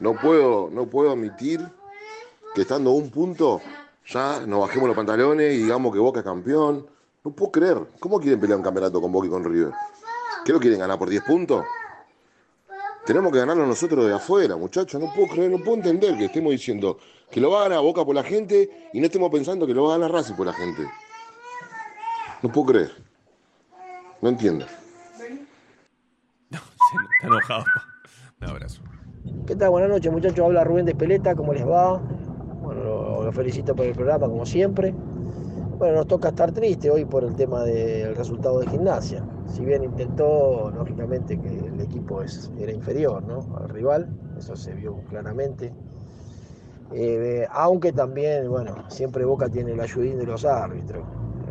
no, 0.00 0.16
puedo, 0.16 0.68
no 0.72 0.86
puedo 0.86 1.12
admitir 1.12 1.60
que 2.56 2.62
estando 2.62 2.90
un 2.90 3.08
punto 3.08 3.62
ya 4.04 4.40
nos 4.44 4.62
bajemos 4.62 4.88
los 4.88 4.96
pantalones 4.96 5.54
y 5.54 5.58
digamos 5.58 5.92
que 5.92 6.00
Boca 6.00 6.20
es 6.20 6.24
campeón. 6.24 6.88
No 7.22 7.30
puedo 7.30 7.52
creer. 7.52 7.78
¿Cómo 8.00 8.18
quieren 8.18 8.40
pelear 8.40 8.58
un 8.58 8.64
campeonato 8.64 9.00
con 9.00 9.12
Boca 9.12 9.28
y 9.28 9.30
con 9.30 9.44
River? 9.44 9.72
¿Qué 10.44 10.52
lo 10.52 10.58
quieren 10.58 10.80
ganar 10.80 10.98
por 10.98 11.08
10 11.08 11.22
puntos? 11.22 11.64
Tenemos 13.06 13.32
que 13.32 13.38
ganarlo 13.38 13.66
nosotros 13.66 14.06
de 14.06 14.14
afuera, 14.14 14.56
muchachos. 14.56 15.00
No 15.00 15.12
puedo 15.14 15.28
creer, 15.28 15.50
no 15.50 15.58
puedo 15.58 15.76
entender 15.76 16.16
que 16.18 16.26
estemos 16.26 16.52
diciendo 16.52 16.98
que 17.30 17.40
lo 17.40 17.50
va 17.50 17.60
a 17.60 17.68
ganar 17.68 17.82
Boca 17.82 18.04
por 18.04 18.14
la 18.14 18.22
gente 18.22 18.90
y 18.92 19.00
no 19.00 19.06
estemos 19.06 19.30
pensando 19.30 19.66
que 19.66 19.74
lo 19.74 19.84
va 19.84 19.94
a 19.94 19.98
ganar 19.98 20.12
Racing 20.12 20.34
por 20.34 20.46
la 20.46 20.52
gente. 20.52 20.82
No 22.42 22.52
puedo 22.52 22.66
creer. 22.68 22.92
No 24.20 24.28
entiendo. 24.28 24.66
Está 26.50 27.26
enojado. 27.26 27.64
Un 28.40 28.48
abrazo. 28.48 28.82
¿Qué 29.46 29.56
tal? 29.56 29.70
Buenas 29.70 29.90
noches, 29.90 30.12
muchachos. 30.12 30.40
Habla 30.40 30.64
Rubén 30.64 30.84
de 30.84 30.92
Espeleta, 30.92 31.34
¿cómo 31.34 31.52
les 31.52 31.66
va? 31.66 31.98
Bueno, 31.98 32.82
lo, 32.82 33.24
lo 33.24 33.32
felicito 33.32 33.74
por 33.74 33.86
el 33.86 33.94
programa, 33.94 34.26
como 34.28 34.44
siempre. 34.44 34.94
Bueno, 35.80 35.94
nos 35.94 36.08
toca 36.08 36.28
estar 36.28 36.52
triste 36.52 36.90
hoy 36.90 37.06
por 37.06 37.24
el 37.24 37.34
tema 37.34 37.64
del 37.64 38.14
resultado 38.14 38.60
de 38.60 38.66
gimnasia. 38.66 39.24
Si 39.46 39.64
bien 39.64 39.82
intentó, 39.82 40.70
lógicamente, 40.70 41.40
que 41.40 41.48
el 41.48 41.80
equipo 41.80 42.20
es, 42.20 42.52
era 42.58 42.70
inferior 42.70 43.22
¿no? 43.22 43.46
al 43.56 43.70
rival, 43.70 44.06
eso 44.36 44.54
se 44.56 44.74
vio 44.74 44.96
claramente. 45.08 45.72
Eh, 46.92 47.46
aunque 47.50 47.94
también, 47.94 48.50
bueno, 48.50 48.74
siempre 48.88 49.24
Boca 49.24 49.48
tiene 49.48 49.72
el 49.72 49.80
ayudín 49.80 50.18
de 50.18 50.26
los 50.26 50.44
árbitros. 50.44 51.02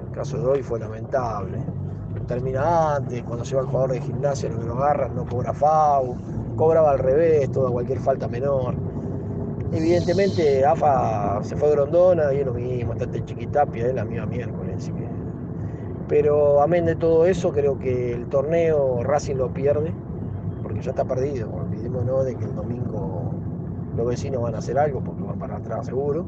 El 0.06 0.14
caso 0.14 0.38
de 0.38 0.46
hoy 0.46 0.62
fue 0.62 0.80
lamentable. 0.80 1.58
Termina 2.28 2.98
antes, 2.98 3.24
cuando 3.24 3.44
se 3.44 3.56
va 3.56 3.64
el 3.64 3.68
jugador 3.68 3.94
de 3.94 4.02
gimnasia, 4.02 4.48
lo 4.50 4.60
que 4.60 4.66
lo 4.68 4.76
agarran, 4.76 5.16
no 5.16 5.26
cobra 5.26 5.56
FAU, 5.56 6.16
cobraba 6.56 6.92
al 6.92 7.00
revés, 7.00 7.52
toda 7.52 7.72
cualquier 7.72 8.00
falta 8.00 8.28
menor. 8.28 8.76
Evidentemente, 9.72 10.66
AFA 10.66 11.44
se 11.44 11.56
fue 11.56 11.68
a 11.70 11.72
Grondona 11.72 12.34
y 12.34 12.38
es 12.40 12.46
lo 12.46 12.54
mismo, 12.54 12.94
está 12.94 13.06
el 13.06 13.24
Chiquitapia, 13.26 13.88
es 13.88 13.94
la 13.94 14.04
misma 14.06 14.26
miércoles. 14.26 14.86
que- 14.90 15.10
Pero 16.08 16.62
amén 16.62 16.86
de 16.86 16.96
todo 16.96 17.26
eso, 17.28 17.52
creo 17.52 17.78
que 17.78 18.14
el 18.14 18.26
torneo 18.26 19.04
Racing 19.04 19.36
lo 19.36 19.54
pierde, 19.54 19.94
porque 20.64 20.82
ya 20.82 20.90
está 20.90 21.06
perdido. 21.06 21.50
Olvidémonos 21.54 22.26
de 22.26 22.36
que 22.36 22.46
el 22.46 22.56
domingo 22.56 23.32
los 23.96 24.08
vecinos 24.08 24.42
van 24.42 24.56
a 24.56 24.58
hacer 24.58 24.80
algo, 24.80 25.02
porque 25.02 25.22
van 25.22 25.38
para 25.38 25.58
atrás 25.58 25.86
seguro. 25.86 26.26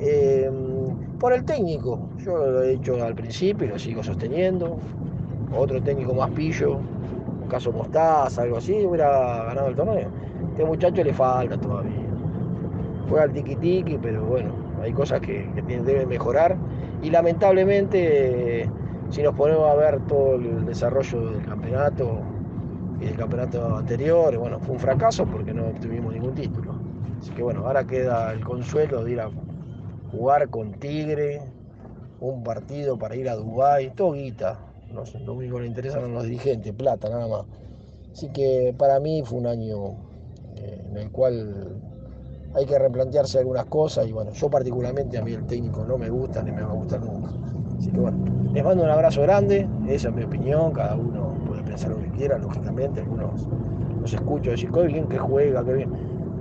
Eh, 0.00 0.50
por 1.20 1.34
el 1.34 1.44
técnico, 1.44 2.08
yo 2.18 2.38
lo 2.38 2.62
he 2.62 2.70
dicho 2.70 3.02
al 3.04 3.14
principio 3.14 3.66
y 3.66 3.70
lo 3.70 3.78
sigo 3.78 4.02
sosteniendo. 4.02 4.78
Otro 5.54 5.82
técnico 5.82 6.14
más 6.14 6.30
pillo, 6.30 6.78
un 7.42 7.48
caso 7.48 7.70
Mostaza, 7.70 8.42
algo 8.42 8.56
así, 8.56 8.84
hubiera 8.86 9.44
ganado 9.44 9.68
el 9.68 9.76
torneo. 9.76 10.08
Este 10.52 10.64
muchacho 10.64 11.04
le 11.04 11.12
falta 11.12 11.58
todavía. 11.58 12.11
Juega 13.12 13.26
al 13.26 13.32
tiki 13.34 13.56
tiki, 13.56 13.98
pero 13.98 14.24
bueno, 14.24 14.54
hay 14.80 14.90
cosas 14.94 15.20
que, 15.20 15.46
deben 15.66 16.08
mejorar. 16.08 16.56
Y 17.02 17.10
lamentablemente, 17.10 18.66
si 19.10 19.22
nos 19.22 19.34
ponemos 19.34 19.68
a 19.68 19.74
ver 19.74 20.00
todo 20.06 20.36
el 20.36 20.64
desarrollo 20.64 21.32
del 21.32 21.44
campeonato 21.44 22.22
y 23.02 23.04
del 23.04 23.16
campeonato 23.16 23.76
anterior, 23.76 24.34
bueno, 24.38 24.58
fue 24.60 24.76
un 24.76 24.80
fracaso 24.80 25.26
porque 25.26 25.52
no 25.52 25.66
obtuvimos 25.66 26.14
ningún 26.14 26.34
título. 26.34 26.74
Así 27.20 27.30
que 27.32 27.42
bueno, 27.42 27.66
ahora 27.66 27.86
queda 27.86 28.32
el 28.32 28.42
consuelo 28.42 29.04
de 29.04 29.12
ir 29.12 29.20
a 29.20 29.28
jugar 30.10 30.48
con 30.48 30.72
Tigre, 30.72 31.42
un 32.18 32.42
partido 32.42 32.98
para 32.98 33.14
ir 33.14 33.28
a 33.28 33.36
Dubái, 33.36 33.90
todo 33.90 34.12
guita. 34.12 34.58
No 34.90 35.02
lo 35.26 35.34
único 35.34 35.56
que 35.56 35.62
le 35.64 35.68
interesan 35.68 36.04
a 36.04 36.08
los 36.08 36.24
dirigentes, 36.24 36.72
plata 36.72 37.10
nada 37.10 37.28
más. 37.28 37.44
Así 38.10 38.30
que 38.30 38.74
para 38.78 39.00
mí 39.00 39.22
fue 39.22 39.38
un 39.38 39.48
año 39.48 39.98
eh, 40.56 40.82
en 40.88 40.96
el 40.96 41.10
cual 41.10 41.91
hay 42.54 42.66
que 42.66 42.78
replantearse 42.78 43.38
algunas 43.38 43.64
cosas 43.66 44.06
y 44.06 44.12
bueno, 44.12 44.30
yo 44.32 44.50
particularmente 44.50 45.18
a 45.18 45.22
mí 45.22 45.32
el 45.32 45.44
técnico 45.46 45.84
no 45.84 45.96
me 45.96 46.10
gusta 46.10 46.42
ni 46.42 46.52
me 46.52 46.62
va 46.62 46.70
a 46.70 46.74
gustar 46.74 47.00
nunca. 47.00 47.30
Así 47.78 47.90
que 47.90 47.98
bueno, 47.98 48.18
les 48.52 48.62
mando 48.62 48.84
un 48.84 48.90
abrazo 48.90 49.22
grande, 49.22 49.66
esa 49.88 50.08
es 50.08 50.14
mi 50.14 50.24
opinión, 50.24 50.72
cada 50.72 50.94
uno 50.94 51.34
puede 51.46 51.62
pensar 51.62 51.90
lo 51.90 51.98
que 51.98 52.08
quiera, 52.10 52.38
lógicamente, 52.38 53.00
algunos 53.00 53.48
los 54.00 54.12
escucho 54.12 54.50
decir, 54.50 54.70
qué 54.70 54.82
bien 54.82 55.06
que 55.06 55.18
juega, 55.18 55.64
qué 55.64 55.72
bien. 55.72 55.92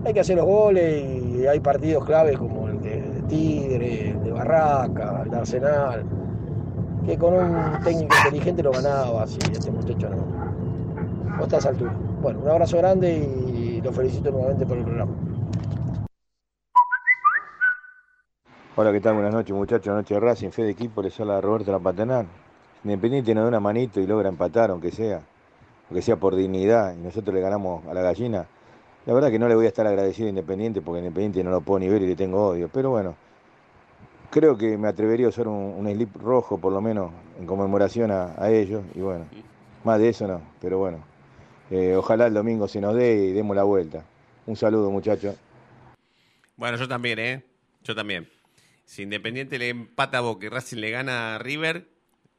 Hay 0.03 0.14
que 0.14 0.20
hacer 0.20 0.36
los 0.36 0.45
goles 0.45 1.03
y 1.03 1.45
hay 1.45 1.59
partidos 1.59 2.03
claves 2.05 2.38
como 2.38 2.68
el 2.68 2.82
de, 2.82 3.22
Tigre, 3.28 4.09
el 4.09 4.24
de 4.24 4.32
Barraca, 4.32 5.22
el 5.24 5.30
de 5.30 5.38
Arsenal, 5.38 6.03
que 7.05 7.18
con 7.18 7.34
un 7.34 7.84
técnico 7.84 8.16
inteligente 8.26 8.64
lo 8.64 8.72
ganaba, 8.72 9.24
así 9.24 9.38
este 9.51 9.72
muchacho 9.72 10.09
no. 10.09 11.38
No 11.38 11.43
está 11.43 11.57
a 11.57 11.70
altura. 11.70 11.95
Bueno, 12.22 12.39
un 12.43 12.49
abrazo 12.49 12.78
grande 12.78 13.16
y 13.16 13.82
lo 13.82 13.91
felicito 13.91 14.32
nuevamente 14.32 14.66
por 14.66 14.78
el 14.78 14.84
programa. 14.84 15.12
Hola, 18.74 18.94
¿qué 18.94 19.02
tal? 19.02 19.16
Buenas 19.16 19.34
noches, 19.34 19.54
muchachos. 19.54 19.94
Noche 19.94 20.14
de 20.14 20.20
Racing, 20.22 20.50
fe 20.50 20.64
de 20.64 20.72
equipo, 20.72 21.02
les 21.02 21.20
habla 21.20 21.42
Roberto 21.42 21.72
Lampatanán. 21.74 22.28
Independiente 22.86 23.36
nos 23.36 23.44
da 23.44 23.50
una 23.50 23.60
manito 23.60 24.00
y 24.00 24.08
logra 24.08 24.30
empatar, 24.30 24.72
aunque 24.72 24.92
sea, 24.92 25.22
aunque 25.90 26.02
sea 26.02 26.16
por 26.16 26.36
dignidad, 26.36 26.96
y 26.96 27.02
nosotros 27.02 27.36
le 27.36 27.42
ganamos 27.42 27.86
a 27.86 27.94
la 27.94 28.02
gallina. 28.02 28.46
La 29.06 29.14
verdad 29.14 29.30
que 29.30 29.40
no 29.40 29.50
le 29.50 29.56
voy 29.56 29.66
a 29.66 29.68
estar 29.68 29.86
agradecido 29.86 30.28
a 30.28 30.30
Independiente, 30.30 30.82
porque 30.82 31.00
Independiente 31.00 31.44
no 31.44 31.52
lo 31.52 31.60
puedo 31.60 31.80
ni 31.80 31.90
ver 31.90 32.02
y 32.02 32.08
le 32.08 32.16
tengo 32.16 32.48
odio. 32.48 32.70
Pero 32.72 32.92
bueno, 32.92 33.16
creo 34.30 34.58
que 34.58 34.78
me 34.78 34.88
atrevería 34.88 35.26
a 35.26 35.30
usar 35.30 35.50
un, 35.50 35.86
slip 35.92 36.16
rojo, 36.16 36.58
por 36.58 36.72
lo 36.72 36.80
menos, 36.82 37.12
en 37.40 37.46
conmemoración 37.46 38.10
a, 38.12 38.42
a 38.42 38.50
ellos. 38.52 38.84
Y 38.96 39.02
bueno, 39.02 39.26
más 39.84 40.00
de 40.00 40.10
eso 40.10 40.28
no, 40.28 40.42
pero 40.62 40.78
bueno. 40.78 41.00
eh, 41.72 41.96
ojalá 41.98 42.28
el 42.28 42.34
domingo 42.34 42.70
se 42.70 42.80
nos 42.80 42.96
dé 42.96 43.16
y 43.16 43.32
demos 43.34 43.54
la 43.56 43.64
vuelta. 43.64 44.06
Un 44.48 44.56
saludo, 44.56 44.90
muchachos. 44.92 45.36
Bueno, 46.56 46.78
yo 46.78 46.88
también, 46.88 47.20
¿eh? 47.20 47.44
Yo 47.84 47.94
también. 47.94 48.28
Si 48.92 49.04
Independiente 49.04 49.58
le 49.58 49.70
empata 49.70 50.18
a 50.18 50.22
Boca 50.22 50.46
y 50.46 50.50
Racing 50.50 50.80
le 50.80 50.92
gana 50.92 51.36
a 51.36 51.39
River, 51.39 51.88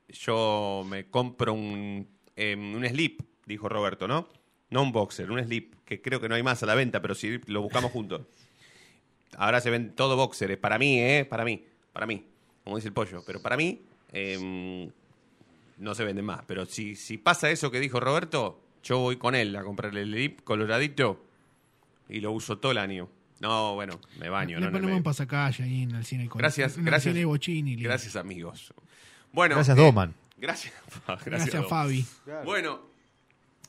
yo 0.09 0.85
me 0.87 1.07
compro 1.07 1.55
un, 1.55 2.07
eh, 2.37 2.55
un 2.55 2.87
slip, 2.87 3.23
dijo 3.47 3.71
Roberto, 3.71 4.07
¿no? 4.07 4.29
No 4.69 4.83
un 4.83 4.93
boxer, 4.93 5.31
un 5.31 5.43
slip, 5.43 5.77
que 5.87 6.03
creo 6.03 6.21
que 6.21 6.29
no 6.29 6.35
hay 6.35 6.43
más 6.43 6.63
a 6.63 6.67
la 6.67 6.75
venta, 6.75 7.01
pero 7.01 7.15
si 7.15 7.41
lo 7.47 7.63
buscamos 7.63 7.91
juntos. 7.91 8.27
Ahora 9.39 9.63
se 9.63 9.71
ven 9.71 9.95
todo 9.97 10.15
boxers, 10.15 10.59
para 10.59 10.77
mí, 10.77 11.01
¿eh? 11.01 11.25
Para 11.25 11.47
mí, 11.47 11.65
para 11.91 12.05
mí, 12.05 12.23
como 12.65 12.77
dice 12.77 12.89
el 12.89 12.95
pollo. 12.95 13.23
Pero 13.25 13.41
para 13.41 13.57
mí, 13.57 13.81
eh, 14.13 14.91
no 15.79 15.95
se 15.95 16.05
venden 16.05 16.27
más. 16.27 16.43
Pero 16.47 16.67
si, 16.67 16.97
si 16.97 17.17
pasa 17.17 17.51
eso 17.51 17.71
que 17.71 17.81
dijo 17.81 17.99
Roberto, 17.99 18.61
yo 18.83 18.99
voy 18.99 19.17
con 19.17 19.35
él 19.35 19.57
a 19.57 19.65
comprarle 19.65 20.03
el 20.03 20.11
slip 20.11 20.43
coloradito 20.43 21.25
y 22.11 22.21
lo 22.21 22.31
uso 22.31 22.59
todo 22.59 22.73
el 22.73 22.79
año. 22.79 23.09
No, 23.43 23.75
bueno, 23.75 24.01
me 24.21 24.29
baño. 24.29 24.59
Le 24.61 24.61
no, 24.61 24.67
no, 24.67 24.73
ponemos 24.73 24.91
me- 24.93 24.97
un 24.99 25.03
pasacalle 25.03 25.65
ahí 25.65 25.83
en 25.83 25.97
el 25.97 26.05
cine. 26.05 26.29
con- 26.29 26.39
Gracias, 26.39 26.75
en 26.75 26.81
el 26.81 26.87
gracias. 26.87 27.15
Gracias, 27.15 28.15
amigos. 28.17 28.73
Bueno, 29.33 29.57
Gracias, 29.57 29.77
eh, 29.77 29.81
Doman. 29.81 30.15
Gracias, 30.39 30.73
gracias, 31.07 31.25
Gracias, 31.27 31.53
Doman. 31.55 31.69
Fabi. 31.69 32.07
Bueno, 32.45 32.81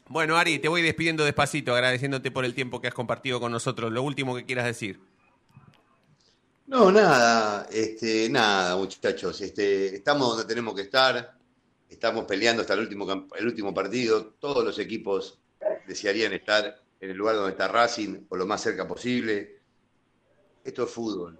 bueno, 0.10 0.38
Ari, 0.38 0.60
te 0.60 0.68
voy 0.68 0.84
despidiendo 0.84 1.26
despacito, 1.26 1.74
agradeciéndote 1.74 2.30
por 2.30 2.46
el 2.46 2.54
tiempo 2.54 2.80
que 2.82 2.88
has 2.88 2.94
compartido 2.94 3.40
con 3.40 3.52
nosotros. 3.52 3.92
Lo 3.92 4.04
último 4.04 4.36
que 4.36 4.46
quieras 4.46 4.66
decir. 4.66 5.00
No, 6.68 6.92
nada, 6.92 7.68
este, 7.72 8.30
nada, 8.30 8.76
muchachos. 8.78 9.42
Este, 9.42 9.96
estamos 9.96 10.30
donde 10.30 10.46
tenemos 10.46 10.76
que 10.76 10.82
estar. 10.84 11.36
Estamos 11.90 12.26
peleando 12.26 12.62
hasta 12.62 12.74
el 12.76 12.80
último, 12.82 13.28
el 13.38 13.48
último 13.48 13.74
partido. 13.74 14.36
Todos 14.40 14.64
los 14.64 14.78
equipos 14.80 15.40
desearían 15.88 16.32
estar 16.34 16.80
en 17.02 17.10
el 17.10 17.18
lugar 17.18 17.36
donde 17.36 17.52
está 17.52 17.68
Racing 17.68 18.26
o 18.30 18.36
lo 18.38 18.46
más 18.48 18.62
cerca 18.62 18.88
posible. 18.88 19.63
Esto 20.64 20.84
es 20.84 20.92
fútbol. 20.92 21.40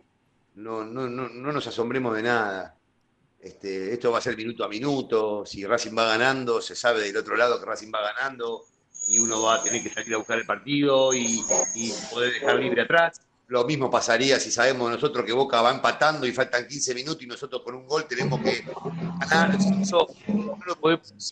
No, 0.56 0.84
no, 0.84 1.08
no, 1.08 1.30
no 1.30 1.52
nos 1.52 1.68
asombremos 1.68 2.16
de 2.16 2.24
nada. 2.24 2.78
Este, 3.40 3.92
esto 3.94 4.12
va 4.12 4.20
a 4.20 4.22
ser 4.22 4.38
minuto 4.38 4.64
a 4.64 4.70
minuto. 4.70 5.46
Si 5.46 5.66
Racing 5.66 5.98
va 5.98 6.06
ganando, 6.06 6.62
se 6.62 6.76
sabe 6.76 7.02
del 7.02 7.18
otro 7.18 7.36
lado 7.36 7.60
que 7.60 7.66
Racing 7.66 7.92
va 7.94 8.14
ganando 8.14 8.66
y 9.10 9.20
uno 9.20 9.42
va 9.42 9.56
a 9.56 9.64
tener 9.64 9.84
que 9.84 9.90
salir 9.90 10.14
a 10.14 10.18
buscar 10.18 10.40
el 10.40 10.46
partido 10.46 11.14
y, 11.14 11.44
poder 12.10 12.34
dejar 12.34 12.56
libre 12.58 12.84
atrás. 12.84 13.20
Lo 13.48 13.66
mismo 13.66 13.92
pasaría 13.92 14.40
si 14.40 14.50
sabemos 14.50 14.90
nosotros 14.90 15.26
que 15.26 15.34
Boca 15.34 15.62
va 15.62 15.72
empatando 15.72 16.26
y 16.26 16.32
faltan 16.32 16.66
15 16.66 16.96
minutos 16.96 17.22
y 17.24 17.28
nosotros 17.28 17.62
con 17.64 17.76
un 17.76 17.86
gol 17.86 18.06
tenemos 18.08 18.40
que 18.42 18.66
ganar. 19.20 19.58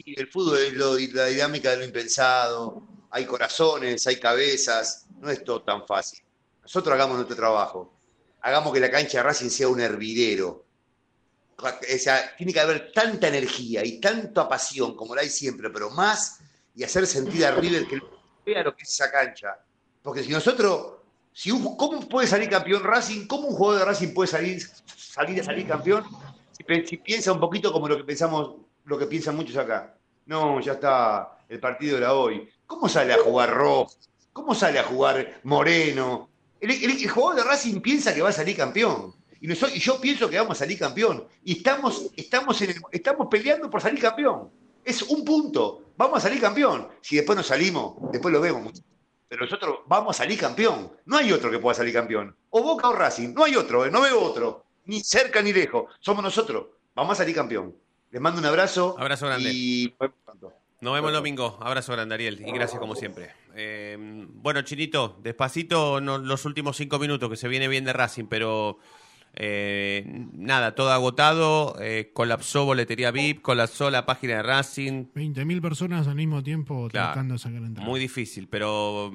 El 0.05 0.27
fútbol 0.27 0.57
es 0.57 1.13
la 1.13 1.25
dinámica 1.27 1.71
de 1.71 1.77
lo 1.77 1.85
impensado. 1.85 2.83
Hay 3.09 3.25
corazones, 3.25 4.05
hay 4.05 4.19
cabezas. 4.19 5.07
No 5.21 5.29
es 5.29 5.43
todo 5.43 5.61
tan 5.61 5.87
fácil. 5.87 6.21
Nosotros 6.71 6.93
hagamos 6.95 7.17
nuestro 7.17 7.35
trabajo. 7.35 7.93
Hagamos 8.39 8.71
que 8.71 8.79
la 8.79 8.89
cancha 8.89 9.17
de 9.17 9.23
Racing 9.23 9.49
sea 9.49 9.67
un 9.67 9.81
hervidero. 9.81 10.65
O 11.57 11.97
sea, 11.99 12.33
tiene 12.37 12.53
que 12.53 12.61
haber 12.61 12.93
tanta 12.93 13.27
energía 13.27 13.83
y 13.83 13.99
tanta 13.99 14.47
pasión 14.47 14.95
como 14.95 15.13
la 15.13 15.21
hay 15.21 15.27
siempre, 15.29 15.69
pero 15.69 15.89
más 15.89 16.39
y 16.73 16.85
hacer 16.85 17.05
sentir 17.05 17.45
a 17.45 17.51
River 17.51 17.85
que 17.89 17.99
vea 18.45 18.63
lo 18.63 18.73
que 18.73 18.83
es 18.83 18.89
esa 18.89 19.11
cancha. 19.11 19.59
Porque 20.01 20.23
si 20.23 20.29
nosotros, 20.31 20.93
si 21.33 21.49
¿cómo 21.51 22.07
puede 22.07 22.25
salir 22.25 22.49
campeón 22.49 22.83
Racing? 22.85 23.27
¿Cómo 23.27 23.49
un 23.49 23.55
jugador 23.57 23.79
de 23.81 23.85
Racing 23.87 24.13
puede 24.13 24.27
salir, 24.29 24.61
salir 24.95 25.41
a 25.41 25.43
salir 25.43 25.67
campeón? 25.67 26.05
Si, 26.53 26.63
pe- 26.63 26.87
si 26.87 26.95
piensa 26.97 27.33
un 27.33 27.41
poquito 27.41 27.73
como 27.73 27.89
lo 27.89 27.97
que 27.97 28.05
pensamos, 28.05 28.55
lo 28.85 28.97
que 28.97 29.07
piensan 29.07 29.35
muchos 29.35 29.57
acá. 29.57 29.97
No, 30.25 30.61
ya 30.61 30.71
está, 30.71 31.37
el 31.49 31.59
partido 31.59 31.97
era 31.97 32.13
hoy. 32.13 32.49
¿Cómo 32.65 32.87
sale 32.87 33.11
a 33.11 33.17
jugar 33.17 33.53
Rojo? 33.53 33.91
¿Cómo 34.31 34.55
sale 34.55 34.79
a 34.79 34.83
jugar 34.83 35.41
Moreno? 35.43 36.30
El, 36.61 36.71
el- 36.71 37.03
el 37.03 37.09
jugador 37.09 37.43
de 37.43 37.49
Racing 37.49 37.81
piensa 37.81 38.13
que 38.13 38.21
va 38.21 38.29
a 38.29 38.33
salir 38.33 38.55
campeón. 38.55 39.13
Y, 39.41 39.47
noso- 39.47 39.67
y 39.73 39.79
yo 39.79 39.99
pienso 39.99 40.29
que 40.29 40.37
vamos 40.37 40.57
a 40.57 40.59
salir 40.59 40.77
campeón. 40.79 41.27
Y 41.43 41.57
estamos, 41.57 42.11
estamos, 42.15 42.61
en 42.61 42.69
el- 42.71 42.81
estamos 42.91 43.27
peleando 43.29 43.69
por 43.69 43.81
salir 43.81 43.99
campeón. 43.99 44.49
Es 44.85 45.01
un 45.03 45.25
punto. 45.25 45.85
Vamos 45.97 46.19
a 46.19 46.21
salir 46.21 46.39
campeón. 46.39 46.87
Si 47.01 47.15
después 47.15 47.35
no 47.35 47.43
salimos, 47.43 47.95
después 48.11 48.31
lo 48.33 48.39
vemos. 48.41 48.81
Pero 49.27 49.43
nosotros 49.45 49.79
vamos 49.87 50.15
a 50.15 50.23
salir 50.23 50.37
campeón. 50.39 50.91
No 51.05 51.17
hay 51.17 51.31
otro 51.31 51.49
que 51.49 51.59
pueda 51.59 51.73
salir 51.73 51.93
campeón. 51.93 52.35
O 52.49 52.61
Boca 52.61 52.89
o 52.89 52.93
Racing. 52.93 53.33
No 53.33 53.43
hay 53.43 53.55
otro, 53.55 53.85
eh, 53.85 53.91
no 53.91 54.01
veo 54.01 54.19
otro. 54.21 54.65
Ni 54.85 55.01
cerca 55.03 55.41
ni 55.41 55.53
lejos. 55.53 55.85
Somos 55.99 56.23
nosotros. 56.23 56.67
Vamos 56.95 57.13
a 57.13 57.15
salir 57.23 57.33
campeón. 57.35 57.75
Les 58.11 58.21
mando 58.21 58.39
un 58.39 58.45
abrazo. 58.45 58.95
Abrazo 58.99 59.27
grande. 59.27 59.49
Y 59.53 59.93
Nos 60.81 60.93
vemos 60.93 61.09
el 61.09 61.15
domingo. 61.15 61.57
Abrazo 61.61 61.93
grande, 61.93 62.15
Ariel. 62.15 62.43
Y 62.45 62.51
gracias 62.51 62.79
como 62.79 62.95
siempre. 62.95 63.31
Eh, 63.55 63.97
bueno, 64.33 64.61
Chinito, 64.61 65.17
despacito 65.23 65.99
no- 66.01 66.17
los 66.17 66.45
últimos 66.45 66.77
cinco 66.77 66.99
minutos, 66.99 67.29
que 67.29 67.35
se 67.35 67.47
viene 67.47 67.67
bien 67.67 67.83
de 67.85 67.93
Racing, 67.93 68.25
pero 68.25 68.77
eh, 69.33 70.03
nada, 70.33 70.75
todo 70.75 70.91
agotado. 70.91 71.75
eh, 71.79 72.11
colapsó 72.13 72.65
boletería 72.65 73.11
VIP, 73.11 73.41
colapsó 73.41 73.89
la 73.89 74.05
página 74.05 74.35
de 74.37 74.43
Racing. 74.43 75.05
20.000 75.15 75.61
personas 75.61 76.07
al 76.07 76.15
mismo 76.15 76.43
tiempo 76.43 76.87
Claro. 76.89 77.07
tratando 77.13 77.33
de 77.35 77.39
sacar 77.39 77.61
entrada. 77.63 77.87
Muy 77.87 77.99
difícil, 77.99 78.47
pero 78.47 79.11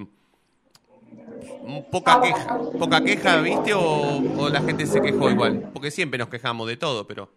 mm, 1.62 1.80
poca 1.90 2.20
queja, 2.20 2.58
poca 2.78 3.02
queja, 3.04 3.40
¿viste? 3.42 3.74
O, 3.74 4.22
o 4.36 4.50
la 4.50 4.60
gente 4.62 4.86
se 4.86 5.00
quejó 5.00 5.30
igual, 5.30 5.68
porque 5.72 5.90
siempre 5.90 6.18
nos 6.18 6.28
quejamos 6.28 6.66
de 6.68 6.76
todo, 6.76 7.06
pero 7.06 7.30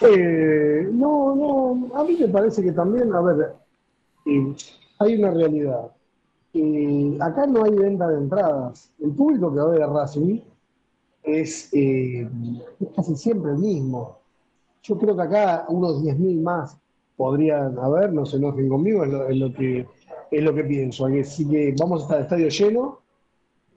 Eh, 0.00 0.88
no, 0.92 1.34
no, 1.34 1.96
a 1.96 2.04
mí 2.04 2.16
me 2.18 2.28
parece 2.28 2.62
que 2.62 2.72
también, 2.72 3.12
a 3.14 3.20
ver, 3.22 3.52
eh, 4.26 4.54
hay 4.98 5.16
una 5.16 5.30
realidad. 5.30 5.90
Eh, 6.52 7.18
acá 7.20 7.46
no 7.46 7.64
hay 7.64 7.74
venta 7.74 8.08
de 8.08 8.18
entradas. 8.18 8.92
El 9.00 9.10
público 9.12 9.52
que 9.52 9.60
va 9.60 9.64
a 9.64 9.70
ver 9.70 9.82
a 9.82 9.86
Racing 9.88 10.40
es, 11.22 11.68
eh, 11.72 12.28
casi 12.94 13.16
siempre 13.16 13.52
el 13.52 13.58
mismo. 13.58 14.18
Yo 14.82 14.98
creo 14.98 15.16
que 15.16 15.22
acá 15.22 15.66
unos 15.68 16.02
10.000 16.02 16.42
más 16.42 16.76
podrían 17.16 17.78
haber, 17.78 18.12
no 18.12 18.26
se 18.26 18.36
enojen 18.36 18.68
conmigo, 18.68 19.04
es 19.04 19.36
lo, 19.36 19.52
que, 19.52 19.86
es 20.30 20.42
lo 20.42 20.54
que 20.54 20.64
pienso. 20.64 21.06
Así 21.06 21.48
que 21.48 21.74
vamos 21.78 22.02
a 22.02 22.04
estar 22.04 22.20
estadio 22.20 22.48
lleno. 22.48 22.98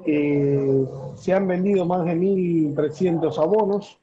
Eh, 0.05 0.86
se 1.15 1.34
han 1.34 1.47
vendido 1.47 1.86
más 1.86 2.05
de 2.05 2.15
1.300 2.15 3.38
abonos 3.39 3.97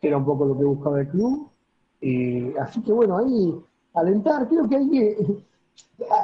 que 0.00 0.08
era 0.08 0.16
un 0.16 0.24
poco 0.24 0.46
lo 0.46 0.56
que 0.56 0.64
buscaba 0.64 1.00
el 1.00 1.08
club. 1.08 1.50
Así 2.58 2.80
que 2.80 2.92
bueno, 2.92 3.18
ahí 3.18 3.54
alentar, 3.92 4.48
creo 4.48 4.66
que 4.66 4.76
hay 4.76 4.88
que, 4.88 5.16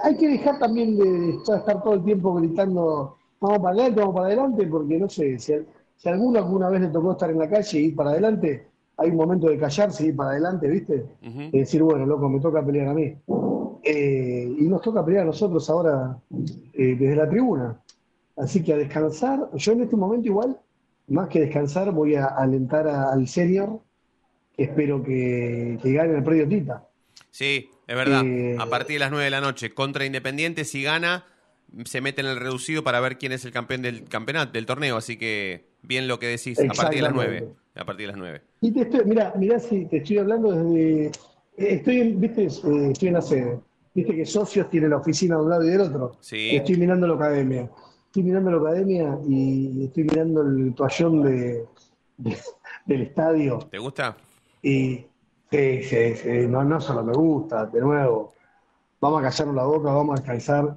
hay 0.04 0.16
que 0.16 0.28
dejar 0.28 0.58
también 0.58 0.96
de 0.98 1.30
estar 1.36 1.82
todo 1.82 1.94
el 1.94 2.04
tiempo 2.04 2.34
gritando, 2.34 3.16
vamos 3.40 3.58
para 3.58 3.70
adelante, 3.74 4.00
vamos 4.00 4.14
para 4.14 4.26
adelante, 4.26 4.66
porque 4.66 4.98
no 4.98 5.08
sé, 5.08 5.38
si, 5.38 5.52
si 5.96 6.08
a 6.08 6.12
alguno 6.12 6.38
alguna 6.38 6.68
vez 6.70 6.80
le 6.82 6.88
tocó 6.88 7.12
estar 7.12 7.30
en 7.30 7.38
la 7.38 7.48
calle 7.48 7.80
y 7.80 7.84
ir 7.86 7.96
para 7.96 8.10
adelante, 8.10 8.66
hay 8.98 9.10
un 9.10 9.16
momento 9.16 9.48
de 9.48 9.58
callarse 9.58 10.04
y 10.04 10.08
ir 10.08 10.16
para 10.16 10.30
adelante, 10.30 10.68
¿viste? 10.68 11.04
Y 11.52 11.58
decir, 11.58 11.82
bueno, 11.82 12.06
loco, 12.06 12.28
me 12.28 12.40
toca 12.40 12.64
pelear 12.64 12.88
a 12.88 12.94
mí. 12.94 13.14
Eh, 13.82 14.56
y 14.58 14.62
nos 14.68 14.80
toca 14.82 15.04
pelear 15.04 15.22
a 15.24 15.26
nosotros 15.26 15.68
ahora 15.70 16.18
eh, 16.72 16.96
desde 16.98 17.14
la 17.16 17.28
tribuna. 17.28 17.78
Así 18.36 18.62
que 18.62 18.72
a 18.72 18.76
descansar, 18.76 19.48
yo 19.54 19.72
en 19.72 19.82
este 19.82 19.96
momento 19.96 20.26
igual 20.26 20.58
más 21.08 21.28
que 21.28 21.40
descansar, 21.40 21.92
voy 21.92 22.14
a 22.16 22.24
alentar 22.26 22.88
a- 22.88 23.12
al 23.12 23.28
senior, 23.28 23.78
espero 24.56 25.02
que, 25.02 25.78
que 25.82 25.92
gane 25.92 26.16
el 26.16 26.24
predio 26.24 26.48
Tita. 26.48 26.84
Sí, 27.36 27.70
es 27.86 27.96
verdad. 27.96 28.22
Eh, 28.24 28.56
A 28.58 28.66
partir 28.66 28.94
de 28.96 29.00
las 29.00 29.10
9 29.10 29.24
de 29.24 29.30
la 29.30 29.40
noche, 29.40 29.74
contra 29.74 30.04
Independiente, 30.06 30.64
si 30.64 30.82
gana, 30.82 31.24
se 31.84 32.00
mete 32.00 32.20
en 32.22 32.28
el 32.28 32.36
reducido 32.36 32.82
para 32.82 33.00
ver 33.00 33.18
quién 33.18 33.32
es 33.32 33.44
el 33.44 33.52
campeón 33.52 33.82
del 33.82 34.04
campeonato, 34.04 34.52
del 34.52 34.66
torneo. 34.66 34.96
Así 34.96 35.16
que, 35.18 35.66
bien 35.82 36.08
lo 36.08 36.18
que 36.18 36.26
decís, 36.28 36.58
a 36.58 36.72
partir 36.72 36.98
de 36.98 37.02
las 37.02 37.12
9. 37.14 37.36
Exactamente. 37.36 37.66
A 37.80 37.84
partir 37.84 38.06
de 38.06 38.12
las 38.12 38.16
9. 38.18 38.42
Y 38.62 38.72
te 38.72 38.80
estoy, 38.82 39.04
mira, 39.04 39.34
mira 39.36 39.58
si 39.58 39.84
te 39.86 39.98
estoy 39.98 40.18
hablando 40.18 40.50
desde, 40.52 41.06
eh, 41.06 41.12
estoy 41.56 42.00
en, 42.00 42.20
viste, 42.20 42.44
Eh, 42.44 42.90
estoy 42.92 43.08
en 43.08 43.14
la 43.14 43.20
sede, 43.22 43.60
viste 43.94 44.14
que 44.16 44.24
socios 44.24 44.70
tiene 44.70 44.88
la 44.88 44.96
oficina 44.96 45.36
de 45.36 45.42
un 45.42 45.50
lado 45.50 45.64
y 45.64 45.68
del 45.70 45.80
otro. 45.82 46.16
Sí. 46.20 46.56
Estoy 46.56 46.76
mirando 46.76 47.06
la 47.06 47.14
academia, 47.16 47.68
estoy 48.06 48.22
mirando 48.22 48.50
la 48.52 48.56
academia 48.70 49.18
y 49.28 49.84
estoy 49.84 50.04
mirando 50.04 50.40
el 50.42 50.74
toallón 50.74 51.22
de, 51.22 51.64
de- 52.16 52.36
del 52.86 53.02
estadio. 53.02 53.58
¿Te 53.70 53.76
gusta? 53.78 54.16
Y 54.62 55.04
sí, 55.50 55.82
sí, 55.82 56.14
sí, 56.16 56.28
no, 56.48 56.64
no 56.64 56.80
solo 56.80 57.04
me 57.04 57.12
gusta, 57.12 57.66
de 57.66 57.80
nuevo, 57.80 58.34
vamos 59.00 59.20
a 59.20 59.22
callarnos 59.24 59.56
la 59.56 59.64
boca, 59.64 59.92
vamos 59.92 60.18
a 60.18 60.22
descansar, 60.22 60.76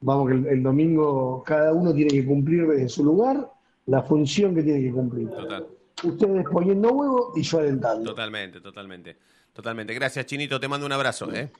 vamos 0.00 0.28
que 0.28 0.34
el, 0.34 0.46
el 0.46 0.62
domingo 0.62 1.42
cada 1.44 1.72
uno 1.72 1.92
tiene 1.94 2.10
que 2.10 2.26
cumplir 2.26 2.66
desde 2.66 2.88
su 2.88 3.04
lugar 3.04 3.50
la 3.86 4.02
función 4.02 4.54
que 4.54 4.62
tiene 4.62 4.80
que 4.80 4.92
cumplir. 4.92 5.30
Total. 5.30 5.66
Ustedes 6.02 6.46
poniendo 6.50 6.92
huevo 6.92 7.32
y 7.36 7.42
yo 7.42 7.58
alentando. 7.58 8.10
Totalmente, 8.10 8.60
totalmente. 8.60 9.16
Totalmente. 9.52 9.94
Gracias, 9.94 10.26
Chinito. 10.26 10.60
Te 10.60 10.68
mando 10.68 10.86
un 10.86 10.92
abrazo, 10.92 11.30
¿eh? 11.32 11.50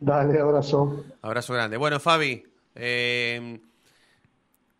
Dale, 0.00 0.40
abrazo. 0.40 1.04
Abrazo 1.20 1.52
grande. 1.54 1.76
Bueno, 1.76 2.00
Fabi, 2.00 2.42
eh, 2.74 3.60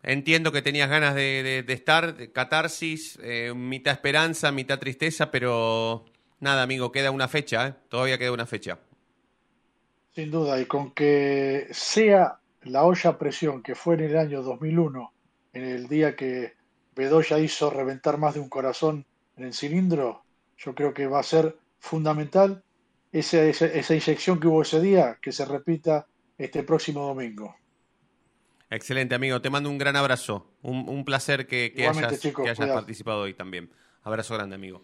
entiendo 0.03 0.51
que 0.51 0.61
tenías 0.61 0.89
ganas 0.89 1.15
de, 1.15 1.65
estar, 1.67 2.31
catarsis, 2.31 3.17
eh, 3.23 3.53
mitad 3.55 3.93
esperanza, 3.93 4.51
mitad 4.51 4.79
tristeza, 4.79 5.31
pero 5.31 6.05
nada, 6.39 6.61
amigo, 6.63 6.91
queda 6.91 7.11
una 7.11 7.27
fecha, 7.27 7.67
¿eh? 7.67 7.73
Todavía 7.89 8.17
queda 8.17 8.31
una 8.31 8.45
fecha. 8.45 8.79
Sin 10.13 10.29
duda, 10.29 10.59
y 10.61 10.65
con 10.65 10.91
que 10.91 11.67
sea 11.71 12.37
la 12.63 12.83
olla 12.83 13.11
a 13.11 13.17
presión 13.17 13.63
que 13.63 13.73
fue 13.73 13.95
en 13.95 14.01
el 14.01 14.17
año 14.17 14.43
2001, 14.43 15.13
en 15.53 15.63
el 15.63 15.87
día 15.87 16.15
que 16.15 16.53
Bedoya 16.95 17.39
hizo 17.39 17.69
reventar 17.69 18.17
más 18.17 18.35
de 18.35 18.39
un 18.39 18.49
corazón 18.49 19.05
en 19.37 19.45
el 19.45 19.53
cilindro, 19.53 20.23
yo 20.57 20.75
creo 20.75 20.93
que 20.93 21.07
va 21.07 21.19
a 21.19 21.23
ser 21.23 21.57
fundamental 21.79 22.63
esa, 23.11 23.43
esa, 23.43 23.65
esa 23.65 23.95
inyección 23.95 24.39
que 24.39 24.47
hubo 24.47 24.61
ese 24.61 24.79
día, 24.81 25.17
que 25.21 25.31
se 25.31 25.45
repita 25.45 26.07
este 26.37 26.63
próximo 26.63 27.07
domingo. 27.07 27.55
Excelente, 28.75 29.15
amigo. 29.15 29.41
Te 29.41 29.49
mando 29.49 29.69
un 29.69 29.77
gran 29.77 29.95
abrazo. 29.95 30.47
Un, 30.61 30.87
un 30.89 31.05
placer 31.05 31.47
que, 31.47 31.73
hayas, 31.87 32.19
chicos, 32.19 32.43
que 32.43 32.49
hayas 32.49 32.57
cuidado. 32.57 32.75
participado 32.79 33.21
hoy 33.21 33.33
también. 33.33 33.69
Abrazo 34.03 34.33
grande, 34.33 34.55
amigo. 34.55 34.81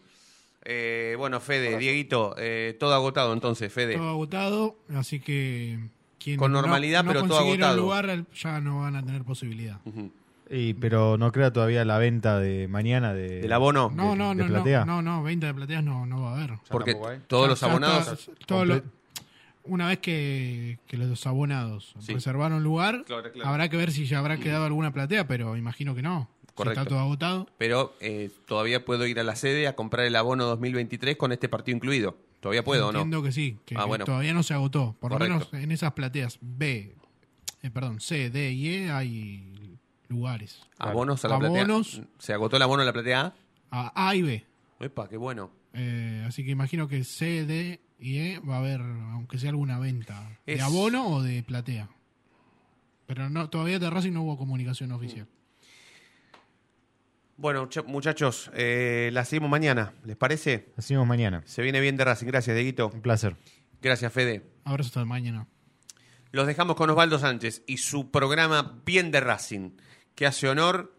Eh, 0.64 1.16
bueno, 1.18 1.40
Fede, 1.40 1.78
Dieguito, 1.78 2.36
eh, 2.38 2.76
todo 2.80 2.94
agotado 2.94 3.34
entonces, 3.34 3.72
Fede. 3.72 3.96
Todo 3.96 4.10
agotado, 4.10 4.76
así 4.96 5.20
que 5.20 5.80
quien 6.20 6.38
Con 6.38 6.52
no- 6.52 6.62
normalidad, 6.62 7.04
no 7.04 7.12
pero 7.12 7.24
todo 7.26 7.40
agotado. 7.40 7.78
lugar 7.78 8.26
ya 8.36 8.60
no 8.60 8.82
van 8.82 8.96
a 8.98 9.04
tener 9.06 9.24
posibilidad. 9.24 9.80
Y, 10.52 10.74
pero 10.74 11.18
no 11.18 11.32
crea 11.32 11.54
todavía 11.54 11.86
la 11.86 11.98
venta 11.98 12.40
de 12.40 12.68
mañana 12.68 13.14
de, 13.14 13.42
¿Del 13.42 13.54
abono? 13.54 13.92
No, 13.96 14.12
de- 14.12 14.16
no, 14.18 14.30
de 14.36 14.44
no, 14.44 14.48
platea. 14.50 14.84
no, 14.86 15.02
no, 15.02 15.18
no, 15.18 15.24
venta 15.24 15.48
de 15.48 15.54
plateas 15.54 15.84
no, 15.84 16.06
no 16.06 16.24
va 16.24 16.32
a 16.32 16.38
haber. 16.44 16.58
Porque 16.70 16.92
hay. 16.92 17.20
todos 17.28 17.46
Ya- 17.46 17.50
los 17.50 17.64
abonados... 17.64 18.32
todos 18.46 18.68
los- 18.68 18.82
una 19.70 19.88
vez 19.88 20.00
que, 20.00 20.80
que 20.88 20.98
los 20.98 21.26
abonados 21.28 21.94
Sí. 22.00 22.14
reservaron 22.14 22.64
lugar, 22.64 23.04
Claro, 23.06 23.32
claro. 23.32 23.50
habrá 23.50 23.70
que 23.70 23.78
ver 23.78 23.92
si 23.92 24.06
ya 24.06 24.20
habrá 24.20 24.38
quedado 24.38 24.66
alguna 24.66 24.92
platea, 24.94 25.28
pero 25.28 25.56
imagino 25.58 25.96
que 25.96 26.02
no. 26.02 26.30
Si 26.48 26.54
Correcto. 26.56 26.82
Está 26.82 26.90
todo 26.90 27.00
agotado. 27.00 27.48
Pero 27.58 27.94
eh, 28.02 28.30
todavía 28.46 28.84
puedo 28.84 29.06
ir 29.08 29.20
a 29.20 29.24
la 29.24 29.36
sede 29.38 29.68
a 29.68 29.76
comprar 29.76 30.06
el 30.06 30.16
abono 30.16 30.44
2023 30.46 31.16
con 31.16 31.32
este 31.32 31.48
partido 31.48 31.76
incluido. 31.78 32.18
¿Todavía 32.42 32.64
puedo 32.66 32.90
o 32.90 32.92
no? 32.92 33.00
Entiendo 33.00 33.24
que 33.24 33.32
sí, 33.32 33.58
que, 33.66 33.76
Ah, 33.78 33.82
que 33.84 33.88
bueno. 33.88 34.06
todavía 34.06 34.34
no 34.34 34.44
se 34.44 34.54
agotó. 34.54 34.96
Por 35.00 35.12
lo 35.12 35.20
menos 35.20 35.48
en 35.54 35.72
esas 35.72 35.94
plateas 35.94 36.38
B, 36.42 36.96
eh, 37.64 37.70
perdón, 37.70 38.00
C, 38.02 38.30
D 38.30 38.52
y 38.52 38.68
E 38.76 38.92
hay 38.92 39.78
lugares. 40.10 40.60
Abonos 40.78 41.24
a 41.24 41.30
la 41.30 41.36
Abonos 41.36 41.90
platea. 41.92 42.08
¿Se 42.18 42.34
agotó 42.34 42.58
el 42.58 42.64
abono 42.64 42.82
a 42.82 42.86
la 42.86 42.94
platea 42.94 43.34
A? 43.72 43.92
a 43.94 44.10
A 44.10 44.16
y 44.16 44.22
B. 44.22 44.46
Epa, 44.82 45.08
qué 45.08 45.18
bueno. 45.18 45.52
Eh, 45.74 46.24
así 46.28 46.44
que 46.44 46.52
imagino 46.52 46.88
que 46.88 47.04
C, 47.04 47.46
D 47.46 47.80
y 48.00 48.18
E 48.18 48.40
va 48.40 48.56
a 48.56 48.60
haber, 48.60 48.82
aunque 48.82 49.38
sea 49.38 49.50
alguna 49.52 49.78
venta 49.80 50.40
Es- 50.46 50.58
de 50.58 50.64
abono 50.64 51.08
o 51.08 51.22
de 51.22 51.44
platea. 51.44 51.90
Pero 53.06 53.30
no, 53.30 53.50
todavía 53.50 53.80
de 53.80 53.90
Racing 53.90 54.12
no 54.14 54.22
hubo 54.24 54.38
comunicación 54.38 54.92
oficial. 54.92 55.28
Bueno, 57.38 57.70
ch- 57.70 57.86
muchachos, 57.86 58.52
eh, 58.54 59.10
la 59.14 59.24
seguimos 59.26 59.50
mañana. 59.50 59.94
¿Les 60.04 60.18
parece? 60.18 60.68
La 60.76 60.82
seguimos 60.84 61.08
mañana. 61.08 61.42
Se 61.46 61.62
viene 61.62 61.80
bien 61.80 61.96
de 61.96 62.04
Racing. 62.04 62.28
Gracias, 62.28 62.56
Dieguito. 62.56 62.88
Un 62.94 63.02
placer. 63.02 63.38
Gracias, 63.82 64.12
Fede. 64.12 64.44
Abrazo 64.66 64.88
hasta 64.90 65.06
mañana. 65.06 65.48
Los 66.32 66.46
dejamos 66.48 66.76
con 66.76 66.90
Osvaldo 66.90 67.18
Sánchez 67.18 67.64
y 67.66 67.78
su 67.78 68.12
programa 68.12 68.82
Bien 68.86 69.10
de 69.10 69.22
Racing, 69.22 69.72
que 70.16 70.26
hace 70.28 70.48
honor 70.50 70.94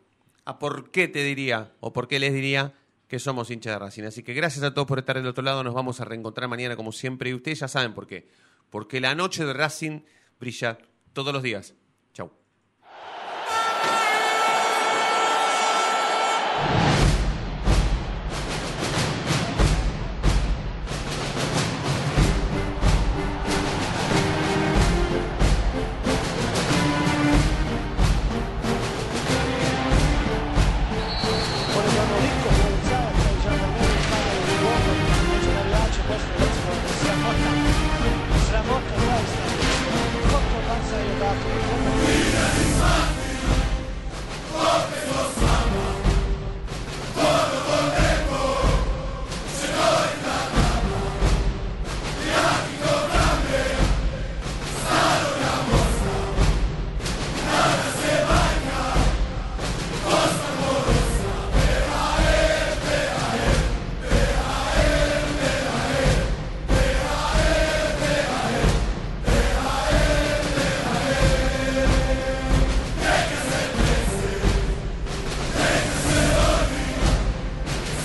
a 0.47 0.59
por 0.59 0.91
qué 0.91 1.07
te 1.09 1.23
diría, 1.23 1.73
o 1.81 1.93
por 1.93 2.09
qué 2.09 2.19
les 2.19 2.33
diría 2.33 2.73
que 3.11 3.19
somos 3.19 3.51
hinchas 3.51 3.75
de 3.75 3.79
Racing. 3.81 4.05
Así 4.05 4.23
que 4.23 4.33
gracias 4.35 4.63
a 4.63 4.73
todos 4.73 4.87
por 4.87 5.01
estar 5.01 5.17
del 5.17 5.27
otro 5.27 5.43
lado. 5.43 5.65
Nos 5.65 5.75
vamos 5.75 6.01
a 6.01 6.05
reencontrar 6.05 6.49
mañana 6.49 6.77
como 6.77 6.93
siempre. 6.93 7.31
Y 7.31 7.35
ustedes 7.35 7.59
ya 7.59 7.67
saben 7.67 7.93
por 7.93 8.07
qué. 8.07 8.29
Porque 8.71 9.01
la 9.01 9.17
noche 9.17 9.45
de 9.45 9.53
Racing 9.53 10.03
brilla 10.39 10.79
todos 11.13 11.33
los 11.33 11.43
días. 11.43 11.75